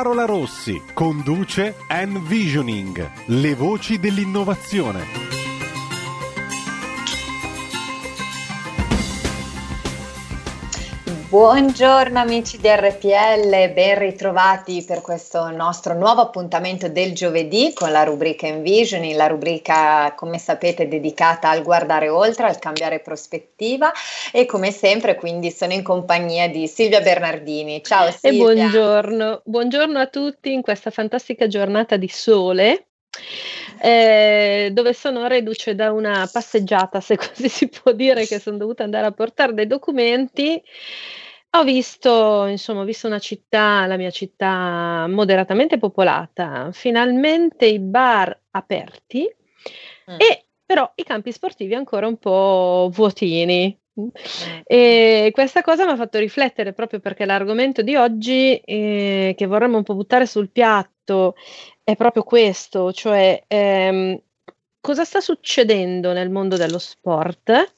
Carola 0.00 0.24
Rossi 0.24 0.80
conduce 0.94 1.74
Envisioning, 1.86 3.10
le 3.26 3.54
voci 3.54 3.98
dell'innovazione. 3.98 5.29
Buongiorno 11.30 12.18
amici 12.18 12.58
di 12.58 12.66
RPL, 12.66 13.72
ben 13.72 13.96
ritrovati 14.00 14.82
per 14.84 15.00
questo 15.00 15.48
nostro 15.50 15.94
nuovo 15.94 16.22
appuntamento 16.22 16.88
del 16.88 17.14
giovedì 17.14 17.70
con 17.72 17.92
la 17.92 18.02
rubrica 18.02 18.48
Envisioning, 18.48 19.14
la 19.14 19.28
rubrica 19.28 20.12
come 20.16 20.38
sapete 20.38 20.88
dedicata 20.88 21.48
al 21.48 21.62
guardare 21.62 22.08
oltre, 22.08 22.46
al 22.46 22.58
cambiare 22.58 22.98
prospettiva 22.98 23.92
e 24.32 24.44
come 24.44 24.72
sempre 24.72 25.14
quindi 25.14 25.52
sono 25.52 25.72
in 25.72 25.84
compagnia 25.84 26.48
di 26.48 26.66
Silvia 26.66 27.00
Bernardini. 27.00 27.80
Ciao 27.84 28.10
Silvia. 28.10 28.30
E 28.30 28.36
buongiorno, 28.36 29.42
buongiorno 29.44 30.00
a 30.00 30.08
tutti 30.08 30.52
in 30.52 30.62
questa 30.62 30.90
fantastica 30.90 31.46
giornata 31.46 31.96
di 31.96 32.08
sole. 32.08 32.86
Eh, 33.82 34.70
dove 34.72 34.92
sono 34.92 35.26
reduce 35.26 35.74
da 35.74 35.92
una 35.92 36.28
passeggiata, 36.30 37.00
se 37.00 37.16
così 37.16 37.48
si 37.48 37.68
può 37.68 37.92
dire, 37.92 38.26
che 38.26 38.38
sono 38.38 38.56
dovuta 38.56 38.84
andare 38.84 39.06
a 39.06 39.12
portare 39.12 39.54
dei 39.54 39.66
documenti 39.66 40.62
ho 41.52 41.64
visto, 41.64 42.46
insomma, 42.46 42.82
ho 42.82 42.84
visto 42.84 43.08
una 43.08 43.18
città, 43.18 43.84
la 43.86 43.96
mia 43.96 44.10
città 44.10 45.06
moderatamente 45.08 45.78
popolata, 45.78 46.70
finalmente 46.72 47.66
i 47.66 47.80
bar 47.80 48.38
aperti 48.52 49.28
mm. 50.10 50.16
e 50.18 50.44
però 50.64 50.92
i 50.94 51.02
campi 51.02 51.32
sportivi 51.32 51.74
ancora 51.74 52.06
un 52.06 52.18
po' 52.18 52.88
vuotini. 52.92 53.76
Mm. 53.98 54.08
E 54.64 55.30
questa 55.32 55.62
cosa 55.62 55.84
mi 55.84 55.92
ha 55.92 55.96
fatto 55.96 56.18
riflettere 56.18 56.72
proprio 56.72 57.00
perché 57.00 57.24
l'argomento 57.24 57.82
di 57.82 57.96
oggi 57.96 58.56
eh, 58.56 59.34
che 59.36 59.46
vorremmo 59.46 59.78
un 59.78 59.82
po' 59.82 59.94
buttare 59.94 60.26
sul 60.26 60.50
piatto 60.50 61.34
è 61.82 61.96
proprio 61.96 62.22
questo, 62.22 62.92
cioè 62.92 63.42
ehm, 63.46 64.20
cosa 64.80 65.04
sta 65.04 65.20
succedendo 65.20 66.12
nel 66.12 66.30
mondo 66.30 66.56
dello 66.56 66.78
sport? 66.78 67.74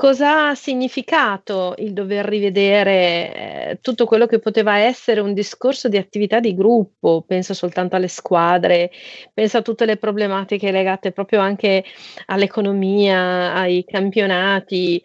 Cosa 0.00 0.48
ha 0.48 0.54
significato 0.54 1.74
il 1.76 1.92
dover 1.92 2.24
rivedere 2.24 3.34
eh, 3.72 3.78
tutto 3.82 4.06
quello 4.06 4.24
che 4.24 4.38
poteva 4.38 4.78
essere 4.78 5.20
un 5.20 5.34
discorso 5.34 5.90
di 5.90 5.98
attività 5.98 6.40
di 6.40 6.54
gruppo? 6.54 7.22
Penso 7.26 7.52
soltanto 7.52 7.96
alle 7.96 8.08
squadre, 8.08 8.90
penso 9.34 9.58
a 9.58 9.62
tutte 9.62 9.84
le 9.84 9.98
problematiche 9.98 10.70
legate 10.70 11.12
proprio 11.12 11.40
anche 11.40 11.84
all'economia, 12.28 13.52
ai 13.52 13.84
campionati, 13.84 15.02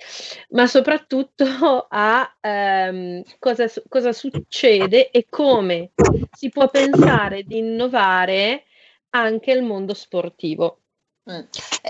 ma 0.51 0.65
soprattutto 0.65 1.43
a 1.91 2.33
ehm, 2.39 3.21
cosa, 3.37 3.65
cosa 3.89 4.13
succede 4.13 5.09
e 5.09 5.25
come 5.29 5.91
si 6.31 6.47
può 6.47 6.69
pensare 6.69 7.43
di 7.43 7.57
innovare 7.57 8.63
anche 9.09 9.51
il 9.51 9.61
mondo 9.61 9.93
sportivo. 9.93 10.84
Mm. 11.27 11.39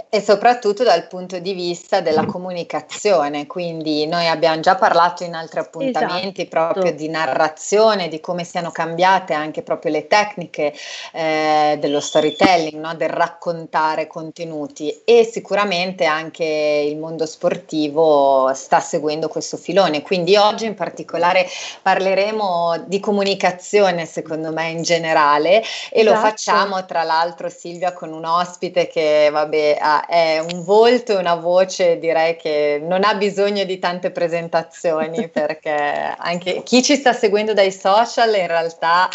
E 0.09 0.21
soprattutto 0.21 0.83
dal 0.83 1.07
punto 1.07 1.39
di 1.39 1.51
vista 1.51 1.99
della 1.99 2.25
comunicazione, 2.25 3.47
quindi 3.47 4.07
noi 4.07 4.27
abbiamo 4.27 4.61
già 4.61 4.75
parlato 4.75 5.25
in 5.25 5.33
altri 5.33 5.59
appuntamenti 5.59 6.43
esatto. 6.43 6.71
proprio 6.71 6.93
di 6.93 7.09
narrazione, 7.09 8.07
di 8.07 8.21
come 8.21 8.45
siano 8.45 8.71
cambiate 8.71 9.33
anche 9.33 9.61
proprio 9.61 9.91
le 9.91 10.07
tecniche 10.07 10.73
eh, 11.11 11.77
dello 11.81 11.99
storytelling, 11.99 12.79
no? 12.79 12.95
del 12.95 13.09
raccontare 13.09 14.07
contenuti 14.07 15.01
e 15.03 15.29
sicuramente 15.29 16.05
anche 16.05 16.45
il 16.89 16.97
mondo 16.97 17.25
sportivo 17.25 18.53
sta 18.53 18.79
seguendo 18.79 19.27
questo 19.27 19.57
filone, 19.57 20.01
quindi 20.01 20.37
oggi 20.37 20.65
in 20.65 20.75
particolare 20.75 21.45
parleremo 21.81 22.85
di 22.87 23.01
comunicazione 23.01 24.05
secondo 24.05 24.53
me 24.53 24.69
in 24.69 24.81
generale 24.81 25.61
e 25.91 25.99
esatto. 25.99 26.03
lo 26.03 26.15
facciamo 26.21 26.85
tra 26.85 27.03
l'altro 27.03 27.49
Silvia 27.49 27.91
con 27.91 28.13
un 28.13 28.23
ospite 28.23 28.87
che 28.87 29.24
vabbè, 29.29 29.77
è 30.07 30.39
un 30.39 30.63
volto 30.63 31.13
e 31.13 31.15
una 31.15 31.35
voce 31.35 31.99
direi 31.99 32.35
che 32.35 32.81
non 32.83 33.03
ha 33.03 33.15
bisogno 33.15 33.63
di 33.63 33.79
tante 33.79 34.11
presentazioni 34.11 35.27
perché 35.33 36.15
anche 36.17 36.63
chi 36.63 36.83
ci 36.83 36.95
sta 36.95 37.13
seguendo 37.13 37.53
dai 37.53 37.71
social 37.71 38.35
in 38.35 38.47
realtà 38.47 39.09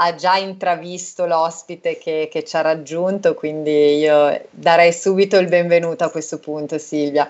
ha 0.00 0.14
già 0.14 0.36
intravisto 0.36 1.26
l'ospite 1.26 1.98
che, 1.98 2.28
che, 2.30 2.44
ci 2.44 2.56
ha 2.56 2.60
raggiunto, 2.60 3.34
quindi 3.34 3.96
io 3.96 4.46
darei 4.50 4.92
subito 4.92 5.38
il 5.38 5.48
benvenuto 5.48 6.04
a 6.04 6.10
questo 6.10 6.38
punto, 6.38 6.78
Silvia. 6.78 7.28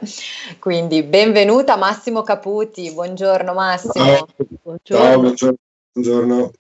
Quindi 0.59 1.03
benvenuta 1.03 1.77
Massimo 1.77 2.23
Caputi, 2.23 2.93
buongiorno 2.93 3.55
Massimo. 3.55 3.93
Ciao, 3.95 4.29
buongiorno. 4.63 5.35
Ciao, 5.35 5.55
buongiorno. 5.93 6.51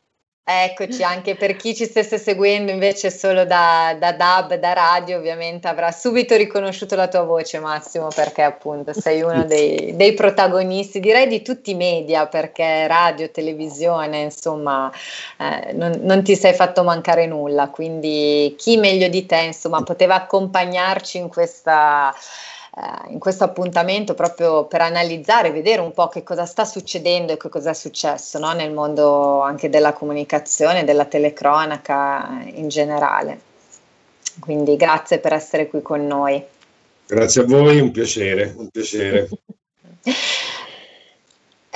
Eccoci, 0.50 1.02
anche 1.02 1.34
per 1.34 1.56
chi 1.56 1.74
ci 1.74 1.84
stesse 1.84 2.16
seguendo 2.16 2.72
invece 2.72 3.10
solo 3.10 3.44
da, 3.44 3.94
da 3.98 4.12
DAB, 4.12 4.54
da 4.54 4.72
radio, 4.72 5.18
ovviamente 5.18 5.68
avrà 5.68 5.92
subito 5.92 6.36
riconosciuto 6.36 6.96
la 6.96 7.06
tua 7.06 7.22
voce 7.24 7.58
Massimo, 7.58 8.08
perché 8.08 8.40
appunto 8.40 8.98
sei 8.98 9.20
uno 9.20 9.44
dei, 9.44 9.94
dei 9.94 10.14
protagonisti, 10.14 11.00
direi 11.00 11.26
di 11.26 11.42
tutti 11.42 11.72
i 11.72 11.74
media, 11.74 12.28
perché 12.28 12.86
radio, 12.86 13.30
televisione, 13.30 14.20
insomma, 14.20 14.90
eh, 15.36 15.74
non, 15.74 15.98
non, 16.00 16.22
ti 16.24 16.34
sei 16.34 16.54
fatto 16.54 16.82
mancare 16.82 17.26
nulla, 17.26 17.68
quindi 17.68 18.54
chi 18.56 18.78
meglio 18.78 19.08
di 19.08 19.26
te, 19.26 19.40
insomma, 19.40 19.82
poteva 19.82 20.14
accompagnarci 20.14 21.18
in 21.18 21.28
questa 21.28 22.14
eh, 22.78 23.12
in 23.12 23.18
questo 23.18 23.42
appuntamento 23.42 24.14
proprio 24.14 24.66
per 24.66 24.82
analizzare, 24.82 25.50
vedere 25.50 25.80
un 25.80 25.92
po' 25.92 26.06
che 26.06 26.22
cosa 26.22 26.46
sta 26.46 26.64
succedendo 26.64 27.32
e 27.32 27.36
che 27.36 27.48
cosa 27.48 27.70
è 27.70 27.74
successo 27.74 28.38
no? 28.38 28.52
nel 28.52 28.72
mondo 28.72 29.40
anche 29.40 29.68
della 29.68 29.92
comunicazione, 29.92 30.84
della 30.84 31.06
telecronaca 31.06 32.44
in 32.54 32.68
generale. 32.68 33.40
Quindi 34.38 34.76
grazie 34.76 35.18
per 35.18 35.32
essere 35.32 35.66
qui 35.66 35.82
con 35.82 36.06
noi. 36.06 36.40
Grazie 37.06 37.42
a 37.42 37.44
voi, 37.46 37.80
un 37.80 37.90
piacere, 37.90 38.54
un 38.56 38.68
piacere. 38.68 39.28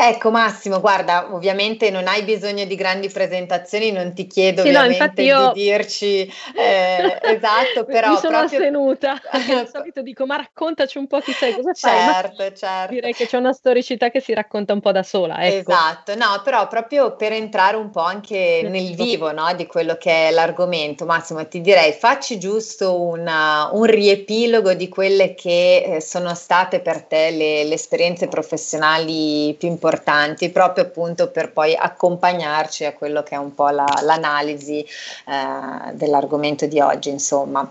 Ecco 0.04 0.32
Massimo, 0.32 0.80
guarda, 0.80 1.32
ovviamente 1.32 1.88
non 1.88 2.08
hai 2.08 2.24
bisogno 2.24 2.64
di 2.64 2.74
grandi 2.74 3.08
presentazioni, 3.08 3.92
non 3.92 4.12
ti 4.14 4.26
chiedo 4.26 4.62
sì, 4.62 4.70
ovviamente 4.70 5.22
no, 5.22 5.28
io... 5.28 5.52
di 5.52 5.62
dirci 5.62 6.22
eh, 6.56 7.20
esatto, 7.22 7.84
però 7.86 8.10
mi 8.10 8.16
sono 8.16 8.38
proprio... 8.38 8.58
astenuta, 8.58 9.20
di 9.30 9.68
solito 9.72 10.02
dico 10.02 10.26
ma 10.26 10.34
raccontaci 10.38 10.98
un 10.98 11.06
po' 11.06 11.20
chi 11.20 11.30
sei, 11.30 11.54
cosa 11.54 11.72
certo, 11.72 12.34
fai? 12.34 12.52
certo. 12.56 12.94
Direi 12.94 13.12
che 13.12 13.28
c'è 13.28 13.36
una 13.36 13.52
storicità 13.52 14.10
che 14.10 14.18
si 14.18 14.34
racconta 14.34 14.72
un 14.72 14.80
po' 14.80 14.91
da 14.91 15.04
sola, 15.04 15.41
ecco. 15.41 15.70
Esatto, 15.70 16.16
no, 16.16 16.41
però 16.42 16.66
proprio 16.66 17.14
per 17.14 17.30
entrare 17.30 17.76
un 17.76 17.91
po' 17.91 18.00
anche 18.00 18.66
nel 18.68 18.96
vivo 18.96 19.30
no, 19.30 19.54
di 19.54 19.66
quello 19.68 19.94
che 19.94 20.26
è 20.26 20.30
l'argomento, 20.32 21.04
Massimo, 21.04 21.46
ti 21.46 21.60
direi 21.60 21.92
facci 21.92 22.41
giusto 22.41 23.00
una, 23.00 23.70
un 23.70 23.84
riepilogo 23.84 24.74
di 24.74 24.88
quelle 24.88 25.34
che 25.34 25.84
eh, 25.84 26.00
sono 26.00 26.34
state 26.34 26.80
per 26.80 27.04
te 27.04 27.30
le, 27.30 27.62
le 27.62 27.74
esperienze 27.74 28.27
professionali 28.27 29.54
più 29.56 29.68
importanti 29.68 29.91
importanti 29.92 30.50
proprio 30.50 30.84
appunto 30.84 31.30
per 31.30 31.53
poi 31.53 31.74
accompagnarci 31.77 32.84
a 32.86 32.94
quello 32.94 33.22
che 33.22 33.34
è 33.34 33.39
un 33.39 33.54
po' 33.54 33.68
la, 33.68 33.86
l'analisi 34.03 34.80
eh, 34.80 35.92
dell'argomento 35.92 36.66
di 36.66 36.80
oggi, 36.80 37.10
insomma. 37.10 37.71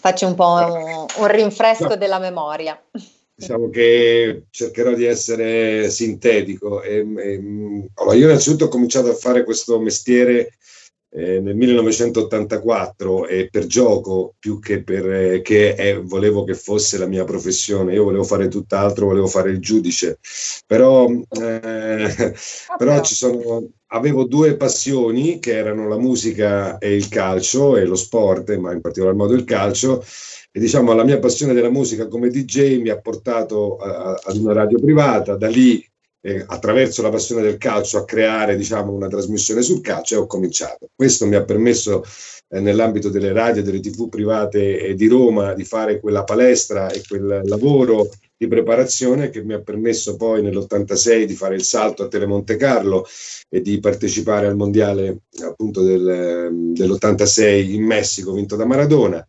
Faccio 0.00 0.26
un 0.26 0.34
po' 0.34 0.52
un, 0.52 1.06
un 1.16 1.26
rinfresco 1.28 1.96
della 1.96 2.18
memoria. 2.18 2.78
Diciamo 3.36 3.70
che 3.70 4.44
cercherò 4.50 4.92
di 4.92 5.04
essere 5.04 5.88
sintetico. 5.90 6.82
E, 6.82 7.06
e, 7.16 7.42
allora 7.94 8.16
io 8.16 8.26
innanzitutto 8.26 8.66
ho 8.66 8.68
cominciato 8.68 9.10
a 9.10 9.14
fare 9.14 9.44
questo 9.44 9.78
mestiere 9.78 10.56
eh, 11.16 11.38
nel 11.38 11.54
1984 11.54 13.28
e 13.28 13.48
per 13.48 13.66
gioco 13.66 14.34
più 14.36 14.58
che 14.58 14.82
perché 14.82 15.76
eh, 15.76 15.88
eh, 15.88 16.00
volevo 16.00 16.42
che 16.42 16.54
fosse 16.54 16.98
la 16.98 17.06
mia 17.06 17.22
professione, 17.22 17.94
io 17.94 18.02
volevo 18.02 18.24
fare 18.24 18.48
tutt'altro, 18.48 19.06
volevo 19.06 19.28
fare 19.28 19.50
il 19.50 19.60
giudice, 19.60 20.18
però, 20.66 21.08
eh, 21.08 22.34
però 22.76 23.04
sono, 23.04 23.70
avevo 23.88 24.24
due 24.24 24.56
passioni 24.56 25.38
che 25.38 25.56
erano 25.56 25.86
la 25.86 25.98
musica 25.98 26.78
e 26.78 26.96
il 26.96 27.08
calcio 27.08 27.76
e 27.76 27.84
lo 27.84 27.94
sport, 27.94 28.52
ma 28.56 28.72
in 28.72 28.80
particolar 28.80 29.14
modo 29.14 29.34
il 29.34 29.44
calcio. 29.44 30.04
E 30.56 30.60
diciamo 30.60 30.92
la 30.94 31.04
mia 31.04 31.18
passione 31.18 31.52
della 31.52 31.70
musica 31.70 32.06
come 32.06 32.28
DJ 32.28 32.80
mi 32.80 32.88
ha 32.88 33.00
portato 33.00 33.76
a, 33.76 34.20
ad 34.22 34.36
una 34.36 34.52
radio 34.52 34.78
privata, 34.80 35.36
da 35.36 35.48
lì 35.48 35.84
eh, 36.26 36.42
attraverso 36.46 37.02
la 37.02 37.10
passione 37.10 37.42
del 37.42 37.58
calcio 37.58 37.98
a 37.98 38.04
creare 38.06 38.56
diciamo, 38.56 38.92
una 38.92 39.08
trasmissione 39.08 39.60
sul 39.60 39.82
calcio 39.82 40.14
e 40.14 40.18
ho 40.18 40.26
cominciato. 40.26 40.88
Questo 40.94 41.26
mi 41.26 41.34
ha 41.34 41.44
permesso 41.44 42.02
eh, 42.48 42.60
nell'ambito 42.60 43.10
delle 43.10 43.32
radio 43.32 43.60
e 43.60 43.64
delle 43.64 43.80
tv 43.80 44.08
private 44.08 44.78
eh, 44.78 44.94
di 44.94 45.06
Roma 45.06 45.52
di 45.52 45.64
fare 45.64 46.00
quella 46.00 46.24
palestra 46.24 46.90
e 46.90 47.02
quel 47.06 47.42
lavoro 47.44 48.08
di 48.38 48.48
preparazione 48.48 49.28
che 49.28 49.44
mi 49.44 49.52
ha 49.52 49.60
permesso 49.60 50.16
poi 50.16 50.42
nell'86 50.42 51.24
di 51.24 51.34
fare 51.34 51.56
il 51.56 51.62
salto 51.62 52.04
a 52.04 52.08
Telemonte 52.08 52.56
Carlo 52.56 53.06
e 53.50 53.60
di 53.60 53.78
partecipare 53.78 54.46
al 54.46 54.56
mondiale 54.56 55.24
appunto 55.42 55.82
del, 55.82 56.72
dell'86 56.72 57.70
in 57.70 57.84
Messico 57.84 58.32
vinto 58.32 58.56
da 58.56 58.64
Maradona. 58.64 59.26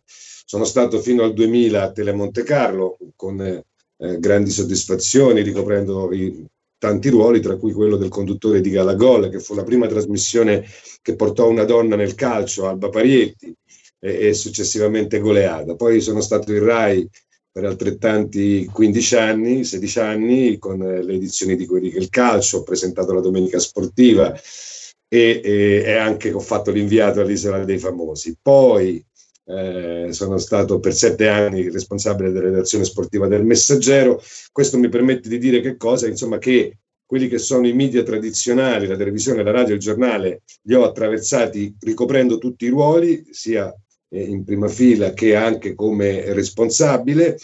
Sono 0.48 0.63
stato 0.63 1.01
fino 1.01 1.24
al 1.24 1.33
2000 1.33 1.83
a 1.83 1.91
Telemonte 1.91 2.44
Carlo 2.44 2.98
con 3.18 3.41
eh, 3.41 4.19
grandi 4.19 4.50
soddisfazioni 4.50 5.41
ricoprendo 5.41 6.13
i 6.13 6.45
tanti 6.77 7.10
ruoli, 7.10 7.39
tra 7.39 7.57
cui 7.57 7.72
quello 7.72 7.98
del 7.98 8.10
conduttore 8.10 8.62
di 8.62 8.69
Galagol, 8.69 9.30
che 9.30 9.39
fu 9.39 9.56
la 9.56 9.63
prima 9.63 9.88
trasmissione 9.88 10.66
che 11.01 11.16
portò 11.16 11.50
una 11.50 11.63
donna 11.63 11.95
nel 11.95 12.16
calcio, 12.16 12.68
Alba 12.68 12.89
Parietti, 12.89 13.56
e, 14.00 14.27
e 14.27 14.33
successivamente 14.33 15.19
Goleada. 15.19 15.75
Poi 15.75 16.01
sono 16.01 16.22
stato 16.22 16.54
in 16.54 16.63
RAI 16.63 17.10
per 17.51 17.66
altrettanti 17.66 18.69
15 18.72 19.16
anni, 19.16 19.63
16 19.63 20.00
anni, 20.00 20.57
con 20.57 20.77
le 20.80 21.13
edizioni 21.13 21.56
di 21.56 21.66
Quelli 21.66 21.89
che 21.89 22.00
il 22.00 22.10
calcio, 22.10 22.57
ho 22.57 22.63
presentato 22.63 23.13
la 23.13 23.22
Domenica 23.22 23.60
Sportiva 23.60 24.38
e, 25.07 25.42
e, 25.44 25.83
e 25.86 25.94
anche 25.94 26.33
ho 26.33 26.39
fatto 26.39 26.72
l'inviato 26.72 27.22
all'Isola 27.22 27.63
dei 27.63 27.77
Famosi. 27.77 28.36
Poi 28.42 29.04
eh, 29.45 30.07
sono 30.12 30.38
stato 30.38 30.80
per 30.80 30.94
sette 30.94 31.27
anni 31.27 31.69
responsabile 31.69 32.31
della 32.31 32.45
redazione 32.45 32.83
sportiva 32.83 33.27
del 33.27 33.45
Messaggero. 33.45 34.21
Questo 34.51 34.77
mi 34.77 34.89
permette 34.89 35.30
di 35.30 35.38
dire 35.38 35.62
che 35.62 35.77
cosa? 35.77 36.07
Insomma, 36.07 36.38
che 36.38 36.77
quelli 37.06 37.27
che 37.27 37.38
sono 37.38 37.68
i 37.68 37.74
media 37.74 38.03
tradizionali, 38.03 38.88
la 38.88 38.97
televisione, 38.97 39.44
la 39.44 39.51
radio, 39.51 39.75
il 39.75 39.80
giornale, 39.80 40.42
li 40.63 40.74
ho 40.74 40.83
attraversati 40.83 41.75
ricoprendo 41.81 42.39
tutti 42.39 42.65
i 42.65 42.69
ruoli, 42.69 43.27
sia 43.30 43.74
eh, 44.09 44.24
in 44.24 44.44
prima 44.44 44.68
fila 44.68 45.13
che 45.13 45.36
anche 45.36 45.75
come 45.75 46.33
responsabile 46.33 47.38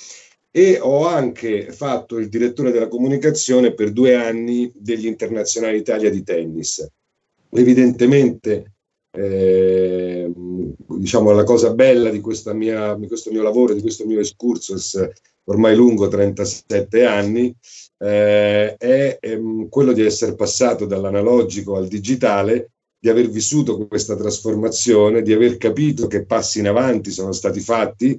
e 0.50 0.80
ho 0.82 1.06
anche 1.06 1.72
fatto 1.72 2.18
il 2.18 2.28
direttore 2.28 2.72
della 2.72 2.90
comunicazione 2.90 3.74
per 3.74 3.92
due 3.92 4.16
anni 4.16 4.70
degli 4.76 5.06
internazionali 5.06 5.78
Italia 5.78 6.10
di 6.10 6.24
tennis. 6.24 6.86
Evidentemente 7.52 8.74
eh, 9.12 10.32
diciamo 10.88 11.32
la 11.32 11.44
cosa 11.44 11.74
bella 11.74 12.10
di, 12.10 12.22
mia, 12.54 12.96
di, 12.96 13.08
questo 13.08 13.32
mio 13.32 13.44
lavoro, 13.44 13.74
di 13.74 13.82
questo 13.82 14.06
mio 14.06 14.20
excursus 14.20 15.10
ormai 15.46 15.76
lungo 15.76 16.08
37 16.08 17.06
anni, 17.06 17.54
eh, 17.98 18.76
è 18.76 19.18
ehm, 19.20 19.70
quello 19.70 19.92
di 19.92 20.04
essere 20.04 20.36
passato 20.36 20.86
dall'analogico 20.86 21.76
al 21.76 21.88
digitale, 21.88 22.72
di 23.00 23.10
aver 23.10 23.30
vissuto 23.30 23.88
questa 23.88 24.16
trasformazione, 24.16 25.24
di 25.24 25.34
aver 25.34 25.58
capito 25.58 26.08
che 26.08 26.26
passi 26.26 26.60
in 26.60 26.68
avanti 26.68 27.10
sono 27.10 27.32
stati 27.32 27.60
fatti 27.60 28.18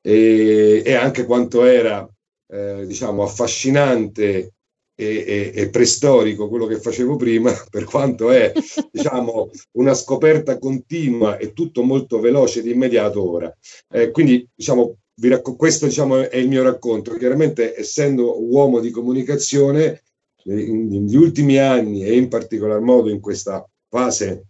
e, 0.00 0.82
e 0.84 0.94
anche 0.94 1.24
quanto 1.24 1.64
era 1.64 2.08
eh, 2.46 2.86
diciamo 2.86 3.22
affascinante 3.24 4.53
e, 4.96 5.24
e, 5.26 5.52
e, 5.54 5.70
preistorico 5.70 6.48
quello 6.48 6.66
che 6.66 6.78
facevo 6.78 7.16
prima, 7.16 7.52
per 7.70 7.84
quanto 7.84 8.30
è 8.30 8.52
diciamo, 8.90 9.50
una 9.72 9.94
scoperta 9.94 10.58
continua 10.58 11.36
e 11.36 11.52
tutto 11.52 11.82
molto 11.82 12.20
veloce 12.20 12.62
di 12.62 12.70
immediato 12.70 13.28
ora. 13.28 13.54
Eh, 13.92 14.10
quindi 14.10 14.48
diciamo, 14.54 14.98
racco- 15.22 15.56
questo 15.56 15.86
diciamo, 15.86 16.28
è 16.28 16.36
il 16.36 16.48
mio 16.48 16.62
racconto. 16.62 17.12
Chiaramente 17.14 17.78
essendo 17.78 18.42
uomo 18.42 18.80
di 18.80 18.90
comunicazione, 18.90 20.02
negli 20.44 21.16
ultimi 21.16 21.58
anni 21.58 22.04
e 22.04 22.14
in 22.16 22.28
particolar 22.28 22.80
modo 22.80 23.08
in 23.08 23.20
questa 23.20 23.66
fase 23.88 24.48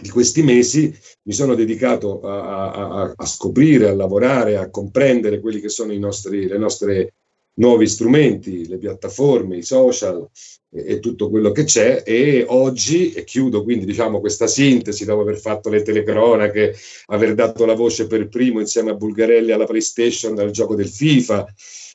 di 0.00 0.08
questi 0.08 0.42
mesi 0.42 0.92
mi 1.24 1.32
sono 1.32 1.54
dedicato 1.54 2.20
a, 2.22 2.72
a, 2.72 3.14
a, 3.14 3.26
scoprire, 3.26 3.88
a 3.88 3.94
lavorare, 3.94 4.56
a 4.56 4.70
comprendere 4.70 5.40
quelli 5.40 5.60
che 5.60 5.68
sono 5.68 5.92
nostri, 5.94 6.48
le 6.48 6.58
nostre 6.58 7.14
nuovi 7.54 7.86
strumenti, 7.86 8.66
le 8.66 8.78
piattaforme, 8.78 9.56
i 9.56 9.62
social 9.62 10.26
e, 10.70 10.94
e, 10.94 11.00
tutto 11.00 11.30
quello 11.30 11.52
che 11.52 11.64
c'è 11.64 12.02
e 12.04 12.44
oggi, 12.48 13.12
e 13.12 13.24
chiudo 13.24 13.62
quindi 13.62 13.84
diciamo 13.84 14.20
questa 14.20 14.46
sintesi 14.46 15.04
dopo 15.04 15.20
aver 15.22 15.38
fatto 15.38 15.68
le 15.68 15.82
telecronache, 15.82 16.74
aver 17.06 17.34
dato 17.34 17.64
la 17.64 17.74
voce 17.74 18.06
per 18.06 18.28
primo 18.28 18.60
insieme 18.60 18.90
a 18.90 18.94
Bulgarelli 18.94 19.52
alla 19.52 19.66
PlayStation 19.66 20.34
dal 20.34 20.50
gioco 20.50 20.74
del 20.74 20.88
FIFA 20.88 21.46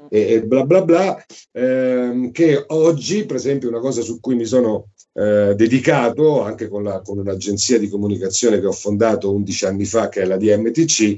e, 0.09 0.33
e 0.33 0.43
bla 0.43 0.63
bla 0.63 0.81
bla, 0.83 1.25
ehm, 1.51 2.31
che 2.31 2.63
oggi 2.67 3.25
per 3.25 3.35
esempio 3.35 3.69
una 3.69 3.79
cosa 3.79 4.01
su 4.01 4.19
cui 4.19 4.35
mi 4.35 4.45
sono 4.45 4.91
eh, 5.13 5.53
dedicato 5.55 6.41
anche 6.43 6.67
con, 6.69 6.83
la, 6.83 7.01
con 7.01 7.17
un'agenzia 7.17 7.77
di 7.77 7.89
comunicazione 7.89 8.59
che 8.59 8.67
ho 8.67 8.71
fondato 8.71 9.33
11 9.33 9.65
anni 9.65 9.85
fa 9.85 10.07
che 10.07 10.21
è 10.21 10.25
la 10.25 10.37
DMTC 10.37 11.17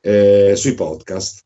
eh, 0.00 0.54
sui 0.56 0.74
podcast. 0.74 1.42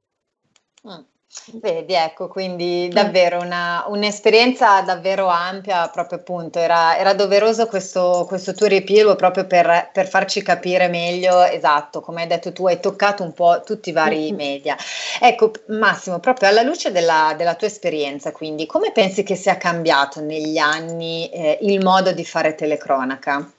Mm. 0.87 1.18
Vedi, 1.53 1.95
ecco, 1.95 2.29
quindi 2.29 2.89
davvero 2.93 3.41
una, 3.41 3.85
un'esperienza 3.89 4.83
davvero 4.83 5.29
ampia, 5.29 5.89
proprio 5.89 6.19
appunto, 6.19 6.59
era, 6.59 6.99
era 6.99 7.15
doveroso 7.15 7.67
questo, 7.67 8.27
questo, 8.29 8.53
tuo 8.53 8.67
riepilogo 8.67 9.17
proprio 9.17 9.47
per, 9.47 9.89
per, 9.93 10.09
farci 10.09 10.43
capire 10.43 10.89
meglio, 10.89 11.43
esatto, 11.43 12.01
come 12.01 12.23
hai 12.23 12.29
detto 12.29 12.53
tu, 12.53 12.67
hai 12.67 12.81
toccato 12.81 13.23
un 13.23 13.33
po' 13.33 13.63
tutti 13.65 13.89
i 13.89 13.93
vari 13.93 14.31
media. 14.33 14.77
Ecco, 15.21 15.53
Massimo, 15.69 16.19
proprio 16.19 16.49
alla 16.49 16.63
luce 16.63 16.93
della, 16.93 17.35
della 17.37 17.55
tua 17.55 17.67
esperienza, 17.67 18.31
quindi, 18.31 18.67
come 18.67 18.93
pensi 18.93 19.23
che 19.23 19.35
sia 19.35 19.57
cambiato 19.57 20.21
negli 20.21 20.59
anni 20.59 21.31
eh, 21.31 21.59
il 21.63 21.83
modo 21.83 22.13
di 22.13 22.25
fare 22.25 22.55
telecronaca? 22.55 23.53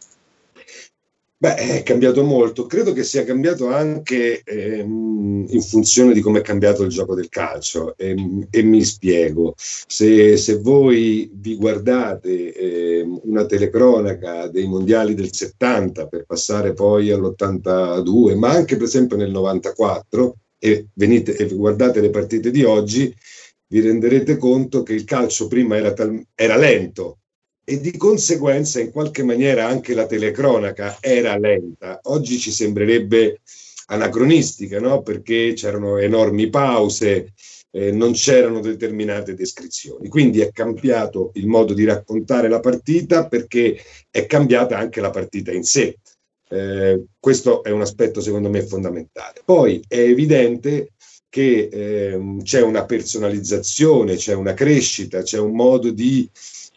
Beh, 1.41 1.56
è 1.56 1.83
cambiato 1.83 2.21
molto, 2.21 2.65
credo 2.65 2.91
che 2.91 3.03
sia 3.06 3.24
cambiato 3.24 3.69
anche 3.69 4.41
ehm, 4.44 5.45
in 5.47 5.62
funzione 5.62 6.12
di 6.12 6.19
come 6.19 6.39
è 6.39 6.41
cambiato 6.41 6.83
il 6.83 6.89
gioco 6.89 7.15
del 7.15 7.30
calcio 7.30 7.95
e, 7.95 8.13
e 8.50 8.62
mi 8.62 8.83
spiego. 8.83 9.53
Se, 9.56 10.36
se, 10.36 10.57
voi 10.57 11.31
vi 11.33 11.56
guardate 11.56 12.53
ehm, 12.53 13.21
una 13.24 13.45
telecronaca 13.45 14.47
dei 14.50 14.68
mondiali 14.68 15.13
del 15.13 15.33
70 15.33 16.07
per 16.07 16.25
passare 16.25 16.74
poi 16.74 17.09
all'82, 17.09 18.35
ma 18.35 18.50
anche 18.50 18.75
per 18.75 18.83
esempio 18.85 19.15
nel 19.15 19.31
94 19.31 20.35
e, 20.59 20.88
venite, 20.94 21.38
e 21.38 21.47
guardate 21.56 22.01
le 22.01 22.09
partite 22.09 22.51
di 22.51 22.63
oggi, 22.65 23.15
vi 23.68 23.80
renderete 23.80 24.35
conto 24.35 24.83
che 24.83 24.94
il 24.94 25.06
calcio 25.06 25.47
prima 25.47 25.78
era, 25.78 25.94
tal- 25.94 26.21
era 26.35 26.57
lento, 26.57 27.19
e 27.69 27.80
di 27.80 27.95
conseguenza 27.97 28.80
in 28.80 28.90
qualche 28.90 29.23
maniera 29.23 29.68
anche 29.68 29.94
la 29.94 30.07
telecronaca 30.07 30.97
era 30.99 31.38
lenta. 31.38 31.99
Oggi 32.06 32.40
ci 32.40 32.49
sembrerebbe 32.49 33.42
anacronistica, 33.85 34.80
no? 34.80 35.04
perché 35.04 35.54
c'erano 35.54 35.97
enormi 35.97 36.49
pause, 36.49 37.33
eh, 37.69 37.92
non 37.92 38.14
c'erano 38.14 38.59
determinate 38.59 39.35
descrizioni. 39.35 40.07
Quindi 40.07 40.40
è 40.40 40.52
cambiato 40.52 41.30
il 41.35 41.45
modo 41.45 41.76
di 41.76 41.85
raccontare 41.85 42.49
la 42.49 42.59
partita 42.59 43.28
perché 43.28 43.80
è 44.09 44.26
cambiata 44.26 44.76
anche 44.76 44.99
la 44.99 45.11
partita 45.11 45.52
in 45.52 45.64
sé. 45.64 45.95
Eh, 46.49 47.04
questo 47.19 47.61
è 47.64 47.69
un 47.69 47.81
aspetto 47.81 48.19
secondo 48.19 48.49
me 48.49 48.64
fondamentale. 48.64 49.44
Poi 49.45 49.80
è 49.88 49.99
evidente 49.99 50.94
che 51.30 51.69
eh, 51.71 52.38
c'è 52.42 52.64
una 52.64 52.85
personalizzazione, 52.85 54.16
c'è 54.16 54.33
una 54.33 54.56
crescita, 54.56 55.21
c'è 55.21 55.38
un 55.38 55.52
modo 55.52 55.92
di 55.92 56.28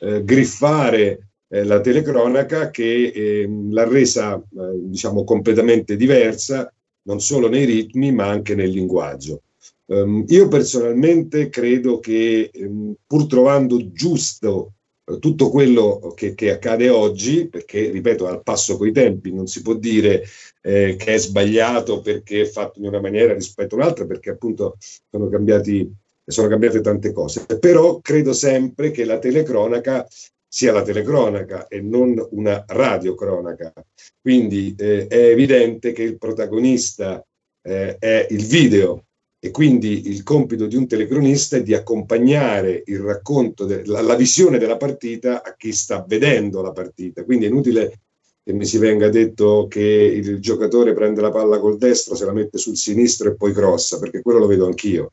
eh, 0.02 0.24
griffare 0.24 1.28
eh, 1.48 1.64
la 1.64 1.80
telecronaca 1.80 2.70
che 2.70 3.12
eh, 3.14 3.48
l'ha 3.70 3.88
resa 3.88 4.36
eh, 4.36 4.42
diciamo 4.74 5.22
completamente 5.22 5.96
diversa 5.96 6.72
non 7.02 7.20
solo 7.20 7.48
nei 7.48 7.64
ritmi 7.64 8.12
ma 8.12 8.28
anche 8.28 8.54
nel 8.54 8.70
linguaggio. 8.70 9.42
Um, 9.84 10.24
io 10.28 10.48
personalmente 10.48 11.48
credo 11.48 11.98
che 11.98 12.50
um, 12.54 12.94
pur 13.06 13.26
trovando 13.26 13.92
giusto 13.92 14.74
uh, 15.04 15.18
tutto 15.18 15.50
quello 15.50 16.12
che, 16.16 16.34
che, 16.34 16.52
accade 16.52 16.88
oggi, 16.88 17.48
perché 17.48 17.90
ripeto 17.90 18.26
al 18.26 18.42
passo 18.42 18.76
coi 18.76 18.92
tempi 18.92 19.32
non 19.32 19.46
si 19.46 19.60
può 19.60 19.74
dire 19.74 20.22
eh, 20.62 20.96
che 20.96 21.14
è 21.14 21.18
sbagliato 21.18 22.00
perché 22.00 22.42
è 22.42 22.46
fatto 22.46 22.78
in 22.78 22.86
una 22.86 23.00
maniera 23.00 23.34
rispetto 23.34 23.74
a 23.74 23.78
un'altra, 23.78 24.06
perché 24.06 24.30
appunto 24.30 24.76
sono 25.10 25.28
cambiati 25.28 25.92
sono 26.30 26.48
cambiate 26.48 26.80
tante 26.80 27.12
cose, 27.12 27.46
però 27.58 28.00
credo 28.00 28.32
sempre 28.32 28.90
che 28.90 29.04
la 29.04 29.18
telecronaca 29.18 30.06
sia 30.54 30.72
la 30.72 30.82
telecronaca 30.82 31.66
e 31.66 31.80
non 31.80 32.14
una 32.32 32.62
radiocronaca. 32.66 33.72
Quindi 34.20 34.74
eh, 34.76 35.06
è 35.06 35.28
evidente 35.30 35.92
che 35.92 36.02
il 36.02 36.18
protagonista 36.18 37.24
eh, 37.62 37.96
è 37.98 38.26
il 38.28 38.44
video 38.44 39.04
e 39.38 39.50
quindi 39.50 40.08
il 40.08 40.22
compito 40.22 40.66
di 40.66 40.76
un 40.76 40.86
telecronista 40.86 41.56
è 41.56 41.62
di 41.62 41.72
accompagnare 41.72 42.82
il 42.84 43.00
racconto, 43.00 43.64
de- 43.64 43.86
la, 43.86 44.02
la 44.02 44.14
visione 44.14 44.58
della 44.58 44.76
partita 44.76 45.42
a 45.42 45.54
chi 45.56 45.72
sta 45.72 46.04
vedendo 46.06 46.60
la 46.60 46.72
partita. 46.72 47.24
Quindi 47.24 47.46
è 47.46 47.48
inutile 47.48 48.00
che 48.44 48.52
mi 48.52 48.66
si 48.66 48.76
venga 48.76 49.08
detto 49.08 49.66
che 49.68 49.80
il 49.80 50.38
giocatore 50.38 50.92
prende 50.92 51.22
la 51.22 51.30
palla 51.30 51.58
col 51.58 51.78
destro, 51.78 52.14
se 52.14 52.26
la 52.26 52.32
mette 52.32 52.58
sul 52.58 52.76
sinistro 52.76 53.30
e 53.30 53.36
poi 53.36 53.54
crossa, 53.54 53.98
perché 53.98 54.20
quello 54.20 54.40
lo 54.40 54.46
vedo 54.46 54.66
anch'io 54.66 55.12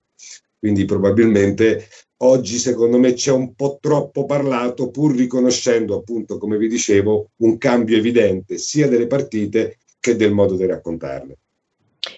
quindi 0.59 0.85
probabilmente 0.85 1.87
oggi 2.17 2.57
secondo 2.57 2.97
me 2.97 3.13
c'è 3.13 3.31
un 3.31 3.55
po' 3.55 3.77
troppo 3.79 4.25
parlato, 4.25 4.91
pur 4.91 5.15
riconoscendo 5.15 5.97
appunto, 5.97 6.37
come 6.37 6.57
vi 6.57 6.67
dicevo, 6.67 7.31
un 7.37 7.57
cambio 7.57 7.97
evidente 7.97 8.57
sia 8.57 8.87
delle 8.87 9.07
partite 9.07 9.77
che 9.99 10.15
del 10.15 10.33
modo 10.33 10.55
di 10.55 10.65
raccontarle. 10.65 11.37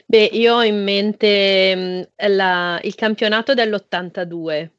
Beh, 0.05 0.29
io 0.33 0.55
ho 0.55 0.63
in 0.63 0.83
mente 0.83 1.75
mh, 1.75 2.27
la, 2.29 2.79
il 2.83 2.95
campionato 2.95 3.53
dell'82 3.53 4.69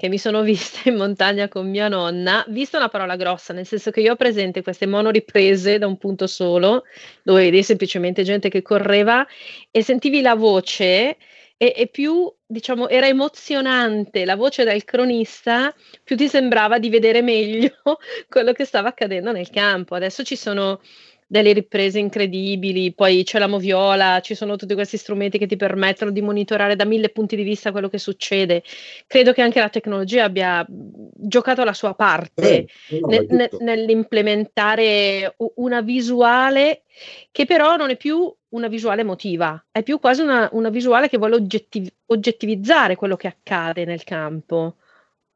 che 0.00 0.08
mi 0.08 0.16
sono 0.16 0.40
vista 0.42 0.88
in 0.88 0.96
montagna 0.96 1.48
con 1.48 1.68
mia 1.68 1.88
nonna, 1.88 2.42
vista 2.48 2.78
una 2.78 2.88
parola 2.88 3.16
grossa, 3.16 3.52
nel 3.52 3.66
senso 3.66 3.90
che 3.90 4.00
io 4.00 4.12
ho 4.12 4.16
presente 4.16 4.62
queste 4.62 4.86
monoriprese 4.86 5.76
da 5.76 5.86
un 5.86 5.98
punto 5.98 6.26
solo, 6.26 6.84
dove 7.22 7.42
vedi 7.42 7.62
semplicemente 7.62 8.22
gente 8.22 8.48
che 8.48 8.62
correva 8.62 9.26
e 9.70 9.82
sentivi 9.82 10.22
la 10.22 10.34
voce 10.34 11.18
e, 11.58 11.74
e, 11.76 11.86
più 11.88 12.32
diciamo 12.50 12.88
era 12.88 13.06
emozionante 13.06 14.24
la 14.24 14.34
voce 14.34 14.64
del 14.64 14.84
cronista, 14.84 15.72
più 16.02 16.16
ti 16.16 16.28
sembrava 16.28 16.78
di 16.78 16.90
vedere 16.90 17.22
meglio 17.22 17.70
quello 18.28 18.52
che 18.52 18.64
stava 18.64 18.88
accadendo 18.88 19.30
nel 19.32 19.50
campo. 19.50 19.94
Adesso 19.94 20.24
ci 20.24 20.36
sono 20.36 20.80
delle 21.28 21.52
riprese 21.52 22.00
incredibili, 22.00 22.92
poi 22.92 23.22
c'è 23.22 23.38
la 23.38 23.46
moviola, 23.46 24.18
ci 24.20 24.34
sono 24.34 24.56
tutti 24.56 24.74
questi 24.74 24.96
strumenti 24.96 25.38
che 25.38 25.46
ti 25.46 25.54
permettono 25.54 26.10
di 26.10 26.20
monitorare 26.22 26.74
da 26.74 26.84
mille 26.84 27.10
punti 27.10 27.36
di 27.36 27.44
vista 27.44 27.70
quello 27.70 27.88
che 27.88 27.98
succede. 27.98 28.64
Credo 29.06 29.32
che 29.32 29.40
anche 29.40 29.60
la 29.60 29.68
tecnologia 29.68 30.24
abbia 30.24 30.66
giocato 30.68 31.62
la 31.62 31.72
sua 31.72 31.94
parte 31.94 32.66
eh, 32.88 32.98
no, 32.98 33.06
ne, 33.06 33.26
ne, 33.28 33.48
nell'implementare 33.60 35.36
una 35.54 35.82
visuale 35.82 36.82
che 37.30 37.44
però 37.44 37.76
non 37.76 37.90
è 37.90 37.96
più 37.96 38.34
una 38.50 38.68
visuale 38.68 39.02
emotiva, 39.02 39.64
è 39.70 39.82
più 39.82 39.98
quasi 39.98 40.22
una, 40.22 40.48
una 40.52 40.70
visuale 40.70 41.08
che 41.08 41.18
vuole 41.18 41.34
oggettiv- 41.36 41.92
oggettivizzare 42.06 42.96
quello 42.96 43.16
che 43.16 43.28
accade 43.28 43.84
nel 43.84 44.04
campo. 44.04 44.76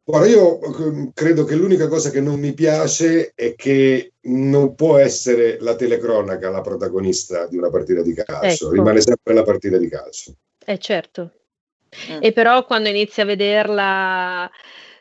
Guarda, 0.06 0.28
io 0.28 0.61
ehm, 0.61 1.12
credo 1.14 1.44
che 1.44 1.54
l'unica 1.54 1.88
cosa 1.88 2.11
che 2.11 2.21
non 2.21 2.38
mi 2.38 2.52
piace 2.52 3.33
è 3.35 3.54
che 3.54 4.12
non 4.23 4.75
può 4.75 4.99
essere 4.99 5.59
la 5.61 5.75
telecronaca 5.75 6.50
la 6.50 6.61
protagonista 6.61 7.47
di 7.47 7.56
una 7.56 7.71
partita 7.71 8.02
di 8.02 8.12
calcio, 8.12 8.66
ecco. 8.66 8.75
rimane 8.75 9.00
sempre 9.00 9.33
la 9.33 9.42
partita 9.42 9.78
di 9.78 9.88
calcio. 9.88 10.35
Eh 10.64 10.78
certo. 10.78 11.33
Mm. 12.11 12.18
E 12.21 12.33
però 12.33 12.66
quando 12.66 12.88
inizi 12.90 13.23
a 13.23 13.25
vederla, 13.25 14.50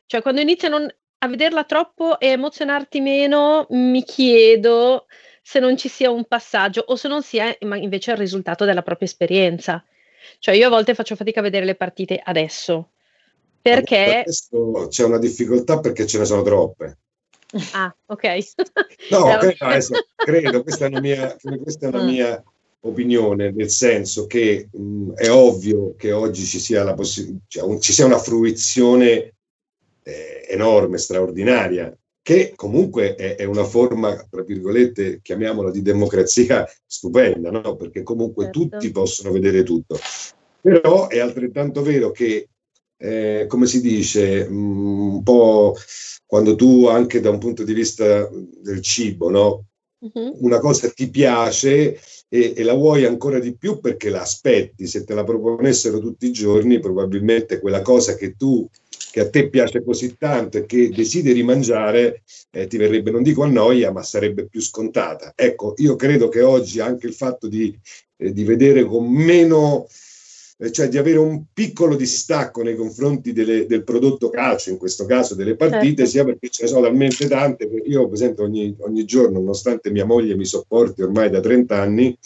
cioè 0.06 0.22
quando 0.22 0.40
inizi 0.40 0.68
a, 0.68 0.70
non, 0.70 0.88
a 1.18 1.28
vederla 1.28 1.66
troppo 1.66 2.18
e 2.20 2.28
emozionarti 2.28 3.02
meno, 3.02 3.66
mi 3.72 4.04
chiedo 4.04 5.08
se 5.44 5.60
non 5.60 5.78
ci 5.78 5.90
sia 5.90 6.10
un 6.10 6.24
passaggio 6.26 6.84
o 6.88 6.96
se 6.96 7.10
non 7.10 7.22
sia 7.22 7.56
invece 7.60 8.12
il 8.12 8.18
risultato 8.18 8.64
della 8.64 8.82
propria 8.82 9.08
esperienza. 9.08 9.84
Cioè 10.40 10.56
io 10.56 10.68
a 10.68 10.70
volte 10.70 10.96
faccio 10.96 11.18
fatica 11.18 11.42
a 11.42 11.44
vedere 11.44 11.66
le 11.66 11.76
partite 11.76 12.20
adesso, 12.24 12.92
perché... 13.62 14.24
C'è 14.88 15.04
una 15.04 15.20
difficoltà 15.20 15.80
perché 15.80 16.08
ce 16.08 16.18
ne 16.18 16.26
sono 16.26 16.42
troppe. 16.42 16.98
Ah, 17.74 17.96
ok. 18.08 18.24
no, 19.12 19.38
credo, 19.38 19.66
adesso, 19.66 19.94
credo, 20.16 20.64
questa 20.64 20.86
è 20.86 20.88
una 20.88 21.00
mia, 21.00 21.36
questa 21.62 21.86
è 21.86 21.90
una 21.90 22.02
mm. 22.02 22.08
mia 22.08 22.44
opinione, 22.80 23.52
nel 23.52 23.70
senso 23.70 24.26
che 24.26 24.70
mh, 24.72 25.14
è 25.14 25.30
ovvio 25.30 25.94
che 25.96 26.12
oggi 26.12 26.46
ci 26.46 26.58
sia, 26.58 26.84
la 26.84 26.96
possi- 26.96 27.38
cioè, 27.48 27.64
un, 27.64 27.80
ci 27.80 27.94
sia 27.94 28.06
una 28.06 28.18
fruizione 28.18 29.36
eh, 30.02 30.48
enorme, 30.50 30.98
straordinaria, 30.98 31.96
che 32.24 32.54
comunque 32.56 33.16
è, 33.16 33.36
è, 33.36 33.44
una 33.44 33.66
forma, 33.66 34.16
tra 34.30 34.44
virgolette, 34.44 35.20
chiamiamola 35.22 35.70
di 35.70 35.82
democrazia 35.82 36.66
stupenda, 36.86 37.52
no? 37.52 37.76
perché 37.76 38.02
comunque 38.02 38.46
certo. 38.46 38.60
tutti 38.62 38.92
possono 38.92 39.32
vedere 39.32 39.64
tutto. 39.64 40.00
Però 40.62 41.10
è 41.10 41.20
altrettanto 41.20 41.82
vero 41.82 42.12
che 42.12 42.48
eh, 42.98 43.46
come 43.50 43.66
si 43.66 43.82
dice, 43.82 44.48
mm, 44.50 45.16
un 45.16 45.24
po' 45.24 45.76
quando 46.26 46.56
tu 46.56 46.88
anche 46.88 47.20
da 47.20 47.30
un 47.30 47.38
punto 47.40 47.66
di 47.66 47.74
vista 47.74 48.30
del 48.32 48.82
cibo, 48.82 49.30
no? 49.30 49.66
Uh-huh. 50.00 50.38
Una 50.40 50.60
cosa 50.60 50.90
ti 50.90 51.10
piace 51.10 52.00
e, 52.30 52.54
e, 52.56 52.64
la 52.64 52.74
vuoi 52.74 53.06
ancora 53.06 53.40
di 53.40 53.56
più 53.58 53.80
perché 53.80 54.10
la 54.10 54.22
aspetti. 54.22 54.88
Se 54.88 55.04
te 55.04 55.14
la 55.14 55.26
proponessero 55.26 56.00
tutti 56.00 56.28
i 56.28 56.32
giorni, 56.32 56.80
probabilmente 56.80 57.60
quella 57.60 57.82
cosa 57.82 58.16
che 58.16 58.36
tu 58.36 58.68
che 59.14 59.20
a 59.20 59.30
te 59.30 59.48
piace 59.48 59.84
così 59.84 60.18
tanto 60.18 60.58
e 60.58 60.66
che 60.66 60.90
desideri 60.90 61.44
mangiare, 61.44 62.24
eh, 62.50 62.66
ti 62.66 62.78
verrebbe, 62.78 63.12
non 63.12 63.22
dico 63.22 63.44
a 63.44 63.48
noia, 63.48 63.92
ma 63.92 64.02
sarebbe 64.02 64.48
più 64.48 64.60
scontata. 64.60 65.34
Ecco, 65.36 65.76
io 65.78 65.96
credo 65.96 66.30
che 66.30 66.42
oggi 66.42 66.80
anche 66.80 67.06
il 67.06 67.14
fatto 67.14 67.48
di, 67.48 67.78
eh, 68.18 68.34
di 68.34 68.44
vedere 68.44 68.84
con 68.84 69.08
meno 69.08 69.86
cioè 70.72 70.88
di 70.88 70.98
avere 70.98 71.18
un 71.18 71.46
piccolo 71.54 71.96
distacco 71.96 72.62
nei 72.62 72.76
confronti 72.76 73.34
delle, 73.34 73.66
del 73.66 73.84
prodotto 73.84 74.30
calcio, 74.30 74.70
in 74.70 74.78
questo 74.78 75.06
caso 75.06 75.36
delle 75.36 75.56
partite, 75.56 76.06
certo. 76.06 76.12
sia 76.12 76.24
perché 76.26 76.50
ce 76.50 76.64
ne 76.64 76.70
sono 76.70 76.82
talmente 76.82 77.28
tante, 77.28 77.70
io 77.86 78.06
per 78.06 78.14
esempio 78.14 78.44
ogni, 78.44 78.76
ogni 78.80 79.06
giorno, 79.06 79.40
nonostante 79.40 79.92
mia 79.92 80.06
moglie 80.06 80.36
mi 80.36 80.46
sopporti 80.46 81.02
ormai 81.02 81.30
da 81.30 81.40
30 81.40 81.82
anni, 81.82 82.18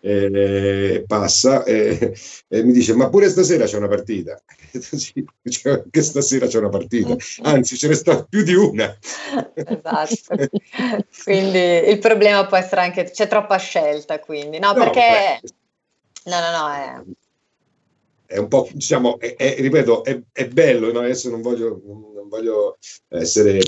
eh, 0.00 1.04
passa 1.06 1.64
e 1.64 2.14
eh, 2.48 2.62
mi 2.62 2.72
dice 2.72 2.94
ma 2.94 3.08
pure 3.08 3.28
stasera 3.28 3.64
c'è 3.64 3.76
una 3.76 3.88
partita. 3.88 4.40
Cioè, 5.46 5.72
anche 5.72 6.02
stasera 6.02 6.46
c'è 6.46 6.58
una 6.58 6.68
partita. 6.68 7.16
Anzi 7.42 7.76
ce 7.76 7.88
ne 7.88 7.94
sta 7.94 8.24
più 8.24 8.42
di 8.42 8.54
una. 8.54 8.96
Esatto. 9.54 10.36
Quindi 11.24 11.88
il 11.88 11.98
problema 11.98 12.46
può 12.46 12.56
essere 12.56 12.82
anche 12.82 13.10
c'è 13.10 13.26
troppa 13.26 13.56
scelta 13.56 14.18
quindi. 14.18 14.58
No, 14.58 14.72
no 14.72 14.74
perché 14.74 15.40
beh. 15.40 16.30
no 16.30 16.40
no 16.40 16.50
no 16.58 16.72
è 16.72 17.02
è 18.26 18.38
un 18.38 18.48
po', 18.48 18.68
diciamo, 18.72 19.18
è, 19.18 19.34
è, 19.36 19.56
ripeto, 19.58 20.04
è, 20.04 20.20
è 20.32 20.48
bello, 20.48 20.92
no? 20.92 21.00
adesso 21.00 21.30
non 21.30 21.40
voglio, 21.40 21.80
non 21.84 22.28
voglio 22.28 22.78
essere, 23.08 23.60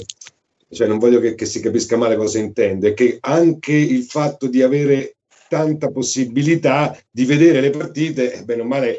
cioè 0.71 0.87
non 0.87 0.99
voglio 0.99 1.21
che, 1.21 1.35
che, 1.35 1.47
si 1.47 1.61
capisca 1.61 1.97
male 1.97 2.17
cosa 2.17 2.39
intende, 2.39 2.95
che 2.95 3.19
anche 3.21 3.73
il 3.73 4.05
fatto 4.05 4.49
di 4.49 4.63
avere 4.63 5.17
tanta 5.49 5.91
possibilità 5.91 6.97
di 7.11 7.25
vedere 7.25 7.61
le 7.61 7.71
partite, 7.71 8.43
bene 8.45 8.63
o 8.63 8.65
male, 8.65 8.99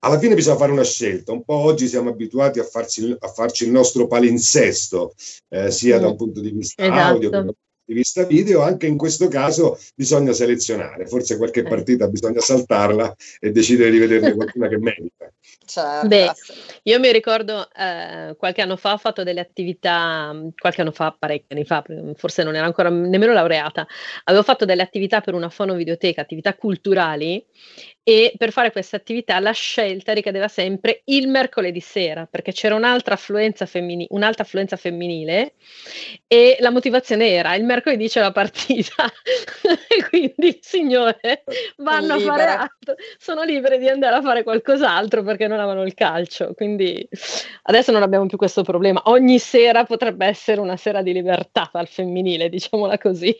alla 0.00 0.18
fine 0.18 0.34
bisogna 0.34 0.56
fare 0.56 0.72
una 0.72 0.84
scelta. 0.84 1.32
Un 1.32 1.42
po' 1.42 1.56
oggi 1.56 1.88
siamo 1.88 2.10
abituati 2.10 2.60
a 2.60 2.64
farci, 2.64 3.16
a 3.18 3.28
farci 3.28 3.64
il 3.64 3.70
nostro 3.70 4.06
palinsesto, 4.06 5.14
eh, 5.48 5.70
sia 5.70 5.98
mm. 5.98 6.00
da 6.00 6.08
un 6.08 6.16
punto 6.16 6.40
di 6.40 6.50
vista 6.50 6.82
esatto. 6.82 7.00
audio 7.00 7.30
che 7.30 7.54
di 7.88 7.94
vista 7.94 8.24
video, 8.24 8.60
anche 8.60 8.86
in 8.86 8.98
questo 8.98 9.28
caso 9.28 9.78
bisogna 9.94 10.34
selezionare, 10.34 11.06
forse 11.06 11.38
qualche 11.38 11.60
eh. 11.60 11.62
partita 11.62 12.06
bisogna 12.06 12.40
saltarla 12.40 13.16
e 13.40 13.50
decidere 13.50 13.90
di 13.90 13.96
vederne 13.96 14.34
qualcuna 14.34 14.68
che 14.68 14.78
merita. 14.78 15.32
Certo. 15.64 16.06
Beh, 16.06 16.30
io 16.82 16.98
mi 16.98 17.10
ricordo 17.10 17.66
eh, 17.74 18.34
qualche 18.36 18.60
anno 18.60 18.76
fa 18.76 18.92
ho 18.92 18.98
fatto 18.98 19.22
delle 19.22 19.40
attività, 19.40 20.34
qualche 20.58 20.82
anno 20.82 20.92
fa, 20.92 21.16
parecchi 21.18 21.54
anni 21.54 21.64
fa, 21.64 21.82
forse 22.14 22.42
non 22.42 22.54
ero 22.54 22.66
ancora 22.66 22.90
nemmeno 22.90 23.32
laureata, 23.32 23.86
avevo 24.24 24.42
fatto 24.42 24.66
delle 24.66 24.82
attività 24.82 25.22
per 25.22 25.32
una 25.32 25.48
fonovideoteca, 25.48 26.20
attività 26.20 26.54
culturali 26.56 27.42
e 28.08 28.32
per 28.38 28.52
fare 28.52 28.72
questa 28.72 28.96
attività 28.96 29.38
la 29.38 29.52
scelta 29.52 30.14
ricadeva 30.14 30.48
sempre 30.48 31.02
il 31.04 31.28
mercoledì 31.28 31.80
sera 31.80 32.24
perché 32.24 32.52
c'era 32.52 32.74
un'altra 32.74 33.12
affluenza, 33.12 33.66
femmini- 33.66 34.06
un'altra 34.12 34.44
affluenza 34.44 34.76
femminile 34.76 35.52
e 36.26 36.56
la 36.60 36.70
motivazione 36.70 37.28
era 37.28 37.54
il 37.54 37.64
mercoledì 37.64 38.08
c'è 38.08 38.20
la 38.20 38.32
partita. 38.32 39.04
E 39.88 40.08
quindi 40.08 40.46
il 40.46 40.58
signore 40.60 41.44
vanno 41.78 42.14
a 42.14 42.18
fare 42.20 42.44
altro, 42.44 42.94
sono 43.18 43.42
libere 43.42 43.78
di 43.78 43.88
andare 43.88 44.16
a 44.16 44.22
fare 44.22 44.42
qualcos'altro 44.42 45.22
perché 45.22 45.46
non 45.46 45.58
amano 45.58 45.82
il 45.82 45.94
calcio. 45.94 46.54
Quindi 46.54 47.06
adesso 47.64 47.90
non 47.92 48.02
abbiamo 48.02 48.26
più 48.26 48.38
questo 48.38 48.62
problema. 48.62 49.02
Ogni 49.06 49.38
sera 49.38 49.84
potrebbe 49.84 50.26
essere 50.26 50.60
una 50.60 50.76
sera 50.76 51.02
di 51.02 51.12
libertà 51.12 51.70
al 51.72 51.88
femminile 51.88 52.48
diciamola 52.48 52.96
così. 52.96 53.36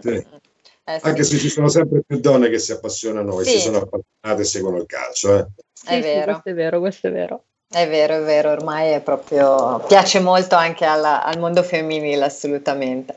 Sì. 0.00 0.26
Eh, 0.94 0.98
sì. 0.98 1.06
Anche 1.06 1.24
se 1.24 1.38
ci 1.38 1.48
sono 1.48 1.68
sempre 1.68 2.02
più 2.06 2.18
donne 2.20 2.48
che 2.48 2.58
si 2.58 2.72
appassionano 2.72 3.40
sì. 3.42 3.48
e 3.48 3.52
si 3.52 3.58
sono 3.60 3.78
appassionate 3.78 4.42
e 4.42 4.44
seguono 4.44 4.78
il 4.78 4.86
calcio. 4.86 5.38
Eh. 5.38 5.46
È 5.84 5.94
sì, 5.94 6.00
vero. 6.00 6.24
questo 6.32 6.48
è 6.50 6.54
vero, 6.54 6.80
questo 6.80 7.06
è 7.06 7.12
vero. 7.12 7.44
È 7.72 7.86
vero, 7.88 8.16
è 8.16 8.20
vero, 8.22 8.50
ormai 8.50 8.90
è 8.90 9.00
proprio, 9.00 9.78
piace 9.86 10.18
molto 10.18 10.56
anche 10.56 10.84
alla, 10.84 11.22
al 11.22 11.38
mondo 11.38 11.62
femminile, 11.62 12.24
assolutamente. 12.24 13.14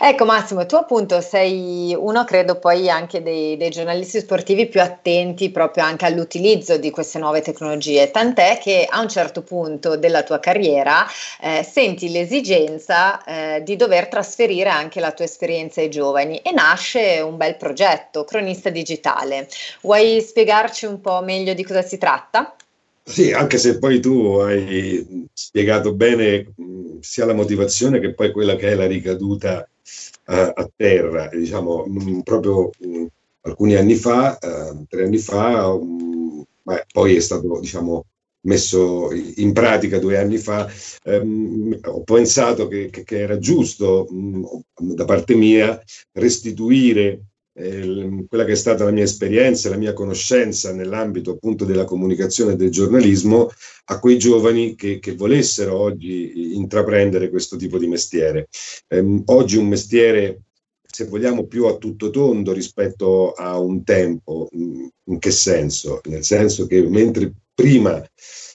Ecco 0.00 0.24
Massimo, 0.24 0.64
tu 0.64 0.76
appunto 0.76 1.20
sei 1.20 1.94
uno, 1.94 2.24
credo 2.24 2.58
poi 2.58 2.88
anche 2.88 3.22
dei, 3.22 3.58
dei, 3.58 3.68
giornalisti 3.68 4.20
sportivi 4.20 4.68
più 4.68 4.80
attenti 4.80 5.50
proprio 5.50 5.84
anche 5.84 6.06
all'utilizzo 6.06 6.78
di 6.78 6.90
queste 6.90 7.18
nuove 7.18 7.42
tecnologie, 7.42 8.10
tant'è 8.10 8.56
che 8.58 8.86
a 8.88 9.00
un 9.00 9.08
certo 9.10 9.42
punto 9.42 9.96
della 9.96 10.22
tua 10.22 10.40
carriera 10.40 11.06
eh, 11.38 11.62
senti 11.62 12.10
l'esigenza 12.10 13.22
eh, 13.24 13.62
di 13.62 13.76
dover 13.76 14.08
trasferire 14.08 14.70
anche 14.70 14.98
la 15.00 15.12
tua 15.12 15.26
esperienza 15.26 15.82
ai 15.82 15.90
giovani 15.90 16.38
e 16.38 16.52
nasce 16.52 17.20
un 17.20 17.36
bel 17.36 17.56
progetto, 17.56 18.24
Cronista 18.24 18.70
Digitale. 18.70 19.46
Vuoi 19.82 20.22
spiegarci 20.22 20.86
un 20.86 21.02
po' 21.02 21.20
meglio 21.20 21.52
di 21.52 21.64
cosa 21.64 21.82
si 21.82 21.98
tratta? 21.98 22.54
Sì, 23.10 23.32
anche 23.32 23.58
se 23.58 23.78
poi 23.78 23.98
tu 24.00 24.36
hai 24.38 25.26
spiegato 25.32 25.94
bene 25.94 26.54
sia 27.00 27.24
la 27.24 27.32
motivazione 27.34 27.98
che 27.98 28.14
poi 28.14 28.30
quella 28.30 28.54
che 28.56 28.68
è 28.68 28.74
la 28.74 28.86
ricaduta 28.86 29.68
uh, 30.26 30.32
a 30.54 30.70
terra, 30.76 31.28
diciamo, 31.28 31.86
mh, 31.86 32.20
proprio 32.20 32.70
mh, 32.78 33.06
alcuni 33.42 33.74
anni 33.74 33.96
fa, 33.96 34.38
uh, 34.40 34.84
tre 34.88 35.04
anni 35.04 35.18
fa, 35.18 35.76
beh, 36.62 36.86
poi 36.92 37.16
è 37.16 37.20
stato, 37.20 37.58
diciamo, 37.60 38.04
messo 38.42 39.10
in 39.12 39.52
pratica 39.52 39.98
due 39.98 40.16
anni 40.18 40.38
fa, 40.38 40.70
ehm, 41.04 41.78
ho 41.86 42.02
pensato 42.04 42.68
che, 42.68 42.90
che, 42.90 43.02
che 43.02 43.18
era 43.18 43.38
giusto 43.38 44.06
mh, 44.08 44.94
da 44.94 45.04
parte 45.04 45.34
mia 45.34 45.82
restituire 46.12 47.22
eh, 47.52 48.24
quella 48.28 48.44
che 48.44 48.52
è 48.52 48.56
stata 48.56 48.84
la 48.84 48.90
mia 48.90 49.04
esperienza, 49.04 49.68
la 49.68 49.76
mia 49.76 49.92
conoscenza 49.92 50.72
nell'ambito 50.72 51.32
appunto 51.32 51.64
della 51.64 51.84
comunicazione 51.84 52.52
e 52.52 52.56
del 52.56 52.70
giornalismo 52.70 53.50
a 53.86 53.98
quei 53.98 54.18
giovani 54.18 54.74
che, 54.74 54.98
che 54.98 55.14
volessero 55.14 55.76
oggi 55.76 56.54
intraprendere 56.56 57.28
questo 57.28 57.56
tipo 57.56 57.78
di 57.78 57.86
mestiere. 57.86 58.48
Eh, 58.88 59.22
oggi 59.26 59.56
un 59.56 59.68
mestiere 59.68 60.42
se 60.92 61.04
vogliamo, 61.04 61.46
più 61.46 61.66
a 61.66 61.76
tutto 61.76 62.10
tondo 62.10 62.52
rispetto 62.52 63.32
a 63.32 63.58
un 63.58 63.84
tempo. 63.84 64.48
In 64.52 65.18
che 65.18 65.30
senso? 65.30 66.00
Nel 66.04 66.24
senso 66.24 66.66
che 66.66 66.82
mentre 66.82 67.32
prima 67.54 68.04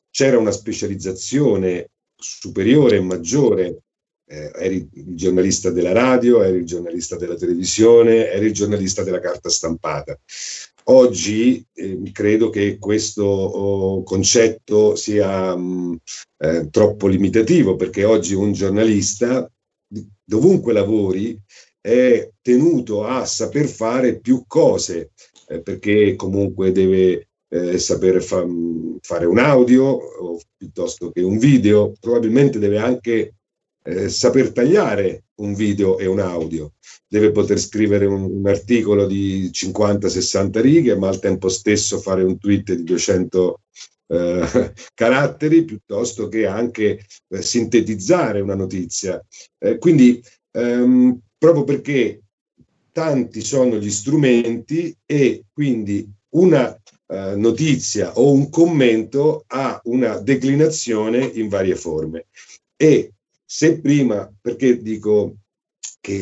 c'era 0.10 0.38
una 0.38 0.52
specializzazione 0.52 1.92
superiore 2.16 2.98
e 2.98 3.02
maggiore, 3.02 3.84
eh, 4.28 4.52
eri 4.56 4.88
il 4.94 5.16
giornalista 5.16 5.70
della 5.70 5.92
radio, 5.92 6.42
eri 6.44 6.58
il 6.58 6.66
giornalista 6.66 7.16
della 7.16 7.36
televisione, 7.36 8.30
eri 8.32 8.48
il 8.48 8.54
giornalista 8.54 9.04
della 9.04 9.20
carta 9.20 9.50
stampata. 9.50 10.18
Oggi 10.88 11.66
eh, 11.74 12.00
credo 12.12 12.50
che 12.50 12.78
questo 12.78 13.24
oh, 13.24 14.04
concetto 14.04 14.96
sia 14.96 15.56
mh, 15.56 15.98
eh, 16.38 16.70
troppo 16.70 17.08
limitativo 17.08 17.76
perché 17.76 18.04
oggi 18.04 18.36
un 18.36 18.52
giornalista, 18.54 19.50
dovunque 20.24 20.74
lavori, 20.74 21.40
è 21.82 22.30
tenuto 22.42 23.06
a 23.06 23.26
saper 23.26 23.68
fare 23.68 24.20
più 24.20 24.44
cose, 24.48 25.12
eh, 25.48 25.62
perché 25.62 26.16
comunque 26.16 26.72
deve 26.72 27.30
eh, 27.48 27.78
saper 27.78 28.22
fa- 28.22 28.46
fare 29.02 29.26
un 29.26 29.38
audio 29.38 29.86
o 29.86 30.40
piuttosto 30.58 31.12
che 31.12 31.22
un 31.22 31.38
video, 31.38 31.94
probabilmente 32.00 32.60
deve 32.60 32.78
anche 32.78 33.34
eh, 33.86 34.10
saper 34.10 34.52
tagliare 34.52 35.26
un 35.36 35.54
video 35.54 36.00
e 36.00 36.08
un 36.08 36.20
audio, 36.20 36.74
deve 37.08 37.32
poter 37.32 37.60
scrivere 37.60 38.06
un, 38.06 38.24
un 38.24 38.48
articolo 38.48 39.06
di 39.06 39.50
50-60 39.54 40.60
righe, 40.60 40.96
ma 40.96 41.08
al 41.08 41.20
tempo 41.20 41.50
stesso 41.50 42.00
fare 42.00 42.24
un 42.24 42.38
tweet 42.40 42.74
di 42.74 42.84
200 42.84 43.62
eh, 44.08 44.74
caratteri, 44.94 45.64
piuttosto 45.66 46.28
che 46.28 46.48
anche 46.48 47.06
eh, 47.28 47.42
sintetizzare 47.42 48.42
una 48.42 48.56
notizia. 48.56 49.24
Eh, 49.60 49.78
quindi 49.78 50.22
ehm, 50.52 51.20
proprio 51.38 51.64
perché 51.64 52.22
tanti 52.92 53.42
sono 53.42 53.78
gli 53.78 53.92
strumenti 53.92 54.96
e 55.06 55.44
quindi 55.54 56.10
una 56.30 56.76
eh, 57.08 57.36
notizia 57.36 58.14
o 58.14 58.32
un 58.32 58.50
commento 58.50 59.44
ha 59.48 59.80
una 59.84 60.18
declinazione 60.20 61.24
in 61.24 61.50
varie 61.50 61.76
forme. 61.76 62.28
E 62.78 63.15
se 63.56 63.80
prima, 63.80 64.30
perché 64.42 64.82
dico 64.82 65.38
che 66.02 66.20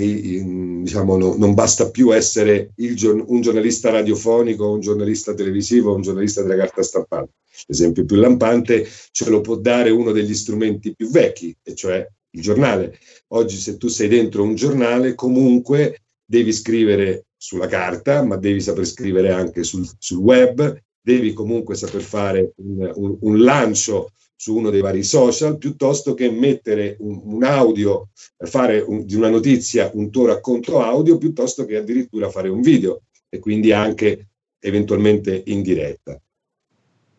diciamo, 0.84 1.18
no, 1.18 1.36
non 1.36 1.56
basta 1.56 1.90
più 1.90 2.14
essere 2.14 2.74
il, 2.76 3.24
un 3.26 3.42
giornalista 3.42 3.90
radiofonico, 3.90 4.70
un 4.70 4.82
giornalista 4.82 5.34
televisivo, 5.34 5.96
un 5.96 6.04
giornalista 6.04 6.44
della 6.44 6.58
carta 6.58 6.84
stampata. 6.84 7.28
L'esempio 7.66 8.06
più 8.06 8.18
lampante 8.18 8.88
ce 9.10 9.30
lo 9.32 9.42
può 9.42 9.56
dare 9.56 9.90
uno 9.90 10.12
degli 10.12 10.36
strumenti 10.36 10.94
più 10.94 11.10
vecchi, 11.10 11.56
e 11.64 11.74
cioè 11.74 12.08
il 12.30 12.42
giornale. 12.42 13.00
Oggi 13.30 13.56
se 13.56 13.78
tu 13.78 13.88
sei 13.88 14.10
dentro 14.10 14.44
un 14.44 14.54
giornale 14.54 15.16
comunque 15.16 16.04
devi 16.24 16.54
scrivere 16.54 17.26
sulla 17.36 17.68
carta, 17.68 18.22
ma 18.22 18.38
devi 18.38 18.62
saper 18.62 18.86
scrivere 18.86 19.32
anche 19.32 19.64
sul, 19.64 19.90
sul 19.98 20.20
web, 20.20 20.80
devi 21.02 21.34
comunque 21.34 21.74
saper 21.74 22.02
fare 22.04 22.54
un, 22.58 22.92
un, 22.94 23.18
un, 23.22 23.42
lancio 23.42 24.12
su 24.44 24.58
uno 24.58 24.70
dei 24.70 24.82
vari 24.82 25.04
social, 25.04 25.58
piuttosto 25.58 26.14
che 26.14 26.30
mettere 26.30 26.98
un, 27.00 27.22
un 27.24 27.44
audio, 27.46 28.10
fare 28.38 28.86
di 29.06 29.16
una 29.16 29.30
notizia 29.30 29.90
un 29.94 30.10
tuo 30.12 30.26
racconto 30.26 30.82
audio, 30.82 31.18
piuttosto 31.18 31.64
che 31.64 31.78
addirittura 31.78 32.30
fare 32.30 32.50
un 32.50 32.60
video 32.60 33.04
e 33.30 33.40
quindi 33.40 33.72
anche 33.72 34.28
eventualmente 34.60 35.44
in 35.46 35.62
diretta 35.62 36.22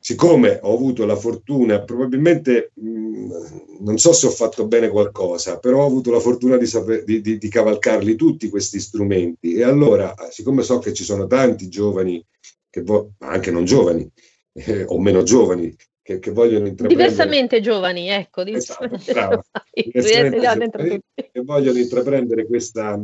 siccome 0.04 0.58
ho 0.60 0.74
avuto 0.74 1.06
la 1.06 1.16
fortuna, 1.16 1.80
probabilmente 1.80 2.72
mh, 2.74 3.32
non 3.80 3.96
so 3.96 4.12
se 4.12 4.26
ho 4.26 4.30
fatto 4.30 4.66
bene 4.66 4.90
qualcosa, 4.90 5.58
però 5.58 5.80
ho 5.82 5.86
avuto 5.86 6.10
la 6.10 6.20
fortuna 6.20 6.58
di, 6.58 6.66
saper, 6.66 7.04
di, 7.04 7.22
di, 7.22 7.38
di 7.38 7.48
cavalcarli 7.48 8.14
tutti 8.14 8.50
questi 8.50 8.80
strumenti. 8.80 9.54
E 9.54 9.62
allora, 9.62 10.14
siccome 10.28 10.62
so 10.62 10.78
che 10.78 10.92
ci 10.92 11.04
sono 11.04 11.26
tanti 11.26 11.70
giovani, 11.70 12.22
che 12.68 12.82
vo- 12.82 13.12
anche 13.20 13.50
non 13.50 13.64
giovani, 13.64 14.06
eh, 14.52 14.84
o 14.88 15.00
meno 15.00 15.22
giovani, 15.22 15.74
che, 16.04 16.18
che, 16.18 16.30
vogliono 16.32 16.66
intraprendere... 16.66 17.10
Diversamente 17.10 17.60
giovani, 17.60 18.08
ecco, 18.10 18.44
diversamente, 18.44 19.10
esatto, 19.10 19.42
diversamente 19.72 20.78
giovani, 20.78 21.00
che 21.32 21.40
vogliono 21.40 21.78
intraprendere 21.78 22.46
questa, 22.46 23.02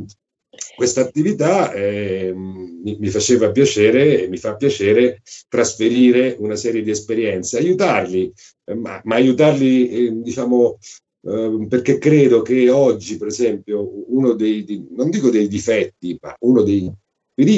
questa 0.76 1.00
attività 1.00 1.72
eh, 1.72 2.30
mi, 2.34 2.98
mi, 2.98 3.08
faceva 3.08 3.50
piacere 3.50 4.24
e 4.24 4.28
mi 4.28 4.36
fa 4.36 4.54
piacere 4.54 5.22
trasferire 5.48 6.36
una 6.40 6.56
serie 6.56 6.82
di 6.82 6.90
esperienze, 6.90 7.56
aiutarli, 7.56 8.30
eh, 8.66 8.74
ma, 8.74 9.00
ma, 9.04 9.14
aiutarli, 9.14 9.88
eh, 9.88 10.12
diciamo, 10.20 10.78
eh, 11.22 11.66
perché 11.70 11.96
credo 11.96 12.42
che 12.42 12.68
oggi, 12.68 13.16
per 13.16 13.28
esempio, 13.28 13.90
uno 14.08 14.34
dei, 14.34 14.62
di, 14.62 14.86
non 14.90 15.08
dico 15.08 15.30
dei 15.30 15.48
difetti, 15.48 16.18
ma 16.20 16.36
uno 16.40 16.62
dei 16.62 16.92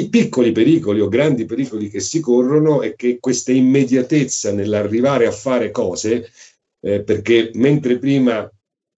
piccoli 0.09 0.51
pericoli 0.51 0.99
o 1.01 1.07
grandi 1.07 1.45
pericoli 1.45 1.89
che 1.89 1.99
si 1.99 2.19
corrono 2.19 2.81
è 2.81 2.95
che 2.95 3.17
questa 3.19 3.51
immediatezza 3.51 4.51
nell'arrivare 4.51 5.25
a 5.25 5.31
fare 5.31 5.71
cose, 5.71 6.29
eh, 6.81 7.01
perché 7.03 7.51
mentre 7.55 7.97
prima 7.97 8.49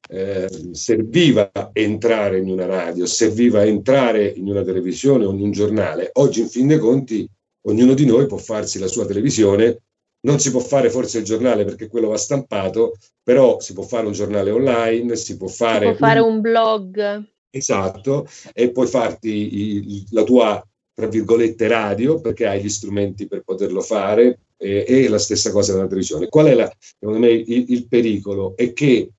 eh, 0.09 0.49
serviva 0.71 1.51
entrare 1.73 2.39
in 2.39 2.49
una 2.49 2.65
radio, 2.65 3.05
serviva 3.05 3.63
entrare 3.63 4.27
in 4.27 4.47
una 4.47 4.63
televisione 4.63 5.25
o 5.25 5.31
in 5.31 5.41
un 5.41 5.51
giornale. 5.51 6.09
Oggi, 6.13 6.41
in 6.41 6.49
fin 6.49 6.67
dei 6.67 6.77
conti, 6.77 7.27
ognuno 7.67 7.93
di 7.93 8.05
noi 8.05 8.27
può 8.27 8.37
farsi 8.37 8.79
la 8.79 8.87
sua 8.87 9.05
televisione. 9.05 9.79
Non 10.25 10.39
si 10.39 10.49
può 10.49 10.59
fare 10.59 10.89
forse 10.89 11.19
il 11.19 11.23
giornale 11.23 11.65
perché 11.65 11.87
quello 11.87 12.09
va 12.09 12.17
stampato, 12.17 12.97
però 13.21 13.59
si 13.59 13.73
può 13.73 13.83
fare 13.83 14.07
un 14.07 14.13
giornale 14.13 14.49
online, 14.49 15.15
si 15.15 15.37
può 15.37 15.47
fare, 15.47 15.91
si 15.91 15.97
può 15.97 16.07
fare 16.07 16.19
un... 16.19 16.33
un 16.33 16.41
blog. 16.41 17.23
Esatto, 17.51 18.27
e 18.53 18.71
puoi 18.71 18.87
farti 18.87 19.29
il, 19.29 20.03
la 20.09 20.23
tua, 20.23 20.67
tra 20.95 21.07
virgolette, 21.07 21.67
radio 21.67 22.21
perché 22.21 22.47
hai 22.47 22.63
gli 22.63 22.69
strumenti 22.69 23.27
per 23.27 23.41
poterlo 23.41 23.81
fare 23.81 24.39
e, 24.57 24.85
e 24.87 25.09
la 25.09 25.19
stessa 25.19 25.51
cosa 25.51 25.73
della 25.73 25.87
televisione. 25.87 26.29
Qual 26.29 26.45
è, 26.45 26.53
la, 26.53 26.71
secondo 26.79 27.19
me, 27.19 27.29
il, 27.31 27.65
il 27.67 27.87
pericolo? 27.87 28.55
È 28.55 28.71
che 28.71 29.11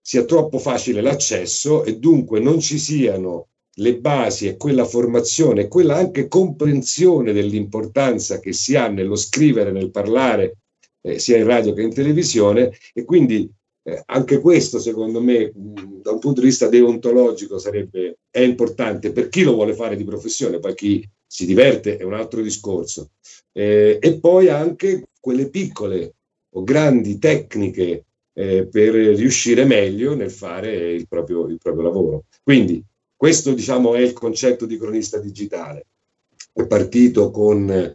sia 0.00 0.24
troppo 0.24 0.58
facile 0.58 1.00
l'accesso 1.00 1.82
e 1.82 1.98
dunque 1.98 2.38
non 2.38 2.60
ci 2.60 2.78
siano 2.78 3.48
le 3.78 3.98
basi 3.98 4.46
e 4.46 4.56
quella 4.56 4.84
formazione 4.84 5.62
e 5.62 5.68
quella 5.68 5.96
anche 5.96 6.28
comprensione 6.28 7.32
dell'importanza 7.32 8.38
che 8.38 8.52
si 8.52 8.76
ha 8.76 8.86
nello 8.86 9.16
scrivere, 9.16 9.72
nel 9.72 9.90
parlare, 9.90 10.58
eh, 11.00 11.18
sia 11.18 11.36
in 11.36 11.46
radio 11.46 11.72
che 11.72 11.82
in 11.82 11.92
televisione 11.92 12.70
e 12.92 13.04
quindi 13.04 13.50
eh, 13.84 14.02
anche 14.06 14.40
questo 14.40 14.78
secondo 14.78 15.20
me 15.20 15.52
mh, 15.54 16.00
da 16.02 16.10
un 16.10 16.18
punto 16.18 16.40
di 16.40 16.46
vista 16.46 16.68
deontologico 16.68 17.58
sarebbe, 17.58 18.18
è 18.30 18.40
importante 18.40 19.12
per 19.12 19.28
chi 19.28 19.42
lo 19.42 19.54
vuole 19.54 19.74
fare 19.74 19.94
di 19.94 20.04
professione, 20.04 20.58
poi 20.58 20.74
chi 20.74 21.08
si 21.26 21.46
diverte 21.46 21.98
è 21.98 22.02
un 22.02 22.14
altro 22.14 22.40
discorso. 22.40 23.10
Eh, 23.52 23.98
e 24.00 24.18
poi 24.18 24.48
anche 24.48 25.08
quelle 25.20 25.48
piccole 25.48 26.14
o 26.56 26.64
grandi 26.64 27.18
tecniche 27.18 28.04
eh, 28.32 28.66
per 28.66 28.94
riuscire 28.94 29.64
meglio 29.64 30.14
nel 30.14 30.30
fare 30.30 30.92
il 30.92 31.06
proprio, 31.06 31.46
il 31.46 31.58
proprio 31.58 31.84
lavoro. 31.84 32.24
Quindi 32.42 32.82
questo 33.16 33.54
diciamo, 33.54 33.94
è 33.94 34.00
il 34.00 34.12
concetto 34.12 34.66
di 34.66 34.78
cronista 34.78 35.18
digitale. 35.18 35.86
È 36.52 36.66
partito 36.66 37.30
con, 37.30 37.94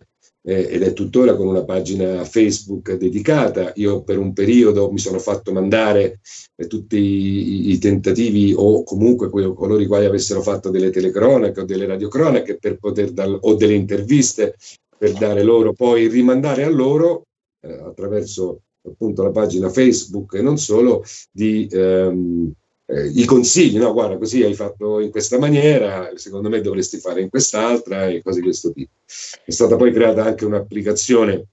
eh, 0.49 0.67
ed 0.71 0.81
è 0.81 0.93
tuttora 0.93 1.35
con 1.35 1.47
una 1.47 1.63
pagina 1.63 2.25
Facebook 2.25 2.95
dedicata. 2.95 3.71
Io 3.75 4.01
per 4.01 4.17
un 4.17 4.33
periodo 4.33 4.91
mi 4.91 4.97
sono 4.97 5.19
fatto 5.19 5.51
mandare 5.51 6.21
eh, 6.55 6.65
tutti 6.65 6.97
i, 6.97 7.69
i, 7.71 7.77
tentativi 7.77 8.51
o 8.55 8.83
comunque 8.83 9.29
que- 9.29 9.53
coloro 9.53 9.79
i 9.79 9.85
quali 9.85 10.05
avessero 10.05 10.41
fatto 10.41 10.71
delle 10.71 10.89
telecronache 10.89 11.59
o 11.59 11.65
delle 11.65 11.85
radiocronache 11.85 12.57
per 12.57 12.79
poter 12.79 13.11
dal- 13.11 13.37
o 13.39 13.53
delle 13.53 13.75
interviste 13.75 14.55
per 14.97 15.13
dare 15.13 15.43
loro, 15.43 15.73
poi 15.73 16.07
rimandare 16.07 16.63
a 16.63 16.69
loro 16.69 17.27
eh, 17.61 17.71
attraverso 17.71 18.61
appunto 18.81 19.21
la 19.21 19.31
pagina 19.31 19.69
Facebook 19.69 20.33
e 20.33 20.41
non 20.41 20.57
solo, 20.57 21.03
di 21.31 21.67
ehm, 21.71 22.51
eh, 22.89 23.07
i 23.13 23.25
consigli, 23.25 23.77
no? 23.77 23.93
Guarda, 23.93 24.17
così 24.17 24.43
hai 24.43 24.55
fatto 24.55 24.99
in 24.99 25.11
questa 25.11 25.37
maniera, 25.37 26.11
secondo 26.15 26.49
me 26.49 26.59
dovresti 26.59 26.97
fare 26.97 27.21
in 27.21 27.29
quest'altra 27.29 28.07
e 28.07 28.23
cose 28.23 28.39
di 28.39 28.45
questo 28.45 28.71
tipo. 28.71 28.91
È 29.45 29.51
stata 29.51 29.75
poi 29.75 29.93
creata 29.93 30.23
anche 30.23 30.45
un'applicazione 30.45 31.45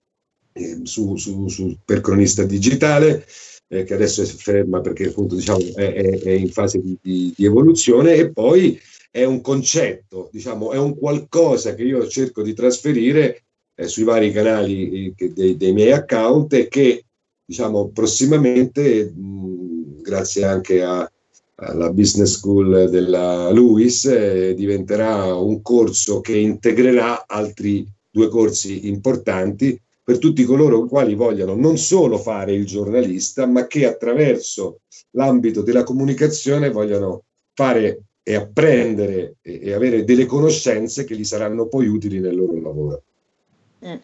eh, 0.53 0.81
su, 0.85 1.17
su, 1.17 1.47
su, 1.49 1.77
per 1.85 2.01
cronista 2.01 2.45
digitale 2.45 3.27
eh, 3.69 3.85
che 3.85 3.95
adesso 3.95 4.23
è 4.23 4.25
ferma 4.25 4.81
perché 4.81 5.09
appunto 5.09 5.35
diciamo 5.35 5.59
è, 5.75 5.93
è, 5.93 6.21
è 6.21 6.31
in 6.31 6.51
fase 6.51 6.81
di, 6.81 6.97
di, 7.03 7.35
di, 7.37 7.45
evoluzione 7.45 8.15
e 8.15 8.33
poi 8.33 8.81
è 9.11 9.25
un 9.25 9.41
concetto, 9.43 10.31
diciamo, 10.33 10.73
è 10.73 10.79
un 10.79 10.97
qualcosa 10.97 11.75
che 11.75 11.83
io 11.83 12.07
cerco 12.07 12.43
di 12.43 12.55
trasferire 12.55 13.45
eh, 13.75 13.89
sui 13.89 14.05
vari 14.05 14.33
canali 14.33 15.15
eh, 15.15 15.33
dei, 15.33 15.57
dei 15.57 15.73
miei 15.73 15.93
account 15.93 16.53
e 16.55 16.69
che 16.69 17.05
diciamo, 17.45 17.91
prossimamente, 17.91 19.13
mh, 19.15 20.01
grazie 20.03 20.45
anche 20.45 20.83
a, 20.83 21.11
alla 21.57 21.91
Business 21.91 22.37
School 22.37 22.91
della 22.91 23.51
LUIS, 23.51 24.05
eh, 24.07 24.55
diventerà 24.55 25.35
un 25.35 25.63
corso 25.63 26.21
che 26.21 26.37
integrerà 26.37 27.27
altri 27.27 27.87
due 28.11 28.29
corsi 28.29 28.89
importanti 28.89 29.81
per 30.03 30.19
tutti 30.19 30.45
coloro 30.45 30.85
i 30.85 30.89
quali 30.89 31.15
vogliano 31.15 31.55
non 31.55 31.79
solo 31.79 32.19
fare 32.19 32.53
il 32.53 32.65
giornalista, 32.65 33.47
ma 33.47 33.67
che 33.67 33.87
attraverso 33.87 34.81
l'ambito 35.13 35.63
della 35.63 35.83
comunicazione 35.83 36.71
vogliano 36.71 37.25
fare 37.55 38.03
e 38.23 38.35
apprendere 38.35 39.37
e, 39.41 39.61
e 39.63 39.73
avere 39.73 40.05
delle 40.05 40.27
conoscenze 40.27 41.05
che 41.05 41.17
gli 41.17 41.25
saranno 41.25 41.67
poi 41.67 41.87
utili 41.87 42.21
nel 42.21 42.37
loro 42.37 42.61
lavoro. 42.61 43.03
Mm. 43.85 43.97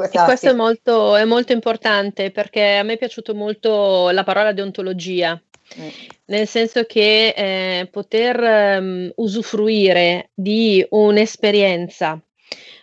E 0.00 0.24
questo 0.24 0.50
è 0.50 0.52
molto, 0.52 1.16
è 1.16 1.24
molto, 1.24 1.52
importante 1.52 2.30
perché 2.30 2.76
a 2.76 2.84
me 2.84 2.92
è 2.92 2.98
piaciuto 2.98 3.34
molto 3.34 4.10
la 4.10 4.22
parola 4.22 4.52
deontologia, 4.52 5.40
mm. 5.76 5.88
nel 6.26 6.46
senso 6.46 6.84
che 6.84 7.34
eh, 7.36 7.88
poter 7.90 8.78
um, 8.80 9.12
usufruire 9.16 10.30
di 10.34 10.84
un'esperienza 10.90 12.22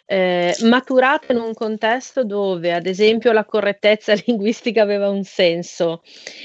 eh, 0.07 0.55
maturata 0.61 1.33
in 1.33 1.39
un 1.39 1.53
contesto 1.53 2.23
dove, 2.23 2.71
ad 2.73 2.85
esempio, 2.85 3.31
la 3.31 3.45
correttezza 3.45 4.13
linguistica 4.25 4.81
aveva 4.81 5.09
un 5.09 5.23
senso, 5.23 6.03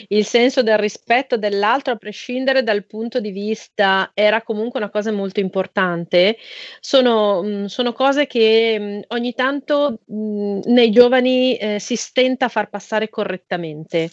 il 0.09 0.25
senso 0.25 0.63
del 0.63 0.79
rispetto 0.79 1.37
dell'altro, 1.37 1.93
a 1.93 1.97
prescindere 1.97 2.63
dal 2.63 2.87
punto 2.87 3.21
di 3.21 3.31
vista, 3.31 4.11
era 4.15 4.43
comunque 4.43 4.81
una 4.81 4.91
cosa 4.91 5.13
molto 5.13 5.41
importante. 5.41 6.37
Sono, 6.81 7.43
mm, 7.43 7.65
sono 7.67 7.93
cose 7.93 8.27
che 8.27 8.77
mm, 8.79 9.01
ogni 9.09 9.35
tanto 9.35 10.01
mm, 10.11 10.61
nei 10.65 10.91
giovani 10.91 11.57
eh, 11.57 11.79
si 11.79 11.97
stenta 11.97 12.47
a 12.47 12.49
far 12.49 12.71
passare 12.71 13.11
correttamente. 13.11 14.11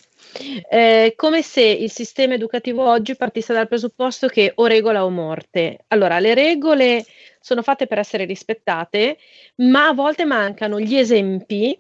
Eh, 0.69 1.13
come 1.15 1.41
se 1.41 1.61
il 1.61 1.91
sistema 1.91 2.33
educativo 2.33 2.83
oggi 2.83 3.15
partisse 3.15 3.53
dal 3.53 3.67
presupposto 3.67 4.27
che 4.27 4.51
o 4.55 4.65
regola 4.65 5.05
o 5.05 5.09
morte. 5.09 5.85
Allora, 5.87 6.19
le 6.19 6.33
regole 6.33 7.05
sono 7.47 7.61
fatte 7.61 7.87
per 7.87 7.97
essere 7.97 8.25
rispettate, 8.25 9.17
ma 9.57 9.87
a 9.87 9.93
volte 9.93 10.25
mancano 10.25 10.81
gli 10.81 10.97
esempi 10.97 11.79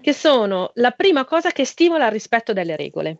che 0.00 0.12
sono 0.12 0.70
la 0.74 0.92
prima 0.92 1.24
cosa 1.24 1.50
che 1.50 1.64
stimola 1.64 2.06
il 2.06 2.12
rispetto 2.12 2.52
delle 2.52 2.76
regole. 2.76 3.16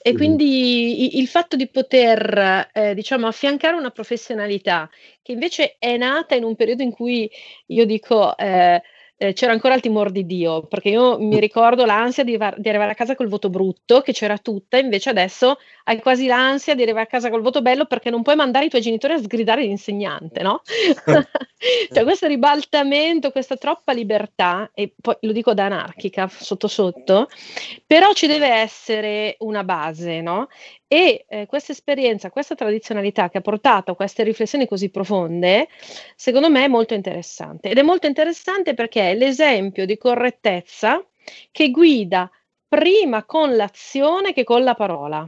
E 0.00 0.14
quindi 0.14 1.18
il 1.18 1.28
fatto 1.28 1.56
di 1.56 1.68
poter, 1.68 2.70
eh, 2.72 2.94
diciamo, 2.94 3.26
affiancare 3.26 3.76
una 3.76 3.90
professionalità 3.90 4.88
che 5.20 5.32
invece 5.32 5.76
è 5.78 5.98
nata 5.98 6.34
in 6.34 6.44
un 6.44 6.56
periodo 6.56 6.82
in 6.82 6.90
cui 6.90 7.30
io 7.66 7.84
dico, 7.84 8.34
eh, 8.38 8.82
eh, 9.22 9.32
c'era 9.34 9.52
ancora 9.52 9.74
il 9.74 9.80
timore 9.80 10.10
di 10.10 10.26
Dio, 10.26 10.62
perché 10.62 10.88
io 10.88 11.16
mi 11.20 11.38
ricordo 11.38 11.84
l'ansia 11.84 12.24
di, 12.24 12.36
di, 12.56 12.68
arrivare 12.68 12.90
a 12.90 12.94
casa 12.94 13.14
col 13.14 13.28
voto 13.28 13.50
brutto, 13.50 14.00
che 14.00 14.12
c'era 14.12 14.36
tutta, 14.38 14.78
invece 14.78 15.10
adesso 15.10 15.58
hai 15.84 16.00
quasi 16.00 16.26
l'ansia 16.26 16.74
di 16.74 16.82
arrivare 16.82 17.04
a 17.04 17.08
casa 17.08 17.30
col 17.30 17.40
voto 17.40 17.62
bello 17.62 17.86
perché 17.86 18.10
non 18.10 18.22
puoi 18.22 18.34
mandare 18.34 18.64
i 18.64 18.68
tuoi 18.68 18.82
genitori 18.82 19.12
a 19.12 19.18
sgridare 19.18 19.62
l'insegnante, 19.62 20.42
no? 20.42 20.62
cioè 21.92 22.02
questo 22.02 22.26
ribaltamento, 22.26 23.30
questa 23.30 23.56
troppa 23.56 23.92
libertà, 23.92 24.70
e 24.74 24.92
poi 25.00 25.16
lo 25.20 25.32
dico 25.32 25.54
da 25.54 25.66
anarchica, 25.66 26.28
sotto 26.28 26.66
sotto, 26.66 27.28
però 27.86 28.12
ci 28.14 28.26
deve 28.26 28.48
essere 28.48 29.36
una 29.38 29.62
base, 29.62 30.20
no? 30.20 30.48
E 30.92 31.24
eh, 31.26 31.46
questa 31.46 31.72
esperienza, 31.72 32.28
questa 32.28 32.54
tradizionalità 32.54 33.30
che 33.30 33.38
ha 33.38 33.40
portato 33.40 33.92
a 33.92 33.96
queste 33.96 34.24
riflessioni 34.24 34.68
così 34.68 34.90
profonde, 34.90 35.68
secondo 36.16 36.50
me 36.50 36.64
è 36.64 36.68
molto 36.68 36.92
interessante. 36.92 37.70
Ed 37.70 37.78
è 37.78 37.82
molto 37.82 38.06
interessante 38.06 38.74
perché 38.74 39.12
è 39.12 39.14
l'esempio 39.14 39.86
di 39.86 39.96
correttezza 39.96 41.02
che 41.50 41.70
guida 41.70 42.30
prima 42.68 43.24
con 43.24 43.56
l'azione 43.56 44.34
che 44.34 44.44
con 44.44 44.64
la 44.64 44.74
parola. 44.74 45.26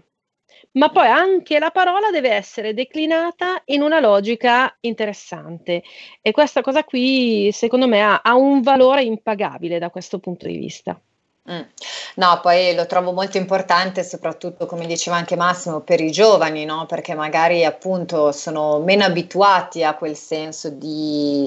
Ma 0.72 0.90
poi 0.90 1.07
anche 1.07 1.59
la 1.59 1.70
parola 1.70 2.11
deve 2.11 2.33
essere 2.33 2.74
declinata 2.74 3.62
in 3.66 3.81
una 3.81 4.00
logica 4.00 4.77
interessante. 4.81 5.83
E 6.20 6.31
questa 6.33 6.61
cosa 6.61 6.85
qui, 6.85 7.48
secondo 7.53 7.88
me, 7.88 8.03
ha, 8.03 8.20
ha 8.22 8.35
un 8.35 8.61
valore 8.61 9.03
impagabile 9.03 9.79
da 9.79 9.88
questo 9.88 10.18
punto 10.18 10.46
di 10.46 10.59
vista. 10.59 11.00
Mm. 11.50 11.61
No, 12.16 12.40
poi 12.40 12.74
lo 12.74 12.87
trovo 12.87 13.12
molto 13.12 13.37
importante, 13.37 14.02
soprattutto 14.02 14.64
come 14.64 14.87
diceva 14.87 15.16
anche 15.16 15.37
Massimo, 15.37 15.80
per 15.80 16.00
i 16.00 16.11
giovani, 16.11 16.64
no? 16.64 16.87
perché 16.87 17.14
magari 17.14 17.66
appunto 17.66 18.33
sono 18.33 18.78
meno 18.78 19.04
abituati 19.04 19.85
a 19.85 19.94
quel 19.94 20.16
senso 20.16 20.70
di 20.70 21.46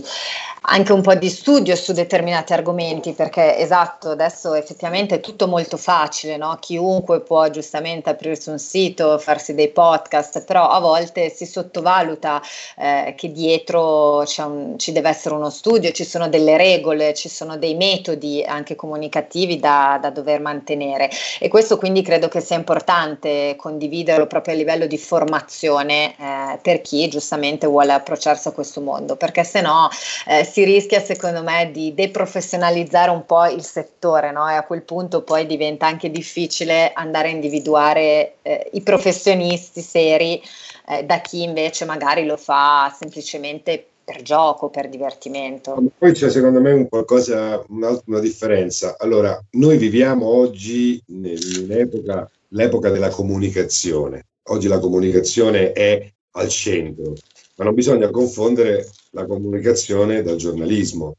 anche 0.70 0.92
un 0.92 1.02
po' 1.02 1.16
di 1.16 1.30
studio 1.30 1.76
su 1.76 1.94
determinati 1.94 2.54
argomenti, 2.54 3.14
perché 3.14 3.58
esatto, 3.58 4.10
adesso 4.10 4.54
effettivamente 4.54 5.16
è 5.16 5.20
tutto 5.20 5.48
molto 5.48 5.78
facile, 5.78 6.38
no? 6.38 6.58
chiunque 6.60 7.22
può 7.22 7.50
giustamente 7.50 8.10
aprirsi 8.12 8.50
un 8.50 8.60
sito, 8.60 9.18
farsi 9.18 9.56
dei 9.56 9.70
podcast, 9.70 10.44
però 10.44 10.70
a 10.70 10.80
volte 10.80 11.30
si 11.30 11.46
sottovaluta 11.46 12.40
eh, 12.78 13.16
che 13.18 13.32
dietro 13.32 14.26
un, 14.46 14.76
ci 14.78 14.92
deve 14.92 15.10
essere 15.10 15.34
uno 15.36 15.50
studio, 15.50 15.92
ci 15.92 16.04
sono 16.04 16.28
delle 16.28 16.58
regole, 16.58 17.14
ci 17.16 17.30
sono 17.30 17.58
dei 17.58 17.76
metodi 17.76 18.44
anche 18.46 18.76
comunicativi 18.76 19.58
da 19.58 19.87
da, 19.96 20.10
dover 20.10 20.42
mantenere 20.42 21.10
e 21.40 21.48
questo 21.48 21.78
quindi 21.78 22.02
credo 22.02 22.28
che 22.28 22.42
sia 22.42 22.58
importante 22.58 23.56
condividerlo 23.56 24.28
proprio 24.28 24.54
a 24.54 24.58
livello 24.58 24.88
di 24.88 24.98
formazione 24.98 26.16
eh, 26.18 26.60
per 26.62 26.82
chi 26.82 27.08
giustamente 27.08 27.66
vuole 27.68 27.94
approcciarsi 27.94 28.50
a 28.50 28.52
questo 28.52 28.82
mondo, 28.82 29.16
perché 29.16 29.46
se 29.46 29.62
no 29.62 29.88
eh, 30.28 30.44
si 30.44 30.66
rischia 30.66 31.00
secondo 31.00 31.44
me 31.44 31.70
di 31.72 31.94
deprofessionalizzare 31.94 33.10
un 33.10 33.26
po' 33.26 33.46
il 33.46 33.64
settore 33.64 34.32
no? 34.32 34.50
e 34.50 34.56
a 34.56 34.64
quel 34.64 34.82
punto 34.82 35.22
poi 35.22 35.46
diventa 35.46 35.86
anche 35.86 36.12
difficile 36.12 36.92
andare 36.94 37.30
a 37.30 37.32
individuare 37.32 38.36
eh, 38.42 38.70
i 38.74 38.82
professionisti 38.82 39.82
seri 39.82 40.42
eh, 40.88 41.04
da 41.04 41.20
chi 41.22 41.44
invece 41.44 41.86
magari 41.86 42.26
lo 42.26 42.38
fa 42.38 42.94
semplicemente 42.98 43.88
per 44.08 44.22
gioco, 44.22 44.70
per 44.70 44.88
divertimento. 44.88 45.78
Poi 45.98 46.14
c'è 46.14 46.30
secondo 46.30 46.62
me 46.62 46.72
un 46.72 46.88
qualcosa, 46.88 47.62
una, 47.68 48.00
una 48.06 48.20
differenza. 48.20 48.96
Allora, 48.98 49.38
noi 49.52 49.76
viviamo 49.76 50.26
oggi 50.26 51.04
nell'epoca 51.08 52.32
l'epoca 52.50 52.90
della 52.90 53.10
comunicazione. 53.10 54.28
Oggi 54.44 54.70
la 54.70 54.80
comunicazione 54.80 55.74
è 55.74 56.10
al 56.32 56.48
centro, 56.48 57.16
ma 57.58 57.66
non 57.66 57.74
bisogna 57.74 58.10
confondere 58.10 58.90
la 59.10 59.26
comunicazione 59.26 60.22
dal 60.22 60.38
giornalismo. 60.38 61.16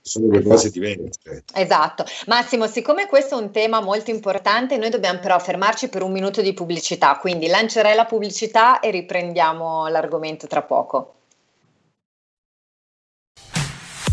Sono 0.00 0.26
due 0.26 0.42
cose 0.42 0.70
diverse. 0.70 1.44
Esatto. 1.54 2.04
Massimo, 2.26 2.66
siccome 2.66 3.06
questo 3.06 3.38
è 3.38 3.40
un 3.40 3.52
tema 3.52 3.80
molto 3.80 4.10
importante, 4.10 4.76
noi 4.76 4.90
dobbiamo 4.90 5.20
però 5.20 5.38
fermarci 5.38 5.88
per 5.88 6.02
un 6.02 6.10
minuto 6.10 6.42
di 6.42 6.52
pubblicità, 6.52 7.16
quindi 7.18 7.46
lancerei 7.46 7.94
la 7.94 8.04
pubblicità 8.04 8.80
e 8.80 8.90
riprendiamo 8.90 9.86
l'argomento 9.86 10.48
tra 10.48 10.62
poco. 10.62 11.14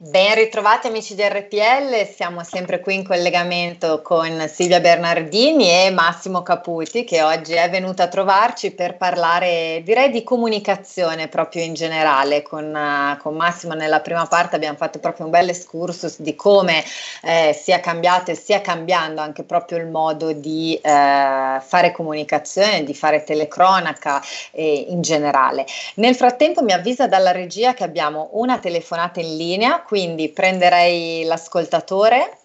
Ben 0.00 0.36
ritrovati 0.36 0.86
amici 0.86 1.16
di 1.16 1.24
RPL, 1.24 2.08
siamo 2.14 2.44
sempre 2.44 2.78
qui 2.78 2.94
in 2.94 3.04
collegamento 3.04 4.00
con 4.00 4.48
Silvia 4.48 4.78
Bernardini 4.78 5.68
e 5.68 5.90
Massimo 5.90 6.44
Caputi 6.44 7.02
che 7.02 7.20
oggi 7.20 7.54
è 7.54 7.68
venuto 7.68 8.02
a 8.02 8.06
trovarci 8.06 8.70
per 8.70 8.96
parlare 8.96 9.82
direi 9.82 10.10
di 10.10 10.22
comunicazione 10.22 11.26
proprio 11.26 11.64
in 11.64 11.74
generale. 11.74 12.42
Con, 12.42 12.72
uh, 12.72 13.20
con 13.20 13.34
Massimo 13.34 13.74
nella 13.74 13.98
prima 13.98 14.24
parte 14.26 14.54
abbiamo 14.54 14.76
fatto 14.76 15.00
proprio 15.00 15.24
un 15.24 15.32
bel 15.32 15.48
excursus 15.48 16.20
di 16.20 16.36
come 16.36 16.84
eh, 17.24 17.52
sia 17.60 17.80
cambiato 17.80 18.30
e 18.30 18.36
stia 18.36 18.60
cambiando 18.60 19.20
anche 19.20 19.42
proprio 19.42 19.78
il 19.78 19.88
modo 19.88 20.30
di 20.30 20.76
eh, 20.76 20.80
fare 20.80 21.90
comunicazione, 21.90 22.84
di 22.84 22.94
fare 22.94 23.24
telecronaca 23.24 24.22
eh, 24.52 24.86
in 24.90 25.00
generale. 25.00 25.66
Nel 25.94 26.14
frattempo 26.14 26.62
mi 26.62 26.70
avvisa 26.70 27.08
dalla 27.08 27.32
regia 27.32 27.74
che 27.74 27.82
abbiamo 27.82 28.28
una 28.34 28.60
telefonata 28.60 29.18
in 29.18 29.36
linea 29.36 29.82
quindi 29.88 30.28
prenderei 30.28 31.24
l'ascoltatore. 31.24 32.36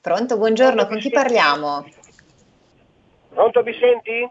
Pronto, 0.00 0.36
buongiorno, 0.36 0.88
con 0.88 0.98
chi 0.98 1.10
parliamo? 1.10 1.86
Pronto, 3.28 3.62
mi 3.62 3.72
senti? 3.74 4.28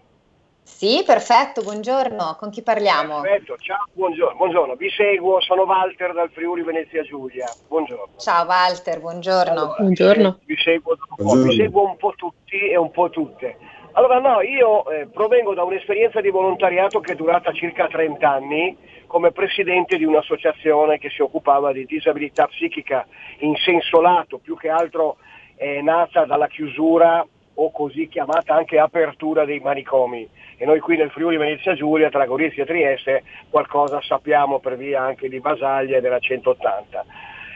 Sì, 0.63 1.01
perfetto, 1.06 1.62
buongiorno, 1.62 2.36
con 2.38 2.49
chi 2.49 2.62
parliamo? 2.62 3.21
Perfetto, 3.21 3.56
ciao, 3.58 3.86
buongiorno, 3.93 4.36
buongiorno, 4.36 4.75
vi 4.75 4.89
seguo, 4.89 5.39
sono 5.39 5.62
Walter 5.62 6.12
dal 6.12 6.30
Friuli 6.30 6.62
Venezia 6.62 7.03
Giulia, 7.03 7.45
buongiorno. 7.69 8.17
Ciao 8.17 8.45
Walter, 8.45 8.99
buongiorno. 8.99 9.51
Allora, 9.51 9.75
buongiorno. 9.77 10.39
Vi 10.43 10.58
seguo, 10.58 10.97
buongiorno. 11.15 11.49
vi 11.49 11.56
seguo 11.56 11.86
un 11.86 11.95
po' 11.95 12.13
tutti 12.17 12.69
e 12.69 12.75
un 12.75 12.91
po' 12.91 13.10
tutte. 13.10 13.58
Allora 13.97 14.19
no, 14.19 14.41
io 14.41 14.88
eh, 14.91 15.07
provengo 15.07 15.55
da 15.55 15.63
un'esperienza 15.63 16.21
di 16.21 16.29
volontariato 16.29 16.99
che 16.99 17.13
è 17.13 17.15
durata 17.15 17.51
circa 17.51 17.88
30 17.88 18.29
anni 18.29 18.77
come 19.07 19.31
presidente 19.31 19.97
di 19.97 20.05
un'associazione 20.05 20.99
che 20.99 21.10
si 21.10 21.23
occupava 21.23 21.71
di 21.71 21.83
disabilità 21.83 22.45
psichica 22.45 23.07
in 23.39 23.55
senso 23.55 23.99
lato, 23.99 24.38
più 24.38 24.55
che 24.55 24.69
altro 24.69 25.17
è 25.55 25.81
nata 25.81 26.25
dalla 26.25 26.45
chiusura 26.45 27.25
o 27.55 27.71
così 27.71 28.07
chiamata 28.07 28.53
anche 28.53 28.77
apertura 28.77 29.45
dei 29.45 29.62
manicomi. 29.62 30.29
E 30.57 30.65
noi 30.67 30.79
qui 30.79 30.95
nel 30.95 31.10
Friuli 31.10 31.38
Venezia 31.38 31.73
Giulia, 31.73 32.12
tra 32.12 32.27
Gorizia 32.27 32.62
e 32.62 32.67
Trieste, 32.67 33.23
qualcosa 33.49 33.99
sappiamo 34.03 34.60
per 34.60 34.77
via 34.77 35.01
anche 35.01 35.27
di 35.27 35.39
Basaglia 35.39 35.97
e 35.97 36.01
della 36.01 36.19
180. 36.19 37.03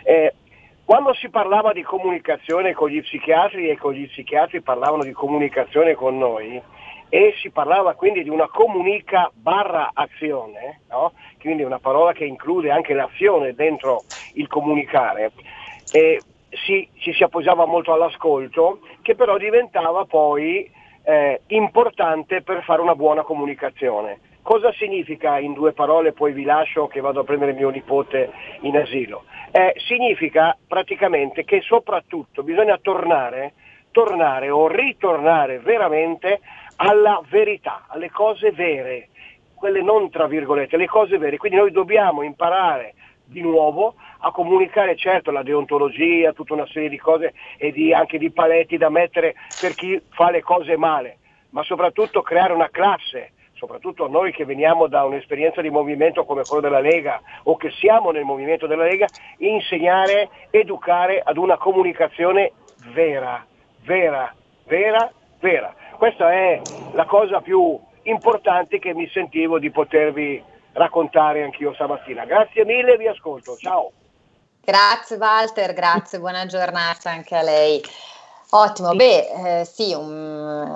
Eh, 0.03 0.33
quando 0.91 1.13
si 1.13 1.29
parlava 1.29 1.71
di 1.71 1.83
comunicazione 1.83 2.73
con 2.73 2.89
gli 2.89 3.01
psichiatri 3.01 3.69
e 3.69 3.77
con 3.77 3.93
gli 3.93 4.09
psichiatri 4.09 4.59
parlavano 4.59 5.03
di 5.03 5.13
comunicazione 5.13 5.95
con 5.95 6.17
noi 6.17 6.61
e 7.07 7.33
si 7.41 7.49
parlava 7.49 7.93
quindi 7.93 8.23
di 8.23 8.29
una 8.29 8.49
comunica 8.49 9.31
barra 9.33 9.91
azione, 9.93 10.81
no? 10.89 11.13
quindi 11.39 11.63
una 11.63 11.79
parola 11.79 12.11
che 12.11 12.25
include 12.25 12.71
anche 12.71 12.93
l'azione 12.93 13.53
dentro 13.53 14.01
il 14.33 14.49
comunicare, 14.49 15.31
si, 15.85 16.89
ci 16.97 17.13
si 17.13 17.23
appoggiava 17.23 17.65
molto 17.65 17.93
all'ascolto 17.93 18.81
che 19.01 19.15
però 19.15 19.37
diventava 19.37 20.03
poi 20.03 20.69
eh, 21.05 21.39
importante 21.47 22.41
per 22.41 22.63
fare 22.63 22.81
una 22.81 22.95
buona 22.95 23.21
comunicazione. 23.21 24.19
Cosa 24.41 24.73
significa 24.73 25.39
in 25.39 25.53
due 25.53 25.71
parole, 25.71 26.11
poi 26.11 26.33
vi 26.33 26.43
lascio 26.43 26.87
che 26.87 26.99
vado 26.99 27.21
a 27.21 27.23
prendere 27.23 27.53
mio 27.53 27.69
nipote 27.69 28.29
in 28.63 28.75
asilo? 28.75 29.23
Eh, 29.53 29.73
significa 29.85 30.57
praticamente 30.65 31.43
che 31.43 31.59
soprattutto 31.59 32.41
bisogna 32.41 32.77
tornare, 32.77 33.53
tornare 33.91 34.49
o 34.49 34.69
ritornare 34.69 35.59
veramente 35.59 36.39
alla 36.77 37.21
verità, 37.29 37.83
alle 37.89 38.09
cose 38.09 38.51
vere, 38.51 39.09
quelle 39.53 39.81
non 39.81 40.09
tra 40.09 40.25
virgolette, 40.27 40.77
le 40.77 40.87
cose 40.87 41.17
vere. 41.17 41.35
Quindi 41.35 41.57
noi 41.57 41.71
dobbiamo 41.71 42.21
imparare 42.21 42.93
di 43.25 43.41
nuovo 43.41 43.95
a 44.19 44.31
comunicare 44.31 44.95
certo 44.95 45.31
la 45.31 45.43
deontologia, 45.43 46.31
tutta 46.31 46.53
una 46.53 46.67
serie 46.67 46.87
di 46.87 46.97
cose 46.97 47.33
e 47.57 47.73
di, 47.73 47.93
anche 47.93 48.17
di 48.17 48.31
paletti 48.31 48.77
da 48.77 48.89
mettere 48.89 49.35
per 49.59 49.75
chi 49.75 50.01
fa 50.11 50.31
le 50.31 50.41
cose 50.41 50.77
male, 50.77 51.17
ma 51.49 51.61
soprattutto 51.63 52.21
creare 52.21 52.53
una 52.53 52.69
classe 52.69 53.33
soprattutto 53.61 54.07
noi 54.07 54.31
che 54.31 54.43
veniamo 54.43 54.87
da 54.87 55.03
un'esperienza 55.03 55.61
di 55.61 55.69
movimento 55.69 56.25
come 56.25 56.45
quello 56.45 56.63
della 56.63 56.79
Lega 56.79 57.21
o 57.43 57.57
che 57.57 57.69
siamo 57.79 58.09
nel 58.09 58.23
movimento 58.23 58.65
della 58.65 58.85
Lega, 58.85 59.07
insegnare, 59.37 60.29
educare 60.49 61.21
ad 61.23 61.37
una 61.37 61.57
comunicazione 61.57 62.53
vera, 62.91 63.45
vera, 63.83 64.33
vera, 64.65 65.11
vera. 65.39 65.75
Questa 65.95 66.33
è 66.33 66.59
la 66.93 67.05
cosa 67.05 67.39
più 67.41 67.79
importante 68.03 68.79
che 68.79 68.95
mi 68.95 69.07
sentivo 69.09 69.59
di 69.59 69.69
potervi 69.69 70.43
raccontare 70.73 71.43
anch'io 71.43 71.71
stamattina. 71.75 72.25
Grazie 72.25 72.65
mille, 72.65 72.97
vi 72.97 73.05
ascolto. 73.05 73.55
Ciao. 73.57 73.91
Grazie 74.63 75.17
Walter, 75.17 75.73
grazie, 75.73 76.17
buona 76.17 76.47
giornata 76.47 77.11
anche 77.11 77.35
a 77.35 77.43
lei. 77.43 77.79
Ottimo, 78.53 78.93
beh, 78.93 79.59
eh, 79.61 79.65
sì, 79.65 79.93
un, 79.93 80.11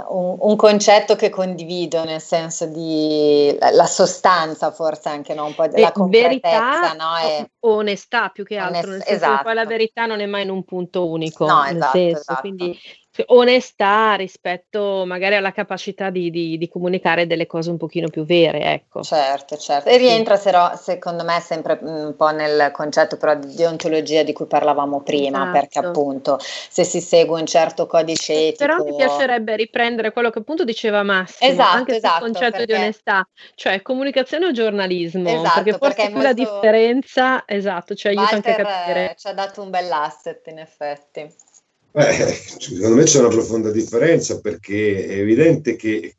un, 0.07 0.37
un, 0.39 0.55
concetto 0.55 1.17
che 1.17 1.29
condivido, 1.29 2.05
nel 2.05 2.21
senso 2.21 2.67
di 2.67 3.53
la, 3.59 3.69
la 3.71 3.85
sostanza, 3.85 4.71
forse 4.71 5.09
anche 5.09 5.33
no? 5.33 5.45
un 5.45 5.55
po' 5.55 5.67
della 5.67 5.91
verità, 6.07 6.93
no? 6.93 7.17
E, 7.17 7.51
onestà 7.59 8.29
più 8.29 8.45
che 8.45 8.55
altro, 8.55 8.91
onest- 8.91 9.09
esatto. 9.09 9.43
poi 9.43 9.53
la 9.55 9.65
verità 9.65 10.05
non 10.05 10.21
è 10.21 10.25
mai 10.25 10.43
in 10.43 10.51
un 10.51 10.63
punto 10.63 11.09
unico, 11.09 11.45
no, 11.45 11.65
esatto, 11.65 11.97
senso, 11.97 12.19
esatto. 12.19 12.39
quindi 12.39 12.79
onestà 13.27 14.15
rispetto 14.15 15.03
magari 15.05 15.35
alla 15.35 15.51
capacità 15.51 16.09
di, 16.09 16.29
di, 16.29 16.57
di, 16.57 16.67
comunicare 16.67 17.27
delle 17.27 17.45
cose 17.45 17.69
un 17.69 17.77
pochino 17.77 18.09
più 18.09 18.25
vere, 18.25 18.59
ecco. 18.73 19.03
Certo, 19.03 19.57
certo. 19.57 19.89
E 19.89 19.97
rientra 19.97 20.37
però, 20.37 20.75
secondo 20.75 21.23
me 21.23 21.39
sempre 21.39 21.79
un 21.81 22.15
po' 22.17 22.29
nel 22.31 22.71
concetto 22.71 23.17
però 23.17 23.35
di 23.35 23.55
deontologia 23.55 24.23
di 24.23 24.33
cui 24.33 24.45
parlavamo 24.45 25.01
prima, 25.01 25.37
esatto. 25.37 25.51
perché 25.51 25.79
appunto 25.79 26.37
se 26.39 26.83
si 26.83 26.99
segue 26.99 27.39
un 27.39 27.45
certo 27.45 27.87
codice 27.87 28.47
etico... 28.47 28.65
Però 28.65 28.83
mi 28.83 28.95
piacerebbe 28.95 29.55
riprendere 29.55 30.11
quello 30.11 30.29
che 30.29 30.39
appunto 30.39 30.63
diceva 30.63 31.03
Massimo, 31.03 31.51
esatto, 31.51 31.77
anche 31.77 31.95
esatto, 31.95 32.25
sul 32.25 32.33
concetto 32.33 32.57
perché... 32.57 32.65
di 32.65 32.73
onestà, 32.73 33.27
cioè 33.55 33.81
comunicazione 33.81 34.47
o 34.47 34.51
giornalismo, 34.51 35.29
esatto, 35.29 35.63
perché 35.63 35.77
forse 35.77 35.95
perché 35.95 36.21
la 36.21 36.33
differenza, 36.33 37.43
esatto, 37.45 37.95
ci 37.95 38.07
aiuta 38.07 38.33
Walter 38.33 38.49
anche 38.49 38.61
a 38.61 38.65
capire. 38.65 39.15
ci 39.17 39.27
ha 39.27 39.33
dato 39.33 39.61
un 39.61 39.69
bell'asset 39.69 40.47
in 40.47 40.59
effetti. 40.59 41.44
Beh, 41.95 42.33
secondo 42.57 42.95
me 42.97 43.03
c'è 43.03 43.19
una 43.19 43.29
profonda 43.29 43.71
differenza 43.71 44.41
perché 44.41 45.07
è 45.07 45.17
evidente 45.17 45.77
che 45.77 46.17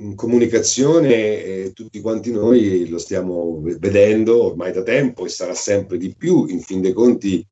in 0.00 0.14
comunicazione 0.14 1.42
eh, 1.42 1.72
tutti 1.72 2.02
quanti 2.02 2.30
noi 2.30 2.86
lo 2.90 2.98
stiamo 2.98 3.62
vedendo 3.62 4.42
ormai 4.44 4.72
da 4.72 4.82
tempo 4.82 5.24
e 5.24 5.30
sarà 5.30 5.54
sempre 5.54 5.96
di 5.96 6.14
più, 6.14 6.44
in 6.48 6.60
fin 6.60 6.82
dei 6.82 6.92
conti 6.92 7.42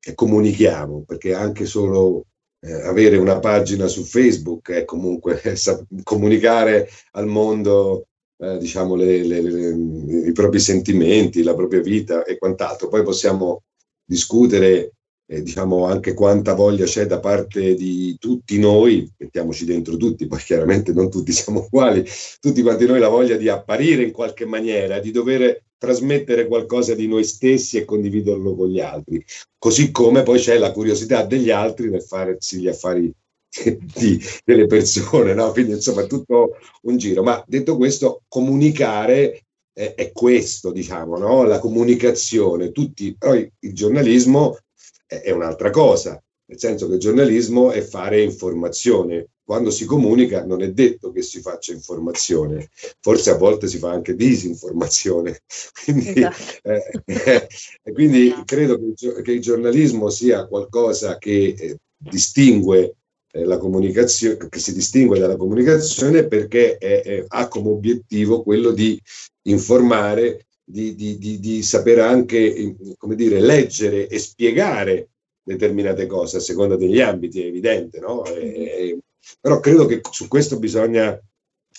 eh, 0.00 0.12
comunichiamo, 0.12 1.04
perché 1.06 1.32
anche 1.32 1.64
solo 1.64 2.26
eh, 2.60 2.72
avere 2.82 3.16
una 3.16 3.38
pagina 3.38 3.86
su 3.86 4.02
Facebook 4.02 4.70
è 4.72 4.84
comunque 4.84 5.40
comunicare 6.02 6.90
al 7.12 7.26
mondo 7.26 8.06
eh, 8.36 8.58
diciamo 8.58 8.96
le, 8.96 9.22
le, 9.22 9.40
le, 9.40 10.28
i 10.28 10.32
propri 10.32 10.60
sentimenti, 10.60 11.42
la 11.42 11.54
propria 11.54 11.80
vita 11.80 12.22
e 12.24 12.36
quant'altro. 12.36 12.88
Poi 12.88 13.02
possiamo 13.02 13.62
discutere 14.04 14.93
eh, 15.26 15.42
diciamo 15.42 15.86
anche 15.86 16.14
quanta 16.14 16.54
voglia 16.54 16.84
c'è 16.84 17.06
da 17.06 17.20
parte 17.20 17.74
di 17.74 18.16
tutti 18.18 18.58
noi, 18.58 19.10
mettiamoci 19.16 19.64
dentro 19.64 19.96
tutti, 19.96 20.26
poi 20.26 20.38
chiaramente 20.40 20.92
non 20.92 21.10
tutti 21.10 21.32
siamo 21.32 21.64
uguali, 21.64 22.04
tutti 22.40 22.62
quanti 22.62 22.86
noi 22.86 22.98
la 22.98 23.08
voglia 23.08 23.36
di 23.36 23.48
apparire 23.48 24.02
in 24.02 24.12
qualche 24.12 24.44
maniera, 24.44 24.98
di 24.98 25.10
dover 25.10 25.62
trasmettere 25.78 26.46
qualcosa 26.46 26.94
di 26.94 27.06
noi 27.06 27.24
stessi 27.24 27.76
e 27.76 27.84
condividerlo 27.84 28.54
con 28.54 28.68
gli 28.68 28.80
altri, 28.80 29.24
così 29.58 29.90
come 29.90 30.22
poi 30.22 30.38
c'è 30.38 30.58
la 30.58 30.72
curiosità 30.72 31.24
degli 31.24 31.50
altri 31.50 31.90
nel 31.90 32.02
farsi 32.02 32.58
gli 32.58 32.68
affari 32.68 33.12
di, 33.94 34.20
delle 34.44 34.66
persone, 34.66 35.34
no? 35.34 35.52
quindi 35.52 35.72
insomma 35.72 36.04
tutto 36.04 36.56
un 36.82 36.96
giro. 36.96 37.22
Ma 37.22 37.42
detto 37.46 37.76
questo, 37.76 38.22
comunicare 38.28 39.44
è, 39.72 39.94
è 39.94 40.12
questo, 40.12 40.72
diciamo, 40.72 41.16
no? 41.18 41.44
la 41.44 41.58
comunicazione. 41.58 42.72
Tutti, 42.72 43.14
poi 43.16 43.48
il 43.60 43.74
giornalismo 43.74 44.58
è 45.06 45.30
un'altra 45.30 45.70
cosa, 45.70 46.22
nel 46.46 46.58
senso 46.58 46.88
che 46.88 46.94
il 46.94 47.00
giornalismo 47.00 47.70
è 47.70 47.80
fare 47.80 48.22
informazione. 48.22 49.28
Quando 49.44 49.70
si 49.70 49.84
comunica 49.84 50.44
non 50.44 50.62
è 50.62 50.72
detto 50.72 51.12
che 51.12 51.20
si 51.20 51.40
faccia 51.40 51.72
informazione, 51.72 52.70
forse 53.00 53.30
a 53.30 53.36
volte 53.36 53.66
si 53.66 53.78
fa 53.78 53.90
anche 53.90 54.14
disinformazione. 54.14 55.40
Quindi, 55.84 56.08
esatto. 56.14 56.68
eh, 56.68 57.48
eh, 57.82 57.92
quindi 57.92 58.28
esatto. 58.28 58.44
credo 58.44 58.78
che, 58.78 59.22
che, 59.22 59.32
il 59.32 59.40
giornalismo 59.40 60.08
sia 60.08 60.46
qualcosa 60.46 61.18
che 61.18 61.54
eh, 61.58 61.78
distingue 61.96 62.96
eh, 63.30 63.44
la 63.44 63.58
comunicazione, 63.58 64.48
che 64.48 64.58
si 64.58 64.72
distingue 64.72 65.18
dalla 65.18 65.36
comunicazione 65.36 66.26
perché 66.26 66.78
è, 66.78 67.02
è, 67.02 67.24
ha 67.26 67.48
come 67.48 67.68
obiettivo 67.68 68.42
quello 68.42 68.70
di 68.70 68.98
informare 69.42 70.46
di, 70.64 70.94
di, 70.94 71.18
di, 71.18 71.38
di 71.38 71.62
saper 71.62 72.00
anche, 72.00 72.74
come 72.96 73.14
dire, 73.14 73.40
leggere 73.40 74.08
e 74.08 74.18
spiegare 74.18 75.10
determinate 75.42 76.06
cose 76.06 76.38
a 76.38 76.40
seconda 76.40 76.76
degli 76.76 77.00
ambiti, 77.00 77.42
è 77.42 77.46
evidente, 77.46 78.00
no? 78.00 78.24
E, 78.24 78.98
però 79.40 79.60
credo 79.60 79.86
che 79.86 80.00
su 80.10 80.26
questo 80.26 80.58
bisogna, 80.58 81.20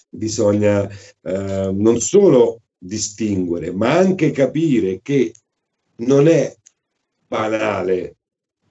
bisogna 0.09 0.87
eh, 0.87 1.71
non 1.73 1.99
solo 1.99 2.61
distinguere, 2.77 3.71
ma 3.71 3.97
anche 3.97 4.31
capire 4.31 4.99
che 5.01 5.33
non 5.97 6.27
è 6.27 6.55
banale, 7.27 8.17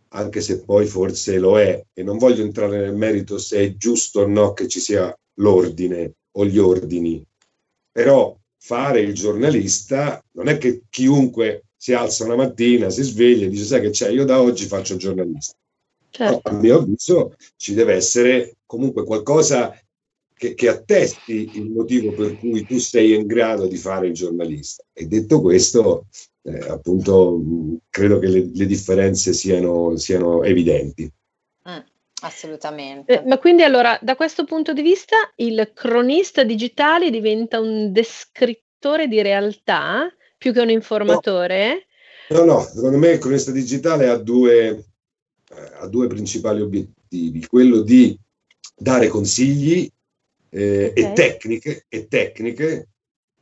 anche 0.08 0.40
se 0.40 0.62
poi 0.62 0.86
forse 0.86 1.38
lo 1.38 1.58
è, 1.58 1.84
e 1.92 2.02
non 2.04 2.18
voglio 2.18 2.42
entrare 2.42 2.78
nel 2.78 2.94
merito 2.94 3.36
se 3.38 3.58
è 3.58 3.74
giusto 3.76 4.20
o 4.20 4.26
no 4.26 4.52
che 4.52 4.68
ci 4.68 4.78
sia 4.78 5.16
l'ordine 5.38 6.14
o 6.32 6.44
gli 6.46 6.58
ordini, 6.58 7.24
però 7.90 8.36
fare 8.64 9.00
il 9.00 9.12
giornalista 9.12 10.24
non 10.32 10.48
è 10.48 10.56
che 10.56 10.84
chiunque 10.88 11.64
si 11.76 11.92
alza 11.92 12.24
una 12.24 12.34
mattina, 12.34 12.88
si 12.88 13.02
sveglia 13.02 13.44
e 13.44 13.50
dice 13.50 13.64
sai 13.64 13.82
che 13.82 13.90
c'è, 13.90 14.08
io 14.08 14.24
da 14.24 14.40
oggi 14.40 14.64
faccio 14.64 14.94
il 14.94 15.00
giornalista. 15.00 15.54
Certo. 16.08 16.50
No, 16.50 16.56
a 16.56 16.58
mio 16.58 16.78
avviso 16.78 17.34
ci 17.56 17.74
deve 17.74 17.92
essere 17.92 18.56
comunque 18.64 19.04
qualcosa 19.04 19.78
che, 20.34 20.54
che, 20.54 20.68
attesti 20.68 21.50
il 21.54 21.70
motivo 21.72 22.12
per 22.12 22.38
cui 22.38 22.64
tu 22.64 22.78
sei 22.78 23.14
in 23.14 23.26
grado 23.26 23.66
di 23.66 23.76
fare 23.76 24.06
il 24.06 24.14
giornalista. 24.14 24.82
E 24.94 25.06
detto 25.06 25.42
questo, 25.42 26.06
eh, 26.42 26.66
appunto, 26.68 27.42
credo 27.90 28.18
che 28.18 28.28
le, 28.28 28.50
le 28.50 28.66
differenze 28.66 29.34
siano, 29.34 29.94
siano 29.96 30.42
evidenti. 30.42 31.10
Mm, 32.24 32.26
assolutamente. 32.26 33.20
Eh, 33.20 33.26
ma 33.26 33.38
quindi 33.38 33.62
allora, 33.62 33.98
da 34.00 34.16
questo 34.16 34.44
punto 34.44 34.72
di 34.72 34.82
vista, 34.82 35.16
il 35.36 35.70
cronista 35.74 36.42
digitale 36.42 37.10
diventa 37.10 37.60
un 37.60 37.92
descrittore 37.92 39.06
di 39.06 39.20
realtà 39.22 40.10
più 40.36 40.52
che 40.52 40.60
un 40.60 40.70
informatore? 40.70 41.86
No, 42.30 42.44
no, 42.44 42.44
no 42.44 42.60
secondo 42.60 42.98
me 42.98 43.10
il 43.10 43.18
cronista 43.18 43.50
digitale 43.50 44.08
ha 44.08 44.16
due, 44.16 44.68
eh, 44.68 45.72
ha 45.80 45.86
due 45.86 46.06
principali 46.06 46.60
obiettivi. 46.60 47.46
Quello 47.46 47.82
di 47.82 48.18
dare 48.76 49.08
consigli 49.08 49.88
eh, 50.50 50.86
okay. 50.86 51.04
e 51.04 51.12
tecniche, 51.12 51.84
e 51.88 52.08
tecniche 52.08 52.88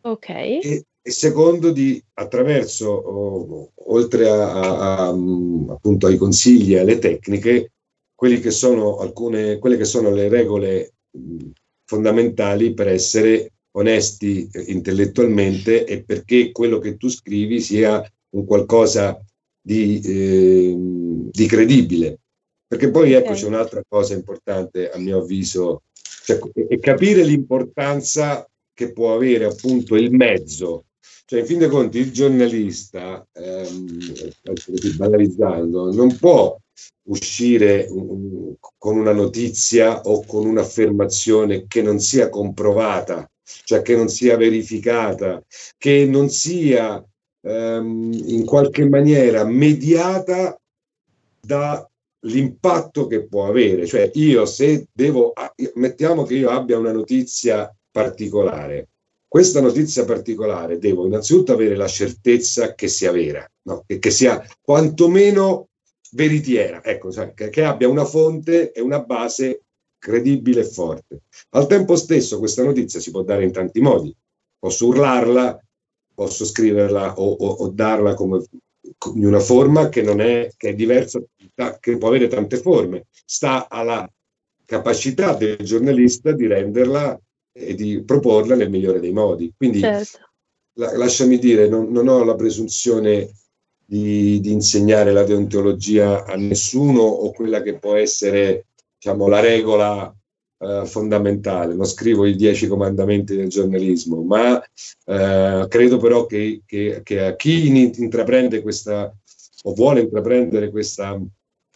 okay. 0.03 0.61
e, 0.61 0.85
e, 1.01 1.11
secondo 1.11 1.71
di 1.71 2.03
attraverso, 2.15 2.89
oh, 2.91 3.73
oltre 3.87 4.29
a, 4.29 4.53
a, 4.53 4.79
a, 4.79 5.09
appunto 5.09 6.07
ai 6.07 6.17
consigli 6.17 6.75
e 6.75 6.81
alle 6.81 6.99
tecniche, 6.99 7.73
che 8.41 8.51
sono 8.51 8.99
alcune, 8.99 9.59
quelle 9.59 9.77
che 9.77 9.85
sono 9.85 10.11
le 10.11 10.29
regole 10.29 10.95
fondamentali 11.85 12.73
per 12.73 12.89
essere 12.89 13.53
onesti 13.73 14.49
eh, 14.51 14.61
intellettualmente 14.69 15.85
e 15.85 16.05
perché 16.05 16.53
quello 16.53 16.79
che 16.79 16.97
tu 16.97 17.09
scrivi 17.09 17.61
sia 17.61 18.03
un 18.31 18.45
qualcosa 18.45 19.21
di, 19.61 20.01
eh, 20.01 20.75
di 20.77 21.47
credibile. 21.47 22.19
Perché 22.67 22.91
poi 22.91 23.13
ecco 23.13 23.33
c'è 23.33 23.47
un'altra 23.47 23.83
cosa 23.87 24.15
importante 24.15 24.91
a 24.91 24.99
mio 24.99 25.19
avviso 25.19 25.83
cioè, 26.25 26.39
e 26.69 26.79
capire 26.79 27.25
l'importanza 27.25 28.49
che 28.73 28.93
può 28.93 29.15
avere 29.15 29.45
appunto 29.45 29.97
il 29.97 30.13
mezzo. 30.13 30.85
Cioè, 31.27 31.41
in 31.41 31.47
fin 31.47 31.59
dei 31.59 31.69
conti, 31.69 31.99
il 31.99 32.13
giornalista, 32.13 33.27
ehm, 33.33 33.99
banalizzando, 34.97 35.93
non 35.93 36.17
può 36.17 36.57
uscire 37.05 37.87
um, 37.91 38.55
con 38.79 38.97
una 38.97 39.13
notizia 39.13 40.01
o 40.03 40.25
con 40.25 40.47
un'affermazione 40.47 41.67
che 41.67 41.83
non 41.83 41.99
sia 41.99 42.29
comprovata, 42.29 43.29
cioè 43.65 43.83
che 43.83 43.97
non 43.97 44.09
sia 44.09 44.37
verificata, 44.37 45.43
che 45.77 46.07
non 46.07 46.29
sia 46.29 47.05
ehm, 47.43 48.13
in 48.27 48.45
qualche 48.45 48.89
maniera 48.89 49.45
mediata 49.45 50.59
da 51.41 51.87
l'impatto 52.25 53.07
che 53.07 53.27
può 53.27 53.47
avere. 53.47 53.87
Cioè 53.87 54.11
io 54.15 54.47
se 54.47 54.87
devo, 54.93 55.33
ah, 55.33 55.53
mettiamo 55.75 56.25
che 56.25 56.35
io 56.35 56.51
abbia 56.51 56.79
una 56.79 56.93
notizia 56.93 57.75
particolare, 57.91 58.89
questa 59.33 59.63
notizia 59.63 60.05
particolare 60.05 60.79
devo 60.79 61.07
innanzitutto 61.07 61.53
avere 61.53 61.75
la 61.75 61.89
certezza 61.89 62.75
che 62.75 62.89
sia 62.89 63.11
vera, 63.11 63.47
no? 63.63 63.83
che, 63.87 63.99
che, 63.99 64.11
sia 64.11 64.45
quantomeno 64.61 65.69
veritiera, 66.13 66.83
ecco, 66.85 67.11
cioè, 67.11 67.35
che, 67.35 67.49
che 67.51 67.65
abbia 67.65 67.89
una 67.89 68.05
fonte 68.05 68.73
e 68.73 68.81
una 68.81 69.01
base 69.01 69.63
credibile 69.99 70.61
e 70.61 70.65
forte. 70.65 71.23
Al 71.51 71.67
tempo 71.67 71.97
stesso 71.97 72.39
questa 72.39 72.65
notizia 72.65 73.01
si 73.01 73.11
può 73.11 73.23
dare 73.23 73.45
in 73.45 73.53
tanti 73.53 73.81
modi, 73.81 74.15
posso 74.59 74.87
urlarla, 74.87 75.61
posso 76.15 76.45
scriverla 76.45 77.19
o, 77.19 77.31
o, 77.33 77.47
o 77.47 77.69
darla 77.69 78.15
come 78.15 78.45
in 79.15 79.27
una 79.27 79.41
forma 79.41 79.89
che 79.89 80.03
non 80.03 80.21
è, 80.21 80.51
che 80.57 80.71
è 80.71 80.75
diversa, 80.75 81.21
che 81.81 81.97
può 81.97 82.09
avere 82.09 82.29
tante 82.29 82.57
forme. 82.57 83.07
Sta 83.25 83.69
alla 83.69 84.11
capacità 84.65 85.35
del 85.35 85.57
giornalista 85.59 86.33
di 86.33 86.47
renderla 86.47 87.19
e 87.53 87.75
di 87.75 88.03
proporla 88.03 88.55
nel 88.55 88.71
migliore 88.71 89.01
dei 89.01 89.13
modi. 89.13 89.53
Quindi, 89.57 89.81
certo. 89.81 90.19
la, 90.75 90.97
lasciami 90.97 91.39
dire, 91.39 91.69
non, 91.69 91.91
non, 91.91 92.09
ho 92.09 92.25
la 92.25 92.35
presunzione 92.35 93.31
di, 93.93 94.41
di, 94.41 94.53
insegnare 94.53 95.13
la 95.13 95.23
deontologia 95.23 96.25
a 96.25 96.35
nessuno 96.37 97.03
o 97.03 97.31
quella 97.31 97.61
che 97.61 97.79
può 97.79 97.95
essere, 97.97 98.69
diciamo, 98.97 99.29
la 99.29 99.41
regola 99.41 100.11
eh, 100.61 100.87
fondamentale. 100.87 101.75
Non 101.75 101.85
scrivo 101.85 102.25
i 102.25 102.35
dieci 102.35 102.69
comandamenti 102.69 103.37
del 103.37 103.51
giornalismo, 103.51 104.23
ma 104.23 104.59
eh, 104.63 105.67
credo 105.69 105.99
però 105.99 106.25
che, 106.25 106.63
che, 106.65 107.03
che, 107.03 107.21
a 107.23 107.37
chi 107.37 107.69
intraprende 107.69 108.63
questa 108.63 109.15
o 109.65 109.75
vuole 109.75 110.01
intraprendere 110.01 110.71
questa 110.71 111.21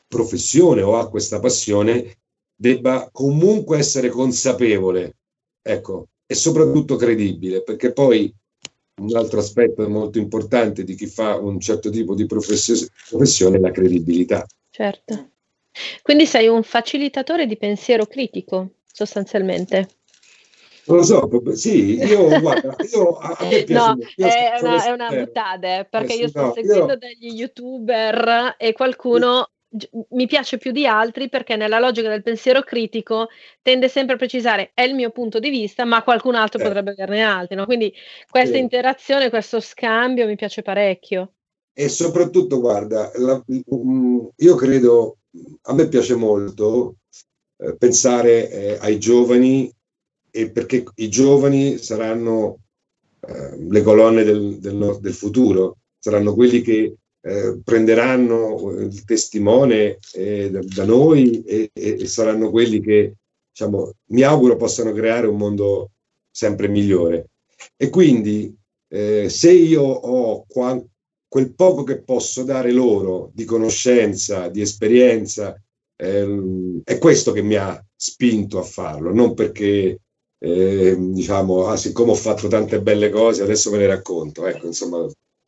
professione 0.08 0.80
o 0.80 0.96
ha 0.96 1.10
questa 1.10 1.38
passione 1.38 2.16
debba 2.56 3.10
comunque 3.12 3.76
essere 3.76 4.08
consapevole, 4.08 5.18
ecco, 5.60 6.08
e 6.24 6.34
soprattutto 6.34 6.96
credibile, 6.96 7.62
perché 7.62 7.92
poi 7.92 8.34
un 8.98 9.14
altro 9.14 9.40
aspetto 9.40 9.86
molto 9.88 10.18
importante 10.18 10.82
di 10.82 10.94
chi 10.94 11.06
fa 11.06 11.36
un 11.36 11.60
certo 11.60 11.90
tipo 11.90 12.14
di 12.14 12.26
professione 12.26 13.56
è 13.56 13.60
la 13.60 13.70
credibilità. 13.70 14.46
Certo. 14.70 15.30
Quindi 16.02 16.24
sei 16.26 16.48
un 16.48 16.62
facilitatore 16.62 17.46
di 17.46 17.56
pensiero 17.56 18.06
critico 18.06 18.70
sostanzialmente. 18.90 19.88
Non 20.86 20.98
lo 20.98 21.02
so, 21.02 21.28
sì, 21.54 21.96
io 21.96 22.28
guarda, 22.40 22.74
io, 22.90 23.18
a, 23.18 23.36
me 23.40 23.64
piace 23.64 23.72
no, 23.72 23.96
è, 24.14 24.60
una, 24.60 24.84
è 24.84 24.90
una 24.90 25.08
buttade, 25.08 25.86
perché 25.90 26.14
eh, 26.14 26.16
io 26.16 26.28
sto 26.28 26.40
no, 26.42 26.52
seguendo 26.54 26.92
io... 26.92 26.98
degli 26.98 27.34
youtuber 27.34 28.54
e 28.56 28.72
qualcuno 28.72 29.50
mi 30.10 30.26
piace 30.26 30.58
più 30.58 30.72
di 30.72 30.86
altri 30.86 31.28
perché 31.28 31.56
nella 31.56 31.78
logica 31.78 32.08
del 32.08 32.22
pensiero 32.22 32.62
critico 32.62 33.28
tende 33.62 33.88
sempre 33.88 34.14
a 34.14 34.18
precisare 34.18 34.70
è 34.74 34.82
il 34.82 34.94
mio 34.94 35.10
punto 35.10 35.38
di 35.38 35.50
vista, 35.50 35.84
ma 35.84 36.02
qualcun 36.02 36.34
altro 36.34 36.60
eh. 36.60 36.64
potrebbe 36.64 36.90
averne 36.92 37.22
altri. 37.22 37.56
No? 37.56 37.64
Quindi 37.64 37.92
questa 38.30 38.56
sì. 38.56 38.60
interazione, 38.60 39.30
questo 39.30 39.60
scambio 39.60 40.26
mi 40.26 40.36
piace 40.36 40.62
parecchio. 40.62 41.32
E 41.72 41.88
soprattutto, 41.88 42.60
guarda, 42.60 43.10
la, 43.16 43.42
io 44.36 44.54
credo, 44.54 45.18
a 45.62 45.74
me 45.74 45.88
piace 45.88 46.14
molto 46.14 46.96
eh, 47.58 47.76
pensare 47.76 48.50
eh, 48.50 48.78
ai 48.80 48.98
giovani 48.98 49.70
e 50.30 50.50
perché 50.50 50.84
i 50.96 51.08
giovani 51.08 51.78
saranno 51.78 52.58
eh, 53.20 53.56
le 53.58 53.82
colonne 53.82 54.24
del, 54.24 54.58
del, 54.58 54.98
del, 55.00 55.12
futuro, 55.14 55.78
saranno 55.98 56.34
quelli 56.34 56.60
che 56.60 56.94
eh, 57.26 57.58
prenderanno 57.64 58.70
il 58.78 59.04
testimone 59.04 59.98
eh, 60.12 60.48
da, 60.48 60.84
noi 60.84 61.42
e, 61.42 61.70
e, 61.72 62.06
saranno 62.06 62.50
quelli 62.50 62.80
che, 62.80 63.14
diciamo, 63.50 63.92
mi 64.10 64.22
auguro 64.22 64.54
possano 64.56 64.92
creare 64.92 65.26
un 65.26 65.36
mondo 65.36 65.90
sempre 66.30 66.68
migliore. 66.68 67.30
E 67.76 67.90
quindi 67.90 68.54
eh, 68.88 69.28
se 69.28 69.50
io 69.50 69.82
ho 69.82 70.44
qua, 70.46 70.80
quel 71.26 71.52
poco 71.52 71.82
che 71.82 72.00
posso 72.00 72.44
dare 72.44 72.70
loro 72.70 73.30
di 73.34 73.44
conoscenza, 73.44 74.46
di 74.48 74.60
esperienza, 74.60 75.60
eh, 75.96 76.80
è 76.84 76.96
questo 76.98 77.32
che 77.32 77.42
mi 77.42 77.56
ha 77.56 77.84
spinto 77.96 78.60
a 78.60 78.62
farlo, 78.62 79.12
non 79.12 79.34
perché 79.34 79.98
eh, 80.38 80.96
diciamo, 80.96 81.66
ah, 81.66 81.76
siccome 81.76 82.12
ho 82.12 82.14
fatto 82.14 82.46
tante 82.46 82.80
belle 82.80 83.10
cose, 83.10 83.42
adesso 83.42 83.72
me 83.72 83.78
le 83.78 83.88
racconto. 83.88 84.46
Ecco, 84.46 84.66
insomma, 84.66 85.04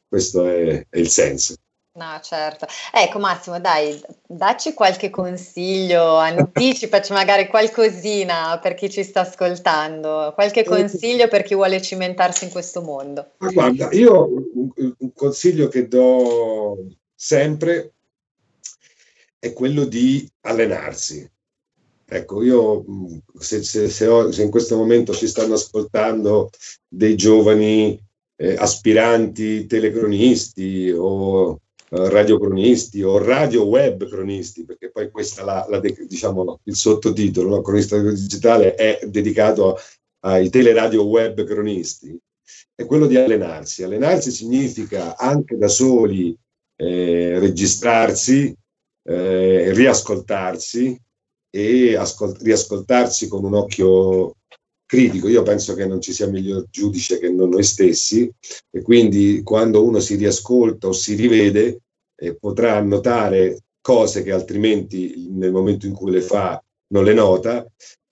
questo 0.09 0.45
è, 0.45 0.85
è 0.89 0.99
il 0.99 1.09
senso. 1.09 1.55
No, 1.99 2.21
certo. 2.23 2.67
Ecco 2.93 3.19
Massimo, 3.19 3.59
dai, 3.59 4.01
dacci 4.25 4.73
qualche 4.73 5.11
consiglio, 5.11 6.15
anticipaci 6.15 7.13
magari 7.13 7.49
qualcosina 7.49 8.57
per 8.63 8.75
chi 8.75 8.89
ci 8.89 9.03
sta 9.03 9.23
ascoltando, 9.23 10.31
qualche 10.33 10.63
consiglio 10.63 11.27
per 11.27 11.43
chi 11.43 11.57
vuole 11.57 11.83
cimentarsi 11.83 12.45
in 12.45 12.51
questo 12.53 12.83
mondo. 12.83 13.33
Ma 13.39 13.51
guarda, 13.51 13.89
io 13.91 14.29
un, 14.55 15.13
consiglio 15.13 15.67
che 15.67 15.89
do 15.89 16.87
sempre 17.17 17.95
è 19.41 19.53
quello 19.53 19.85
di 19.85 20.31
allenarsi. 20.43 21.29
Ecco, 22.11 22.45
io 22.45 22.85
se, 23.41 23.65
se, 23.65 23.89
se, 23.89 24.07
ho, 24.07 24.31
se, 24.31 24.45
in 24.45 24.51
questo 24.51 24.77
momento 24.77 25.13
ci 25.13 25.27
stanno 25.27 25.55
ascoltando 25.55 26.51
dei 26.87 27.17
giovani 27.17 28.01
eh, 28.37 28.55
aspiranti 28.57 29.67
telecronisti 29.67 30.95
o 30.97 31.53
eh, 31.53 31.68
radiocronisti 31.91 33.03
o 33.03 33.19
radio 33.19 33.65
web 33.65 34.07
cronisti, 34.09 34.65
perché 34.65 34.91
poi 34.91 35.11
questo 35.11 35.45
la, 35.45 35.67
la 35.69 35.81
diciamo, 35.81 36.61
il 36.65 36.75
sottotitolo, 36.75 37.49
no? 37.49 37.63
cronista 37.63 37.99
digitale 37.99 38.75
è 38.75 39.01
dedicato 39.07 39.79
ai 40.21 40.51
teleradio 40.51 41.05
web 41.05 41.45
cronisti, 41.45 42.19
è 42.75 42.85
quello 42.85 43.07
di 43.07 43.17
allenarsi. 43.17 43.83
Allenarsi 43.83 44.31
significa 44.31 45.17
anche 45.17 45.57
da 45.57 45.69
soli 45.69 46.31
eh, 46.31 46.47
eh, 46.81 47.39
registrarsi, 47.41 48.55
eh, 49.03 49.73
riascoltarsi 49.73 50.97
e 51.51 51.97
ascol- 51.97 52.39
riascoltarsi 52.41 53.27
con 53.27 53.45
un 53.45 53.55
occhio 53.55 54.37
critico. 54.89 55.29
Io 55.29 55.43
penso 55.43 55.75
che 55.75 55.87
non 55.87 56.01
ci 56.01 56.15
sia 56.15 56.27
miglior 56.29 56.67
giudice 56.71 57.19
che 57.19 57.29
non 57.29 57.51
noi 57.51 57.63
stessi 57.63 58.31
e 58.71 58.81
quindi 58.81 59.43
quando 59.43 59.85
uno 59.85 60.01
si 60.01 60.15
riascolta 60.15 60.89
o 60.89 60.93
si 60.93 61.15
rivede 61.15 61.81
eh, 62.17 62.35
potrà 62.35 62.81
notare 62.81 63.65
cose 63.83 64.23
che 64.23 64.33
altrimenti 64.33 65.29
nel 65.31 65.53
momento 65.53 65.87
in 65.87 65.93
cui 65.93 66.11
le 66.11 66.23
fa 66.23 66.63
non 66.89 67.05
le 67.05 67.13
nota, 67.13 67.71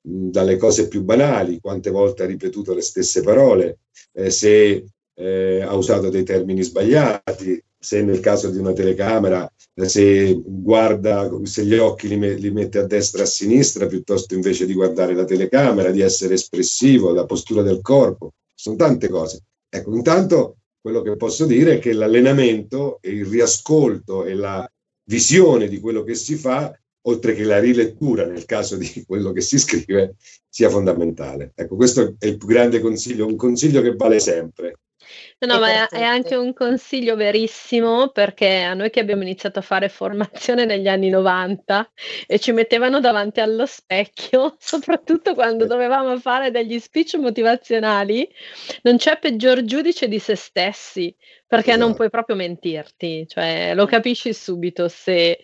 dalle 0.09 0.57
cose 0.57 0.87
più 0.87 1.03
banali, 1.03 1.59
quante 1.61 1.91
volte 1.91 2.22
ha 2.22 2.27
ripetuto 2.27 2.74
le 2.74 2.83
stesse 2.83 3.22
parole, 3.22 3.79
eh, 4.12 4.31
se 4.31 4.85
eh, 5.14 5.61
ha 5.62 5.74
usato 5.74 6.11
dei 6.11 6.22
termini 6.22 6.62
sbagliati, 6.62 7.61
se 7.79 8.03
nel 8.03 8.20
caso 8.20 8.51
di 8.51 8.59
una 8.59 8.72
telecamera, 8.72 9.51
se 9.85 10.41
guarda, 10.43 11.31
se 11.43 11.64
gli 11.64 11.77
occhi 11.77 12.09
li, 12.09 12.16
me, 12.16 12.33
li 12.35 12.51
mette 12.51 12.79
a 12.79 12.87
destra 12.87 13.20
e 13.20 13.24
a 13.24 13.27
sinistra 13.27 13.87
piuttosto 13.87 14.35
invece 14.35 14.64
di 14.64 14.72
guardare 14.72 15.14
la 15.14 15.24
telecamera, 15.24 15.91
di 15.91 16.01
essere 16.01 16.35
espressivo, 16.35 17.12
la 17.12 17.27
postura 17.27 17.62
del 17.62 17.83
corpo, 17.83 18.33
sono 18.55 18.77
tante 18.77 19.09
cose. 19.09 19.43
Ecco, 19.68 19.95
intanto 19.95 20.57
quello 20.81 21.03
che 21.03 21.16
posso 21.16 21.45
dire 21.45 21.74
è 21.74 21.79
che 21.79 21.93
l'allenamento 21.93 22.99
e 23.03 23.11
il 23.11 23.27
riascolto 23.27 24.24
e 24.24 24.35
la 24.35 24.66
visione 25.05 25.68
di 25.68 25.79
quello 25.79 26.03
che 26.03 26.14
si 26.14 26.37
fa 26.37 26.72
oltre 27.07 27.35
che 27.35 27.45
la 27.45 27.59
rilettura 27.59 28.24
nel 28.24 28.45
caso 28.45 28.77
di 28.77 29.03
quello 29.07 29.33
che 29.33 29.41
si 29.41 29.59
scrive, 29.59 30.16
sia 30.49 30.70
fondamentale. 30.70 31.53
Ecco, 31.55 31.77
questo 31.77 32.14
è 32.18 32.27
il 32.27 32.37
più 32.37 32.47
grande 32.47 32.81
consiglio, 32.81 33.27
un 33.27 33.37
consiglio 33.37 33.83
che 33.83 33.95
vale 33.95 34.20
sempre. 34.20 34.79
No, 35.39 35.59
ma 35.59 35.87
è, 35.87 35.97
è, 35.97 36.03
anche 36.03 36.34
un 36.34 36.55
consiglio 36.55 37.14
verissimo 37.14 38.09
perché 38.09 38.62
a 38.62 38.72
noi 38.72 38.89
che 38.89 39.01
abbiamo 39.01 39.20
iniziato 39.20 39.59
a 39.59 39.62
fare 39.62 39.91
formazione 39.91 40.64
negli 40.64 40.89
anni 40.89 41.11
90 41.11 41.93
e 42.26 42.39
ci 42.39 42.53
mettevano 42.53 43.01
davanti 43.01 43.41
allo 43.41 43.66
specchio, 43.66 44.57
soprattutto 44.59 45.34
quando 45.34 45.66
dovevamo 45.66 46.18
fare 46.18 46.51
degli 46.51 46.78
speech 46.78 47.16
motivazionali, 47.16 48.26
non 48.82 48.97
c'è 48.97 49.18
peggior 49.18 49.62
giudice 49.64 50.09
di 50.09 50.18
se 50.18 50.37
stessi 50.37 51.14
perché 51.47 51.72
esatto. 51.72 51.84
non 51.87 51.95
puoi 51.95 52.09
proprio 52.09 52.34
mentirti, 52.34 53.26
cioè 53.28 53.72
lo 53.74 53.84
capisci 53.84 54.32
subito 54.32 54.89
se 54.89 55.39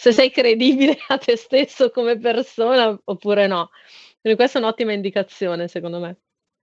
se 0.00 0.12
sei 0.12 0.30
credibile 0.30 0.96
a 1.08 1.18
te 1.18 1.36
stesso 1.36 1.90
come 1.90 2.18
persona 2.18 2.96
oppure 3.04 3.48
no. 3.48 3.70
Quindi 4.20 4.38
questa 4.38 4.58
è 4.58 4.62
un'ottima 4.62 4.92
indicazione, 4.92 5.66
secondo 5.66 5.98
me. 5.98 6.18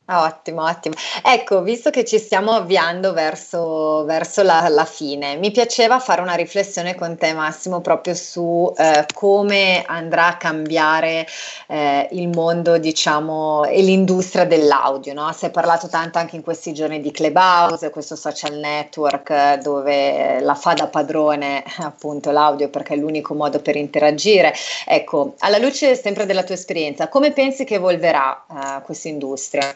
Ottimo, 0.08 0.64
ottimo. 0.64 0.93
Ecco, 1.24 1.64
visto 1.64 1.89
che 1.89 2.06
ci 2.06 2.20
stiamo 2.20 2.51
avviando 2.51 3.12
verso, 3.12 4.03
verso 4.06 4.43
la, 4.43 4.68
la, 4.70 4.86
fine, 4.86 5.36
mi 5.38 5.49
piaceva 5.49 5.97
fare 5.99 6.22
una 6.22 6.36
riflessione 6.36 6.93
con 6.93 7.18
te 7.18 7.34
Massimo 7.34 7.82
proprio 7.82 8.14
su 8.14 8.72
eh, 8.78 9.08
come 9.16 9.84
andrà 9.84 10.28
a 10.28 10.38
cambiare 10.38 11.26
eh, 11.66 12.08
il 12.12 12.28
mondo, 12.28 12.78
diciamo, 12.78 13.66
e 13.66 13.82
l'industria 13.82 14.45
dell'audio. 14.45 15.16
No? 15.16 15.32
Si 15.34 15.47
è 15.47 15.49
parlato 15.49 15.88
tanto 15.88 16.20
anche 16.20 16.36
in 16.36 16.43
questi 16.43 16.72
giorni 16.72 17.01
di 17.01 17.10
Clubhouse, 17.10 17.89
questo 17.89 18.16
social 18.16 18.53
network 18.60 19.56
dove 19.56 20.39
la 20.39 20.53
fa 20.53 20.74
da 20.74 20.86
padrone 20.86 21.64
appunto 21.78 22.30
l'audio 22.30 22.70
perché 22.70 22.93
è 22.93 22.97
l'unico 22.97 23.34
modo 23.34 23.60
per 23.60 23.76
interagire. 23.76 24.53
Ecco, 24.86 25.34
alla 25.39 25.58
luce 25.58 25.95
sempre 25.95 26.28
della 26.28 26.43
tua 26.43 26.53
esperienza, 26.53 27.08
come 27.08 27.32
pensi 27.32 27.64
che 27.64 27.76
evolverà 27.76 28.45
eh, 28.47 28.82
questa 28.84 29.08
industria? 29.08 29.76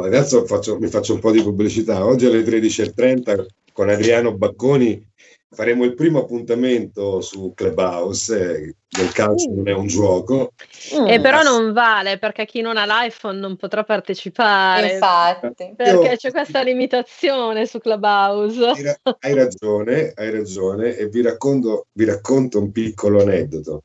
Adesso 0.00 0.46
faccio, 0.46 0.78
mi 0.78 0.88
faccio 0.88 1.14
un 1.14 1.20
po' 1.20 1.30
di 1.30 1.42
pubblicità. 1.42 2.04
Oggi 2.06 2.26
alle 2.26 2.42
13.30 2.42 3.46
con 3.72 3.90
Adriano 3.90 4.34
Bacconi 4.34 5.10
faremo 5.50 5.84
il 5.84 5.94
primo 5.94 6.20
appuntamento 6.20 7.20
su 7.20 7.52
Clubhouse. 7.54 8.34
Eh, 8.34 8.74
il 9.02 9.12
calcio 9.12 9.50
non 9.50 9.68
è 9.68 9.72
un 9.72 9.86
gioco. 9.86 10.52
Mm. 10.98 11.06
E 11.08 11.20
però 11.20 11.42
non 11.42 11.72
vale 11.72 12.18
perché 12.18 12.46
chi 12.46 12.62
non 12.62 12.78
ha 12.78 12.86
l'iPhone 12.86 13.38
non 13.38 13.56
potrà 13.56 13.84
partecipare. 13.84 14.94
Infatti. 14.94 15.74
Perché 15.76 16.08
Io, 16.08 16.16
c'è 16.16 16.30
questa 16.30 16.62
limitazione 16.62 17.66
su 17.66 17.78
Clubhouse. 17.78 18.98
Hai 19.20 19.34
ragione, 19.34 20.12
hai 20.14 20.30
ragione. 20.30 20.96
E 20.96 21.08
vi 21.08 21.20
racconto, 21.20 21.86
vi 21.92 22.04
racconto 22.06 22.58
un 22.58 22.72
piccolo 22.72 23.20
aneddoto. 23.20 23.84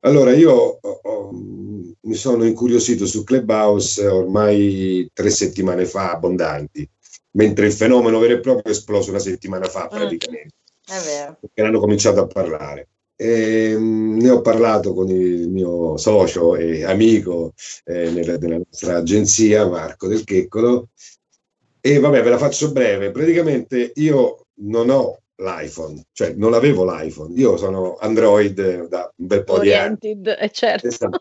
Allora, 0.00 0.34
io 0.34 0.52
ho, 0.52 1.00
ho, 1.02 1.30
mi 1.32 2.14
sono 2.14 2.44
incuriosito 2.44 3.06
su 3.06 3.22
Clubhouse 3.22 4.06
ormai 4.06 5.10
tre 5.12 5.30
settimane 5.30 5.84
fa, 5.84 6.12
abbondanti, 6.12 6.88
mentre 7.32 7.66
il 7.66 7.72
fenomeno 7.72 8.18
vero 8.18 8.34
e 8.34 8.40
proprio 8.40 8.64
è 8.64 8.76
esploso 8.76 9.10
una 9.10 9.18
settimana 9.18 9.66
fa 9.66 9.84
mm. 9.84 9.96
praticamente. 9.96 10.54
Mm, 10.90 10.96
è 10.96 11.00
vero. 11.04 11.36
Perché 11.40 11.62
hanno 11.62 11.80
cominciato 11.80 12.20
a 12.20 12.26
parlare. 12.26 12.88
E, 13.14 13.74
um, 13.74 14.16
ne 14.16 14.30
ho 14.30 14.40
parlato 14.40 14.94
con 14.94 15.10
il 15.10 15.50
mio 15.50 15.98
socio 15.98 16.56
e 16.56 16.84
amico 16.84 17.52
eh, 17.84 18.10
nella, 18.10 18.38
nella 18.38 18.56
nostra 18.56 18.96
agenzia, 18.96 19.68
Marco 19.68 20.08
Del 20.08 20.24
Checcolo, 20.24 20.88
e 21.82 21.98
vabbè, 21.98 22.22
ve 22.22 22.30
la 22.30 22.38
faccio 22.38 22.72
breve. 22.72 23.10
Praticamente 23.10 23.92
io 23.96 24.46
non 24.62 24.88
ho 24.88 25.20
l'iPhone, 25.40 26.02
cioè 26.12 26.34
non 26.36 26.54
avevo 26.54 26.84
l'iPhone, 26.84 27.34
io 27.34 27.56
sono 27.56 27.96
Android 27.98 28.88
da 28.88 29.12
un 29.16 29.26
bel 29.26 29.44
po' 29.44 29.54
Oriented, 29.54 30.22
di 30.22 30.30
anni. 30.30 30.38
Eh, 30.40 30.50
certo. 30.50 30.86
Esatto, 30.86 31.20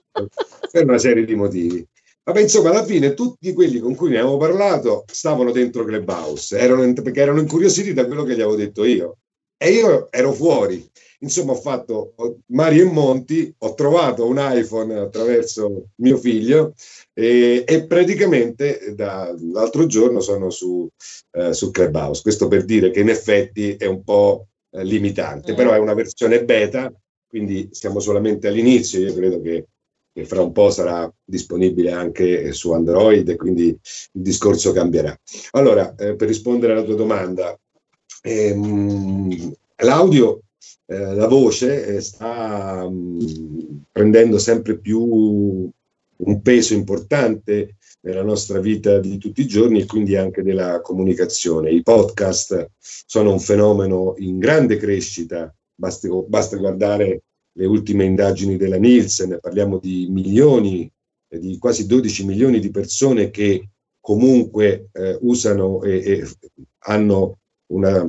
per 0.71 0.83
una 0.83 0.97
serie 0.97 1.25
di 1.25 1.35
motivi. 1.35 1.85
Vabbè, 2.23 2.41
insomma, 2.41 2.69
alla 2.69 2.83
fine 2.83 3.13
tutti 3.15 3.53
quelli 3.53 3.79
con 3.79 3.95
cui 3.95 4.09
ne 4.09 4.19
avevo 4.19 4.37
parlato 4.37 5.03
stavano 5.11 5.51
dentro 5.51 5.83
Clubhouse, 5.83 6.57
erano, 6.57 6.93
perché 6.93 7.21
erano 7.21 7.39
incuriositi 7.39 7.93
da 7.93 8.05
quello 8.05 8.23
che 8.23 8.35
gli 8.35 8.41
avevo 8.41 8.55
detto 8.55 8.83
io. 8.83 9.17
E 9.57 9.71
io 9.71 10.11
ero 10.11 10.31
fuori. 10.31 10.87
Insomma, 11.21 11.51
ho 11.51 11.55
fatto 11.55 12.13
mari 12.47 12.79
e 12.79 12.85
monti, 12.85 13.53
ho 13.57 13.73
trovato 13.73 14.25
un 14.25 14.37
iPhone 14.39 14.95
attraverso 14.95 15.89
mio 15.95 16.15
figlio 16.17 16.73
e, 17.13 17.65
e 17.67 17.85
praticamente 17.85 18.93
da, 18.95 19.33
l'altro 19.51 19.85
giorno 19.85 20.21
sono 20.21 20.49
su, 20.49 20.87
eh, 21.31 21.53
su 21.53 21.71
Clubhouse. 21.71 22.21
Questo 22.21 22.47
per 22.47 22.63
dire 22.63 22.91
che 22.91 23.01
in 23.01 23.09
effetti 23.09 23.75
è 23.75 23.85
un 23.85 24.01
po' 24.03 24.47
eh, 24.71 24.83
limitante, 24.85 25.53
però 25.55 25.73
è 25.73 25.77
una 25.77 25.93
versione 25.93 26.45
beta, 26.45 26.89
quindi 27.27 27.67
siamo 27.71 27.99
solamente 27.99 28.47
all'inizio. 28.47 29.01
Io 29.01 29.13
credo 29.13 29.41
che, 29.41 29.65
che 30.13 30.23
fra 30.23 30.41
un 30.41 30.53
po' 30.53 30.71
sarà 30.71 31.11
disponibile 31.21 31.91
anche 31.91 32.53
su 32.53 32.71
Android 32.71 33.35
quindi 33.35 33.67
il 33.67 34.21
discorso 34.21 34.71
cambierà. 34.71 35.13
Allora, 35.51 35.93
eh, 35.95 36.15
per 36.15 36.29
rispondere 36.29 36.71
alla 36.71 36.83
tua 36.83 36.95
domanda, 36.95 37.59
ehm, 38.21 39.53
l'audio 39.83 40.43
eh, 40.91 41.13
la 41.13 41.27
voce 41.27 41.85
eh, 41.85 42.01
sta 42.01 42.87
mm, 42.89 43.19
prendendo 43.91 44.39
sempre 44.39 44.79
più 44.79 45.71
un 46.19 46.41
peso 46.41 46.73
importante 46.73 47.75
nella 48.01 48.23
nostra 48.23 48.59
vita 48.59 48.99
di 48.99 49.19
tutti 49.19 49.41
i 49.41 49.47
giorni 49.47 49.81
e 49.81 49.85
quindi 49.85 50.15
anche 50.15 50.41
nella 50.41 50.81
comunicazione. 50.81 51.69
I 51.69 51.83
podcast 51.83 52.71
sono 52.79 53.31
un 53.31 53.39
fenomeno 53.39 54.15
in 54.17 54.39
grande 54.39 54.77
crescita, 54.77 55.53
basta, 55.75 56.07
basta 56.27 56.57
guardare 56.57 57.21
le 57.51 57.65
ultime 57.67 58.05
indagini 58.05 58.57
della 58.57 58.77
Nielsen, 58.77 59.37
parliamo 59.39 59.77
di 59.77 60.07
milioni, 60.09 60.91
di 61.27 61.57
quasi 61.59 61.85
12 61.85 62.25
milioni 62.25 62.59
di 62.59 62.71
persone 62.71 63.29
che 63.29 63.69
comunque 63.99 64.89
eh, 64.91 65.17
usano 65.21 65.83
e, 65.83 65.97
e 65.97 66.27
hanno 66.85 67.37
una, 67.67 68.03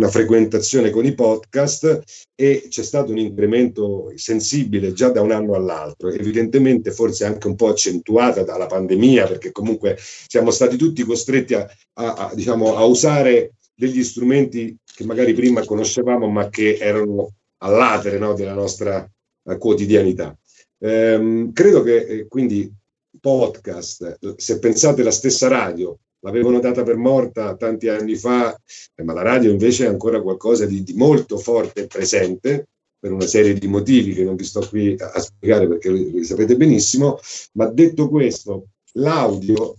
una, 0.00 0.08
frequentazione 0.08 0.90
con 0.90 1.04
i 1.04 1.14
podcast 1.14 2.02
e 2.34 2.66
c'è 2.68 2.82
stato 2.82 3.12
un 3.12 3.18
incremento 3.18 4.10
sensibile 4.16 4.92
già 4.92 5.10
da 5.10 5.20
un 5.20 5.30
anno 5.30 5.54
all'altro, 5.54 6.08
evidentemente 6.08 6.90
forse 6.90 7.26
anche 7.26 7.46
un 7.46 7.54
po' 7.54 7.68
accentuata 7.68 8.42
dalla 8.42 8.66
pandemia, 8.66 9.26
perché 9.26 9.52
comunque 9.52 9.96
siamo 9.98 10.50
stati 10.50 10.76
tutti 10.76 11.04
costretti 11.04 11.54
a, 11.54 11.68
a, 11.94 12.14
a, 12.14 12.34
diciamo, 12.34 12.76
a 12.76 12.84
usare 12.84 13.52
degli 13.74 14.02
strumenti 14.02 14.76
che 14.84 15.04
magari 15.04 15.34
prima 15.34 15.64
conoscevamo, 15.64 16.28
ma 16.28 16.48
che 16.48 16.78
erano 16.78 17.34
all'atere 17.58 18.18
no, 18.18 18.34
della 18.34 18.54
nostra 18.54 19.06
uh, 19.42 19.58
quotidianità. 19.58 20.36
Ehm, 20.78 21.52
credo 21.52 21.82
che 21.82 21.96
eh, 21.96 22.26
quindi 22.26 22.72
podcast, 23.20 24.36
se 24.36 24.58
pensate 24.58 25.02
alla 25.02 25.10
stessa 25.10 25.48
radio, 25.48 25.98
l'avevano 26.20 26.60
data 26.60 26.82
per 26.82 26.96
morta 26.96 27.56
tanti 27.56 27.88
anni 27.88 28.16
fa, 28.16 28.54
eh, 28.94 29.02
ma 29.02 29.12
la 29.12 29.22
radio 29.22 29.50
invece 29.50 29.84
è 29.84 29.88
ancora 29.88 30.20
qualcosa 30.20 30.66
di, 30.66 30.82
di, 30.82 30.94
molto 30.94 31.38
forte 31.38 31.82
e 31.82 31.86
presente 31.86 32.66
per 32.98 33.12
una 33.12 33.26
serie 33.26 33.54
di 33.54 33.66
motivi 33.66 34.12
che 34.12 34.24
non 34.24 34.36
vi 34.36 34.44
sto 34.44 34.66
qui 34.68 34.94
a, 34.98 35.18
spiegare 35.18 35.66
perché 35.66 35.90
li 35.90 36.24
sapete 36.24 36.56
benissimo, 36.56 37.18
ma 37.52 37.66
detto 37.66 38.08
questo, 38.08 38.66
l'audio 38.92 39.76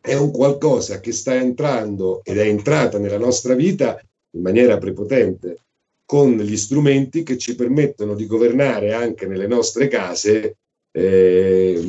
è 0.00 0.14
un 0.14 0.30
qualcosa 0.30 1.00
che 1.00 1.12
sta 1.12 1.34
entrando 1.34 2.22
ed 2.24 2.38
è 2.38 2.46
entrata 2.46 2.98
nella 2.98 3.18
nostra 3.18 3.54
vita 3.54 4.00
in 4.32 4.42
maniera 4.42 4.78
prepotente 4.78 5.56
con 6.04 6.36
gli 6.36 6.56
strumenti 6.56 7.22
che 7.22 7.36
ci 7.36 7.54
permettono 7.54 8.14
di 8.14 8.26
governare 8.26 8.92
anche 8.94 9.26
nelle 9.26 9.46
nostre 9.46 9.88
case 9.88 10.56
eh, 10.92 11.80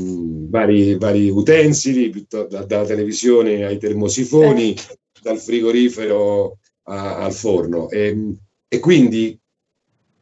vari, 0.52 0.96
vari, 0.98 1.30
utensili, 1.30 2.28
da, 2.30 2.44
dalla 2.44 2.86
televisione 2.86 3.66
ai 3.66 3.80
termosifoni, 3.80 4.76
dal 5.20 5.40
frigorifero 5.40 6.60
a, 6.84 7.18
al 7.24 7.34
forno. 7.34 7.90
E, 7.90 8.36
E 8.74 8.80
quindi 8.80 9.38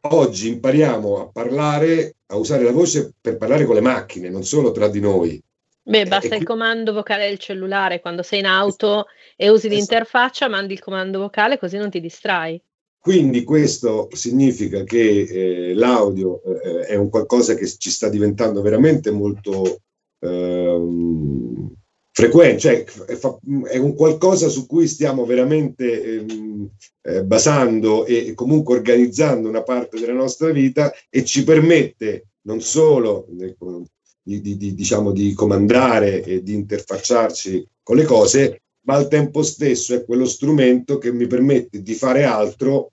oggi 0.08 0.48
impariamo 0.48 1.20
a 1.20 1.28
parlare, 1.30 2.16
a 2.26 2.36
usare 2.36 2.64
la 2.64 2.72
voce 2.72 3.12
per 3.20 3.36
parlare 3.36 3.64
con 3.64 3.76
le 3.76 3.80
macchine, 3.80 4.28
non 4.28 4.42
solo 4.42 4.72
tra 4.72 4.88
di 4.88 4.98
noi. 4.98 5.40
Beh, 5.82 6.06
basta 6.06 6.34
il 6.34 6.42
comando 6.42 6.92
vocale 6.92 7.28
del 7.28 7.38
cellulare 7.38 8.00
quando 8.00 8.24
sei 8.24 8.40
in 8.40 8.46
auto 8.46 9.06
e 9.36 9.48
usi 9.50 9.66
esatto. 9.66 9.74
l'interfaccia, 9.74 10.48
mandi 10.48 10.72
il 10.72 10.80
comando 10.80 11.20
vocale 11.20 11.58
così 11.58 11.76
non 11.76 11.90
ti 11.90 12.00
distrai. 12.00 12.60
Quindi 12.98 13.44
questo 13.44 14.08
significa 14.12 14.82
che 14.82 15.20
eh, 15.22 15.74
l'audio 15.74 16.42
eh, 16.42 16.86
è 16.86 16.96
un 16.96 17.08
qualcosa 17.08 17.54
che 17.54 17.66
ci 17.66 17.90
sta 17.90 18.08
diventando 18.08 18.62
veramente 18.62 19.12
molto 19.12 19.82
ehm, 20.20 21.72
frequente, 22.12 22.58
cioè 22.58 22.84
è, 22.84 23.78
un 23.78 23.94
qualcosa 23.94 24.48
su 24.48 24.66
cui 24.66 24.86
stiamo 24.86 25.24
veramente 25.24 26.02
ehm, 26.02 26.68
eh, 27.02 27.24
basando 27.24 28.04
e 28.04 28.34
comunque 28.34 28.76
organizzando 28.76 29.48
una 29.48 29.62
parte 29.62 29.98
della 29.98 30.12
nostra 30.12 30.50
vita 30.50 30.92
e 31.08 31.24
ci 31.24 31.44
permette 31.44 32.26
non 32.42 32.60
solo 32.60 33.26
di, 33.28 34.40
di, 34.40 34.56
di, 34.56 34.74
diciamo, 34.74 35.12
di 35.12 35.32
comandare 35.32 36.22
e 36.22 36.42
di 36.42 36.54
interfacciarci 36.54 37.66
con 37.82 37.96
le 37.96 38.04
cose, 38.04 38.62
ma 38.82 38.94
al 38.94 39.08
tempo 39.08 39.42
stesso 39.42 39.94
è 39.94 40.04
quello 40.04 40.26
strumento 40.26 40.98
che 40.98 41.12
mi 41.12 41.26
permette 41.26 41.82
di 41.82 41.94
fare 41.94 42.24
altro 42.24 42.92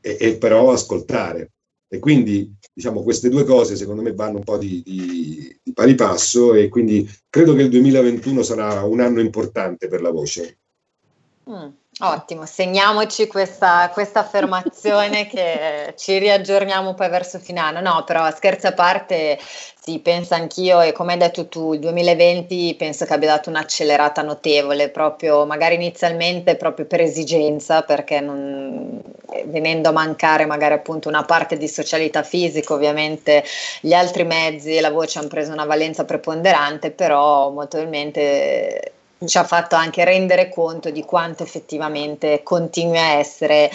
e, 0.00 0.16
e 0.18 0.36
però 0.36 0.72
ascoltare. 0.72 1.52
E 1.92 1.98
quindi 1.98 2.50
diciamo 2.72 3.02
queste 3.02 3.28
due 3.28 3.44
cose 3.44 3.76
secondo 3.76 4.00
me 4.00 4.14
vanno 4.14 4.38
un 4.38 4.44
po' 4.44 4.56
di, 4.56 4.80
di, 4.82 5.54
di, 5.62 5.72
pari 5.74 5.94
passo 5.94 6.54
e 6.54 6.70
quindi 6.70 7.06
credo 7.28 7.52
che 7.52 7.60
il 7.60 7.68
2021 7.68 8.42
sarà 8.42 8.82
un 8.82 9.00
anno 9.00 9.20
importante 9.20 9.88
per 9.88 10.00
la 10.00 10.10
voce. 10.10 10.60
Mm. 11.50 11.68
Ottimo, 12.00 12.46
segniamoci 12.46 13.26
questa, 13.26 13.90
questa 13.92 14.20
affermazione 14.20 15.26
che 15.28 15.92
ci 15.98 16.16
riaggiorniamo 16.18 16.94
poi 16.94 17.10
verso 17.10 17.38
fine 17.38 17.60
anno. 17.60 17.80
No, 17.82 18.02
però 18.04 18.30
scherzi 18.30 18.66
a 18.66 18.72
parte, 18.72 19.38
sì, 19.78 19.98
penso 19.98 20.32
anch'io 20.32 20.80
e 20.80 20.92
come 20.92 21.12
hai 21.12 21.18
detto 21.18 21.48
tu, 21.48 21.74
il 21.74 21.80
2020 21.80 22.74
penso 22.78 23.04
che 23.04 23.12
abbia 23.12 23.28
dato 23.28 23.50
un'accelerata 23.50 24.22
notevole, 24.22 24.88
proprio 24.88 25.44
magari 25.44 25.74
inizialmente 25.74 26.56
proprio 26.56 26.86
per 26.86 27.02
esigenza, 27.02 27.82
perché 27.82 28.20
non, 28.20 29.02
venendo 29.44 29.90
a 29.90 29.92
mancare 29.92 30.46
magari 30.46 30.72
appunto 30.72 31.08
una 31.10 31.24
parte 31.24 31.58
di 31.58 31.68
socialità 31.68 32.22
fisica, 32.22 32.72
ovviamente 32.72 33.44
gli 33.82 33.92
altri 33.92 34.24
mezzi 34.24 34.74
e 34.74 34.80
la 34.80 34.90
voce 34.90 35.18
hanno 35.18 35.28
preso 35.28 35.52
una 35.52 35.66
valenza 35.66 36.06
preponderante, 36.06 36.90
però 36.90 37.50
molto 37.50 37.76
probabilmente 37.76 38.92
ci 39.26 39.38
ha 39.38 39.44
fatto 39.44 39.74
anche 39.74 40.04
rendere 40.04 40.48
conto 40.48 40.90
di 40.90 41.02
quanto 41.04 41.42
effettivamente 41.42 42.42
continui 42.42 42.98
a 42.98 43.18
essere 43.18 43.70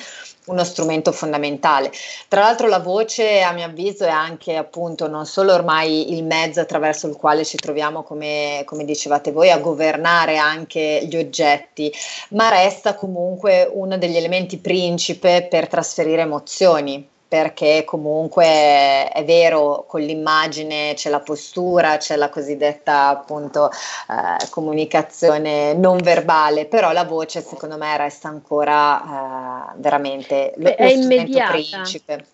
uno 0.47 0.63
strumento 0.63 1.11
fondamentale. 1.11 1.91
Tra 2.27 2.41
l'altro 2.41 2.67
la 2.67 2.79
voce 2.79 3.41
a 3.41 3.51
mio 3.51 3.65
avviso 3.65 4.05
è 4.05 4.09
anche 4.09 4.55
appunto 4.55 5.07
non 5.07 5.25
solo 5.25 5.53
ormai 5.53 6.13
il 6.13 6.23
mezzo 6.23 6.59
attraverso 6.59 7.07
il 7.07 7.15
quale 7.15 7.45
ci 7.45 7.57
troviamo 7.57 8.03
come, 8.03 8.61
come 8.65 8.85
dicevate 8.85 9.31
voi 9.31 9.51
a 9.51 9.59
governare 9.59 10.37
anche 10.37 11.05
gli 11.09 11.17
oggetti, 11.17 11.91
ma 12.29 12.49
resta 12.49 12.95
comunque 12.95 13.69
uno 13.71 13.97
degli 13.97 14.15
elementi 14.15 14.57
principe 14.57 15.47
per 15.49 15.67
trasferire 15.67 16.21
emozioni 16.21 17.15
perché 17.27 17.83
comunque 17.85 19.09
è 19.09 19.23
vero, 19.25 19.85
con 19.87 19.99
l'immagine 20.01 20.93
c'è 20.95 21.09
la 21.09 21.19
postura, 21.19 21.97
c'è 21.97 22.15
la 22.15 22.29
cosiddetta 22.29 23.09
appunto 23.09 23.69
eh, 23.69 24.49
comunicazione 24.49 25.73
non 25.73 25.97
verbale, 25.97 26.67
però 26.67 26.91
la 26.93 27.03
voce 27.03 27.41
secondo 27.41 27.77
me 27.77 27.97
resta 27.97 28.29
ancora 28.29 29.01
eh, 29.01 29.73
veramente 29.77 30.53
lo, 30.55 30.69
è 30.69 30.95
lo 30.95 31.01
immediata. 31.01 31.51
principe. 31.51 32.25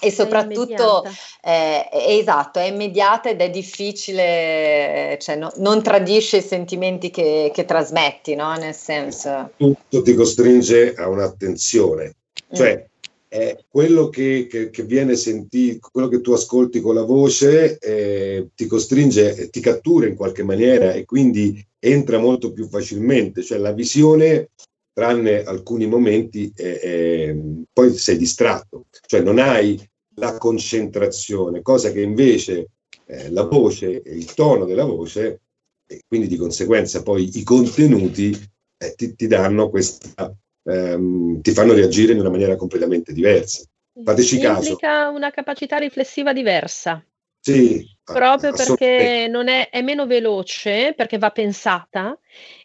E 0.00 0.10
soprattutto 0.10 1.04
è, 1.40 1.88
è 1.90 2.10
esatto, 2.10 2.58
è 2.58 2.64
immediata 2.64 3.30
ed 3.30 3.40
è 3.40 3.48
difficile, 3.48 5.16
cioè 5.20 5.36
no, 5.36 5.50
non 5.58 5.82
tradisce 5.82 6.38
i 6.38 6.42
sentimenti 6.42 7.10
che, 7.10 7.52
che 7.54 7.64
trasmetti, 7.64 8.34
no? 8.34 8.52
Nel 8.54 8.74
senso. 8.74 9.52
Tutto 9.56 10.02
ti 10.02 10.14
costringe 10.14 10.94
a 10.94 11.08
un'attenzione, 11.08 12.16
cioè 12.52 12.76
mm 12.76 12.92
eh, 13.34 13.64
quello 13.66 14.10
che, 14.10 14.46
che, 14.48 14.70
che, 14.70 14.84
viene 14.84 15.16
sentito, 15.16 15.88
quello 15.90 16.06
che 16.06 16.20
tu 16.20 16.30
ascolti 16.30 16.80
con 16.80 16.94
la 16.94 17.02
voce 17.02 17.78
eh, 17.78 18.50
ti 18.54 18.66
costringe, 18.66 19.50
ti 19.50 19.58
cattura 19.58 20.06
in 20.06 20.14
qualche 20.14 20.44
maniera 20.44 20.92
e 20.92 21.04
quindi 21.04 21.60
entra 21.80 22.18
molto 22.18 22.52
più 22.52 22.68
facilmente, 22.68 23.42
cioè 23.42 23.58
la 23.58 23.72
visione, 23.72 24.50
tranne 24.92 25.42
alcuni 25.42 25.88
momenti, 25.88 26.52
eh, 26.54 27.36
poi 27.72 27.94
sei 27.94 28.18
distratto, 28.18 28.86
cioè 29.04 29.20
non 29.20 29.40
hai 29.40 29.82
la 30.14 30.38
concentrazione, 30.38 31.60
cosa 31.60 31.90
che 31.90 32.02
invece 32.02 32.68
eh, 33.06 33.32
la 33.32 33.42
voce 33.42 34.00
e 34.02 34.14
il 34.14 34.32
tono 34.34 34.64
della 34.64 34.84
voce, 34.84 35.40
e 35.88 36.02
quindi 36.06 36.28
di 36.28 36.36
conseguenza 36.36 37.02
poi 37.02 37.28
i 37.36 37.42
contenuti, 37.42 38.30
eh, 38.78 38.94
ti, 38.94 39.16
ti 39.16 39.26
danno 39.26 39.70
questa 39.70 40.32
ehm, 40.64 41.40
ti 41.40 41.50
fanno 41.52 41.72
reagire 41.72 42.12
in 42.12 42.20
una 42.20 42.30
maniera 42.30 42.56
completamente 42.56 43.12
diversa. 43.12 43.64
Fateci 44.02 44.34
Implica 44.34 44.54
caso. 44.54 44.68
Implica 44.70 45.08
una 45.08 45.30
capacità 45.30 45.76
riflessiva 45.76 46.32
diversa. 46.32 47.04
Sì, 47.40 47.86
proprio 48.02 48.52
perché 48.52 49.26
non 49.28 49.48
è, 49.48 49.68
è, 49.68 49.82
meno 49.82 50.06
veloce, 50.06 50.94
perché 50.96 51.18
va 51.18 51.30
pensata 51.30 52.18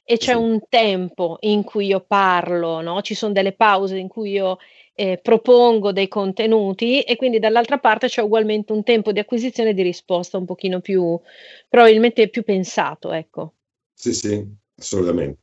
e 0.04 0.18
c'è 0.18 0.32
sì. 0.32 0.38
un 0.38 0.60
tempo 0.70 1.38
in 1.41 1.64
cui 1.64 1.88
io 1.88 2.00
parlo, 2.00 2.82
no? 2.82 3.02
ci 3.02 3.14
sono 3.14 3.34
delle 3.34 3.52
pause 3.52 3.97
in 3.97 4.08
cui 4.08 4.32
io 4.32 4.58
eh, 4.93 5.20
propongo 5.22 5.91
dei 5.91 6.08
contenuti 6.08 7.02
e 7.02 7.16
quindi 7.16 7.39
dall'altra 7.39 7.78
parte 7.78 8.08
c'è 8.08 8.22
ugualmente 8.22 8.74
un 8.74 8.84
tempo 8.84 9.12
di 9.12 9.20
acquisizione 9.20 9.70
e 9.70 9.74
di 9.74 9.82
risposta 9.82 10.38
un 10.38 10.45
pochino 10.45 10.82
più, 10.82 11.20
probabilmente 11.68 12.30
più 12.30 12.43
pensato, 12.43 13.12
ecco. 13.12 13.54
Sì, 13.93 14.14
sì, 14.14 14.45
assolutamente. 14.78 15.39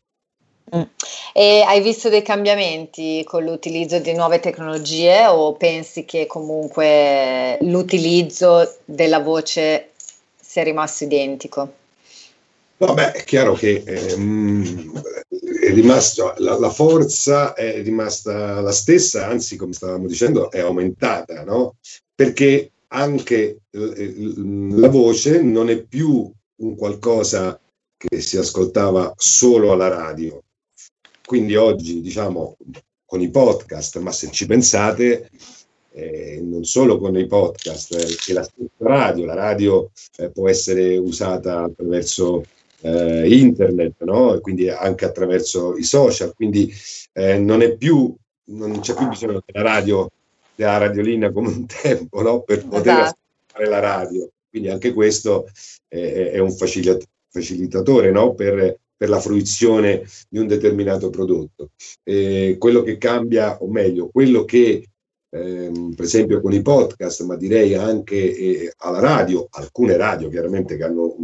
Mm. 0.75 0.83
E 1.33 1.63
hai 1.65 1.81
visto 1.81 2.09
dei 2.09 2.23
cambiamenti 2.23 3.23
con 3.25 3.45
l'utilizzo 3.45 4.01
di 4.01 4.15
nuove 4.15 4.41
tecnologie 4.41 5.27
o 5.27 5.53
pensi 5.53 6.05
che 6.05 6.27
comunque 6.27 7.59
l'utilizzo 7.61 8.79
della 8.85 9.21
voce 9.21 9.91
sia 10.41 10.65
rimasto 10.65 11.05
identico? 11.05 11.73
Vabbè, 12.79 13.13
è 13.13 13.25
chiaro 13.25 13.55
che 13.55 13.83
ehm, 13.87 15.03
è 15.63 15.73
rimasto, 15.73 16.35
la, 16.39 16.59
la, 16.59 16.71
forza 16.71 17.55
è 17.55 17.83
rimasta 17.83 18.61
la 18.61 18.73
stessa, 18.73 19.27
anzi, 19.27 19.57
come 19.57 19.73
stavamo 19.73 20.07
dicendo, 20.07 20.51
è 20.51 20.61
aumentata, 20.61 21.43
no? 21.45 21.77
Perché 22.15 22.73
anche 22.89 23.59
la 23.71 24.89
voce 24.89 25.43
non 25.43 25.71
è 25.71 25.83
più 25.83 26.31
un 26.57 26.77
qualcosa 26.77 27.59
che 27.97 28.21
si 28.21 28.37
ascoltava 28.37 29.13
solo 29.17 29.73
alla 29.73 29.89
radio, 29.89 30.43
quindi 31.27 31.57
oggi, 31.57 32.01
diciamo, 32.01 32.57
con 33.05 33.21
i 33.21 33.29
podcast, 33.31 33.99
ma 33.99 34.13
se 34.13 34.31
ci 34.31 34.47
pensate, 34.47 35.29
eh, 35.93 36.41
non 36.41 36.65
solo 36.65 36.99
con 36.99 37.17
i 37.19 37.27
podcast, 37.27 37.95
eh, 37.95 38.33
la 38.33 38.45
stessa 38.45 38.71
radio, 38.79 39.25
la 39.25 39.35
radio 39.35 39.91
eh, 40.19 40.31
può 40.31 40.49
essere 40.49 40.97
usata 40.97 41.65
attraverso 41.65 42.45
eh, 42.83 43.29
internet, 43.29 44.05
no? 44.05 44.39
quindi 44.41 44.69
anche 44.69 45.05
attraverso 45.05 45.77
i 45.77 45.83
social, 45.83 46.33
quindi 46.33 46.73
eh, 47.13 47.39
non 47.39 47.61
è 47.61 47.77
più, 47.77 48.15
non 48.45 48.79
c'è 48.79 48.95
più 48.95 49.09
bisogno 49.09 49.43
della 49.45 49.65
radio, 49.65 50.09
della 50.55 50.79
radiolina 50.79 51.33
come 51.33 51.49
un 51.49 51.67
tempo, 51.67 52.23
no? 52.23 52.43
per 52.43 52.65
poter 52.69 52.99
esatto. 52.99 53.19
ascoltare 53.51 53.69
la 53.69 53.81
radio. 53.81 54.29
Quindi 54.49 54.69
anche 54.69 54.93
questo 54.93 55.49
è 55.89 56.39
un 56.39 56.51
facilitatore 56.53 58.11
no? 58.11 58.35
per 58.35 58.79
per 58.97 59.09
la 59.09 59.21
fruizione 59.21 60.05
di 60.29 60.39
un 60.39 60.47
determinato 60.47 61.11
prodotto. 61.11 61.71
Eh, 62.03 62.57
quello 62.59 62.83
che 62.83 62.97
cambia, 62.99 63.63
o 63.63 63.69
meglio, 63.69 64.09
quello 64.09 64.45
che 64.45 64.87
ehm, 65.31 65.95
per 65.95 66.05
esempio 66.05 66.41
con 66.41 66.53
i 66.53 66.63
podcast, 66.63 67.23
ma 67.25 67.37
direi 67.37 67.75
anche 67.75 68.17
eh, 68.17 68.73
alla 68.79 69.01
radio, 69.01 69.47
alcune 69.51 69.97
radio 69.97 70.29
chiaramente 70.29 70.77
che 70.77 70.85
hanno 70.85 71.15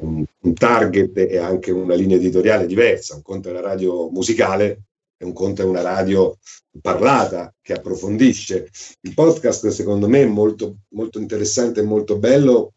un, 0.00 0.24
un, 0.40 0.54
target 0.54 1.16
e 1.16 1.38
anche 1.38 1.70
una 1.70 1.94
linea 1.94 2.16
editoriale 2.16 2.66
diversa, 2.66 3.14
un 3.14 3.22
conto 3.22 3.48
è 3.48 3.52
la 3.52 3.60
radio 3.60 4.10
musicale 4.10 4.82
e 5.16 5.24
un 5.24 5.32
conto 5.32 5.62
è 5.62 5.64
una 5.64 5.82
radio 5.82 6.36
parlata 6.80 7.54
che 7.60 7.72
approfondisce. 7.72 8.68
Il 9.00 9.14
podcast 9.14 9.68
secondo 9.68 10.08
me 10.08 10.22
è 10.22 10.26
molto, 10.26 10.78
molto 10.90 11.18
interessante 11.18 11.80
e 11.80 11.84
molto 11.84 12.18
bello 12.18 12.74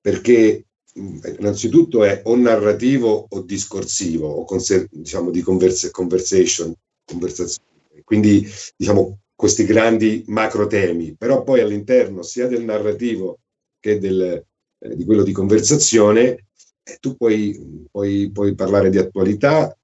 perché 0.00 0.66
innanzitutto 0.94 2.04
è 2.04 2.22
o 2.24 2.36
narrativo 2.36 3.26
o 3.28 3.40
discorsivo 3.42 4.28
o 4.28 4.44
conser- 4.44 4.88
diciamo 4.90 5.30
di 5.30 5.40
converse- 5.40 5.90
conversation, 5.90 6.72
conversazione. 7.04 7.68
Quindi 8.04 8.46
diciamo 8.76 9.20
questi 9.34 9.64
grandi 9.64 10.24
macro 10.28 10.66
temi, 10.66 11.16
però 11.16 11.42
poi 11.42 11.60
all'interno 11.60 12.22
sia 12.22 12.46
del 12.46 12.64
narrativo 12.64 13.40
che 13.80 13.98
del, 13.98 14.44
eh, 14.78 14.96
di 14.96 15.04
quello 15.04 15.22
di 15.22 15.32
conversazione 15.32 16.46
eh, 16.82 16.98
tu 17.00 17.16
puoi, 17.16 17.86
puoi, 17.90 18.30
puoi, 18.30 18.54
parlare 18.54 18.90
di 18.90 18.98
attualità 18.98 19.76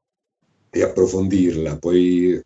e 0.70 0.82
approfondirla, 0.82 1.78
puoi 1.78 2.40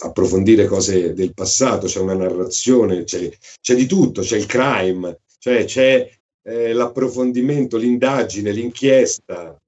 approfondire 0.00 0.66
cose 0.66 1.12
del 1.12 1.34
passato, 1.34 1.86
c'è 1.86 2.00
una 2.00 2.14
narrazione, 2.14 3.04
c'è, 3.04 3.30
c'è 3.60 3.74
di 3.74 3.86
tutto, 3.86 4.22
c'è 4.22 4.36
il 4.36 4.46
crime, 4.46 5.20
cioè 5.38 5.64
c'è 5.64 6.17
eh, 6.48 6.72
l'approfondimento, 6.72 7.76
l'indagine, 7.76 8.52
l'inchiesta, 8.52 9.60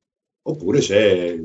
oppure 0.43 0.81
c'è 0.81 1.37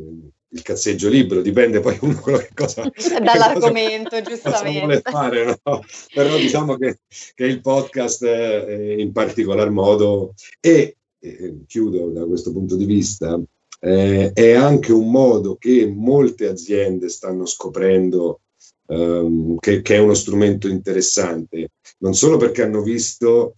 il 0.48 0.62
cazzeggio 0.62 1.10
libero, 1.10 1.42
dipende 1.42 1.82
poi 1.82 1.98
uno 2.02 2.20
quello 2.22 2.38
che 2.40 2.52
cosa... 2.54 2.90
Dall'argomento, 3.22 4.12
cosa, 4.12 4.22
giustamente. 4.22 4.80
vuole 4.80 5.02
fare, 5.04 5.60
no? 5.64 5.84
Però 6.14 6.38
diciamo 6.38 6.78
che, 6.78 7.00
che 7.34 7.46
il 7.46 7.60
podcast 7.60 8.24
eh, 8.24 8.96
in 8.98 9.12
particolar 9.12 9.70
modo, 9.70 10.34
e 10.62 10.96
eh, 11.20 11.58
chiudo 11.68 12.10
da 12.12 12.26
questo 12.26 12.54
punto 12.54 12.78
di 12.78 12.86
vista, 12.86 13.38
eh, 13.82 14.32
è 14.34 14.54
anche 14.54 14.94
un 14.94 15.12
modo 15.12 15.58
che 15.58 15.86
molte 15.86 16.48
aziende 16.48 17.10
stanno 17.10 17.46
scoprendo 17.46 18.40
ehm, 18.88 19.58
che, 19.58 19.82
che, 19.82 19.96
è 19.96 20.00
uno 20.00 20.14
strumento 20.14 20.70
interessante, 20.70 21.72
non 22.00 22.14
solo 22.14 22.38
perché 22.38 22.64
hanno 22.64 22.82
visto 22.82 23.56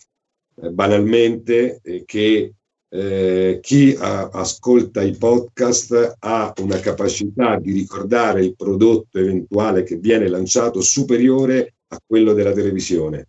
eh, 0.61 0.71
banalmente 0.71 1.79
eh, 1.83 2.03
che 2.05 2.53
eh, 2.89 3.59
chi 3.61 3.95
a, 3.99 4.29
ascolta 4.29 5.01
i 5.01 5.15
podcast 5.15 6.15
ha 6.19 6.53
una 6.61 6.79
capacità 6.79 7.57
di 7.59 7.73
ricordare 7.73 8.45
il 8.45 8.55
prodotto 8.55 9.19
eventuale 9.19 9.83
che 9.83 9.97
viene 9.97 10.27
lanciato 10.27 10.81
superiore 10.81 11.75
a 11.87 12.01
quello 12.05 12.33
della 12.33 12.53
televisione. 12.53 13.27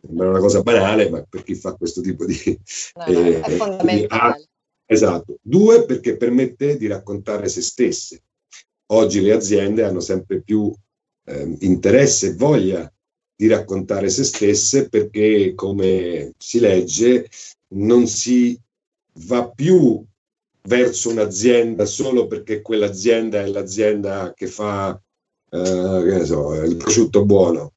Sembra 0.00 0.30
una 0.30 0.38
cosa 0.38 0.62
banale, 0.62 1.10
ma 1.10 1.22
per 1.28 1.42
chi 1.42 1.54
fa 1.54 1.74
questo 1.74 2.00
tipo 2.00 2.24
di... 2.24 2.36
No, 2.94 3.12
no, 3.12 3.20
eh, 3.20 3.40
è 3.40 3.50
fondamentale. 3.50 4.08
Ha, 4.08 4.40
esatto. 4.86 5.38
Due, 5.42 5.84
perché 5.84 6.16
permette 6.16 6.76
di 6.76 6.86
raccontare 6.86 7.48
se 7.48 7.60
stesse. 7.60 8.22
Oggi 8.92 9.20
le 9.20 9.32
aziende 9.32 9.84
hanno 9.84 10.00
sempre 10.00 10.40
più 10.40 10.72
eh, 11.26 11.56
interesse 11.60 12.28
e 12.28 12.34
voglia 12.34 12.92
di 13.40 13.46
raccontare 13.46 14.10
se 14.10 14.24
stesse 14.24 14.90
perché, 14.90 15.54
come 15.54 16.34
si 16.36 16.60
legge, 16.60 17.26
non 17.68 18.06
si 18.06 18.54
va 19.24 19.48
più 19.48 20.04
verso 20.64 21.08
un'azienda 21.08 21.86
solo 21.86 22.26
perché 22.26 22.60
quell'azienda 22.60 23.40
è 23.40 23.46
l'azienda 23.46 24.34
che 24.36 24.46
fa 24.46 25.00
eh, 25.52 26.02
che 26.04 26.24
so, 26.26 26.52
il 26.52 26.76
prosciutto 26.76 27.24
buono, 27.24 27.72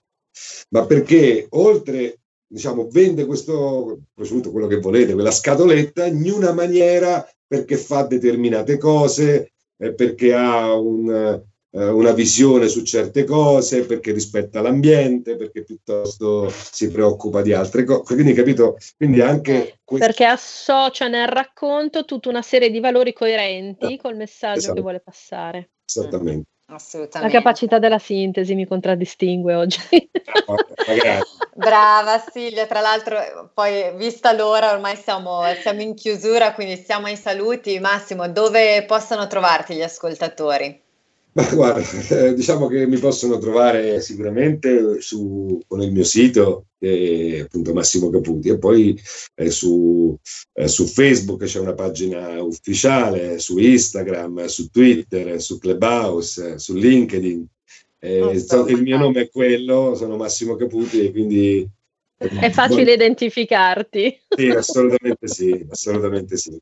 ma 0.72 0.86
perché 0.86 1.48
oltre 1.52 2.20
diciamo 2.46 2.90
vende 2.92 3.26
questo 3.26 4.02
prosciutto, 4.14 4.52
quello 4.52 4.68
che 4.68 4.82
volete, 4.82 5.14
quella 5.14 5.32
scatoletta 5.32 6.06
in 6.08 6.30
una 6.30 6.52
maniera 6.52 7.26
perché 7.48 7.78
fa 7.78 8.04
determinate 8.04 8.78
cose, 8.78 9.54
eh, 9.78 9.94
perché 9.94 10.34
ha 10.34 10.74
un, 10.74 11.42
eh, 11.76 11.90
una 11.90 12.12
visione 12.12 12.68
su 12.68 12.84
certe 12.84 13.24
cose, 13.24 13.86
perché 13.86 14.12
rispetta 14.12 14.62
l'ambiente, 14.62 15.36
perché 15.36 15.64
piuttosto 15.64 16.50
si 16.50 16.90
preoccupa 16.92 17.42
di 17.42 17.52
altre 17.52 17.84
cose. 17.84 18.14
Quindi, 18.14 18.34
capito? 18.34 18.78
Quindi 18.96 19.22
anche 19.22 19.80
questo... 19.84 20.06
Perché 20.06 20.26
associa 20.26 21.08
nel 21.08 21.28
racconto 21.28 22.06
tutta 22.06 22.30
una 22.30 22.44
serie 22.44 22.70
di 22.70 22.80
valori 22.80 23.12
coerenti 23.12 23.94
eh, 23.94 23.98
col 23.98 24.16
messaggio 24.16 24.60
esatto. 24.60 24.76
che 24.76 24.82
vuole 24.82 25.00
passare. 25.00 25.72
Esattamente. 25.86 26.50
Assolutamente. 26.68 27.34
La 27.34 27.42
capacità 27.42 27.78
della 27.78 28.00
sintesi 28.00 28.56
mi 28.56 28.66
contraddistingue 28.66 29.54
oggi. 29.54 29.80
Brava 31.56 32.24
Silvia, 32.32 32.66
tra 32.66 32.80
l'altro 32.80 33.52
poi 33.54 33.96
vista 33.96 34.32
l'ora 34.32 34.72
ormai 34.72 34.96
siamo, 34.96 35.42
siamo, 35.62 35.82
in 35.82 35.94
chiusura, 35.94 36.54
quindi 36.54 36.78
siamo 36.78 37.08
ai 37.08 37.18
saluti. 37.18 37.80
Massimo, 37.80 38.28
dove 38.30 38.86
possono 38.86 39.28
trovarti 39.28 39.76
gli 39.76 39.84
ascoltatori? 39.84 40.83
Ma 41.36 41.50
guarda, 41.52 41.82
eh, 42.10 42.34
diciamo 42.36 42.68
che 42.68 42.86
mi 42.86 43.00
possono 43.00 43.40
trovare 43.40 44.02
sicuramente 44.02 45.02
su, 45.02 45.60
con 45.66 45.82
il 45.82 45.92
mio 45.92 46.04
sito, 46.04 46.68
è 46.78 47.40
appunto 47.40 47.74
Massimo 47.74 48.12
Caputi, 48.12 48.50
e 48.50 48.60
poi 48.60 49.00
eh, 49.36 49.50
su, 49.50 50.16
eh, 50.54 50.68
su, 50.68 50.86
Facebook 50.86 51.44
c'è 51.46 51.60
una 51.60 51.74
pagina 51.74 52.40
ufficiale, 52.44 53.40
su 53.40 53.58
Instagram, 53.58 54.46
su 54.46 54.70
Twitter, 54.70 55.42
su 55.42 55.58
Clubhouse, 55.58 56.60
su 56.60 56.76
LinkedIn. 56.76 57.48
Oh, 58.06 58.38
so, 58.38 58.68
il 58.68 58.82
mio 58.82 58.98
nome 58.98 59.22
è 59.22 59.30
quello, 59.30 59.96
sono 59.96 60.18
Massimo 60.18 60.56
Caputi 60.56 61.06
e 61.06 61.12
quindi... 61.12 61.68
È 62.16 62.52
facile 62.52 62.94
identificarti. 62.94 64.22
Sì, 64.30 64.50
assolutamente 64.50 65.28
sì, 65.28 65.66
assolutamente 65.68 66.38
sì. 66.38 66.56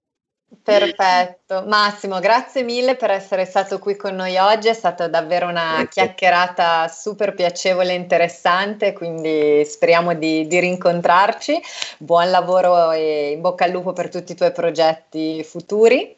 Perfetto, 0.63 1.63
Massimo, 1.65 2.19
grazie 2.19 2.63
mille 2.63 2.95
per 2.95 3.09
essere 3.09 3.45
stato 3.45 3.79
qui 3.79 3.95
con 3.95 4.15
noi 4.15 4.37
oggi, 4.37 4.67
è 4.67 4.73
stata 4.73 5.07
davvero 5.07 5.47
una 5.47 5.77
grazie. 5.77 5.87
chiacchierata 5.87 6.89
super 6.89 7.33
piacevole 7.33 7.93
e 7.93 7.95
interessante, 7.95 8.91
quindi 8.91 9.63
speriamo 9.65 10.13
di, 10.13 10.45
di, 10.47 10.59
rincontrarci. 10.59 11.59
Buon 11.97 12.29
lavoro 12.29 12.91
e 12.91 13.31
in 13.31 13.41
bocca 13.41 13.63
al 13.63 13.71
lupo 13.71 13.93
per 13.93 14.09
tutti 14.09 14.33
i 14.33 14.35
tuoi 14.35 14.51
progetti 14.51 15.41
futuri. 15.43 16.15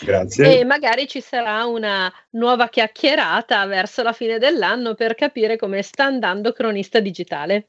Grazie. 0.00 0.60
E 0.60 0.64
magari 0.64 1.06
ci 1.06 1.20
sarà 1.20 1.64
una 1.66 2.12
nuova 2.30 2.68
chiacchierata 2.68 3.64
verso 3.66 4.02
la 4.02 4.12
fine 4.12 4.38
dell'anno 4.38 4.94
per 4.94 5.14
capire 5.14 5.56
come 5.56 5.82
sta 5.82 6.04
andando 6.04 6.52
Cronista 6.52 6.98
Digitale. 6.98 7.68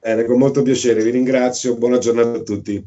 Bene, 0.00 0.24
con 0.24 0.38
molto 0.38 0.62
piacere, 0.62 1.02
vi 1.02 1.10
ringrazio, 1.10 1.76
buona 1.76 1.98
giornata 1.98 2.38
a 2.38 2.42
tutti. 2.42 2.82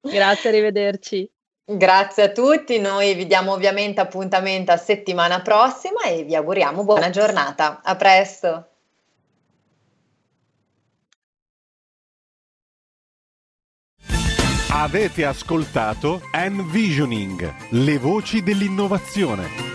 Grazie, 0.00 0.50
arrivederci. 0.50 1.28
Grazie 1.66 2.24
a 2.24 2.28
tutti, 2.28 2.78
noi 2.78 3.14
vi 3.14 3.26
diamo 3.26 3.52
ovviamente 3.52 3.98
appuntamento 3.98 4.70
a 4.70 4.76
settimana 4.76 5.40
prossima 5.40 6.02
e 6.02 6.22
vi 6.22 6.36
auguriamo 6.36 6.84
buona 6.84 7.08
giornata. 7.08 7.80
A 7.82 7.96
presto. 7.96 8.68
Avete 14.72 15.24
ascoltato 15.24 16.20
Envisioning, 16.32 17.70
le 17.70 17.98
voci 17.98 18.42
dell'innovazione. 18.42 19.73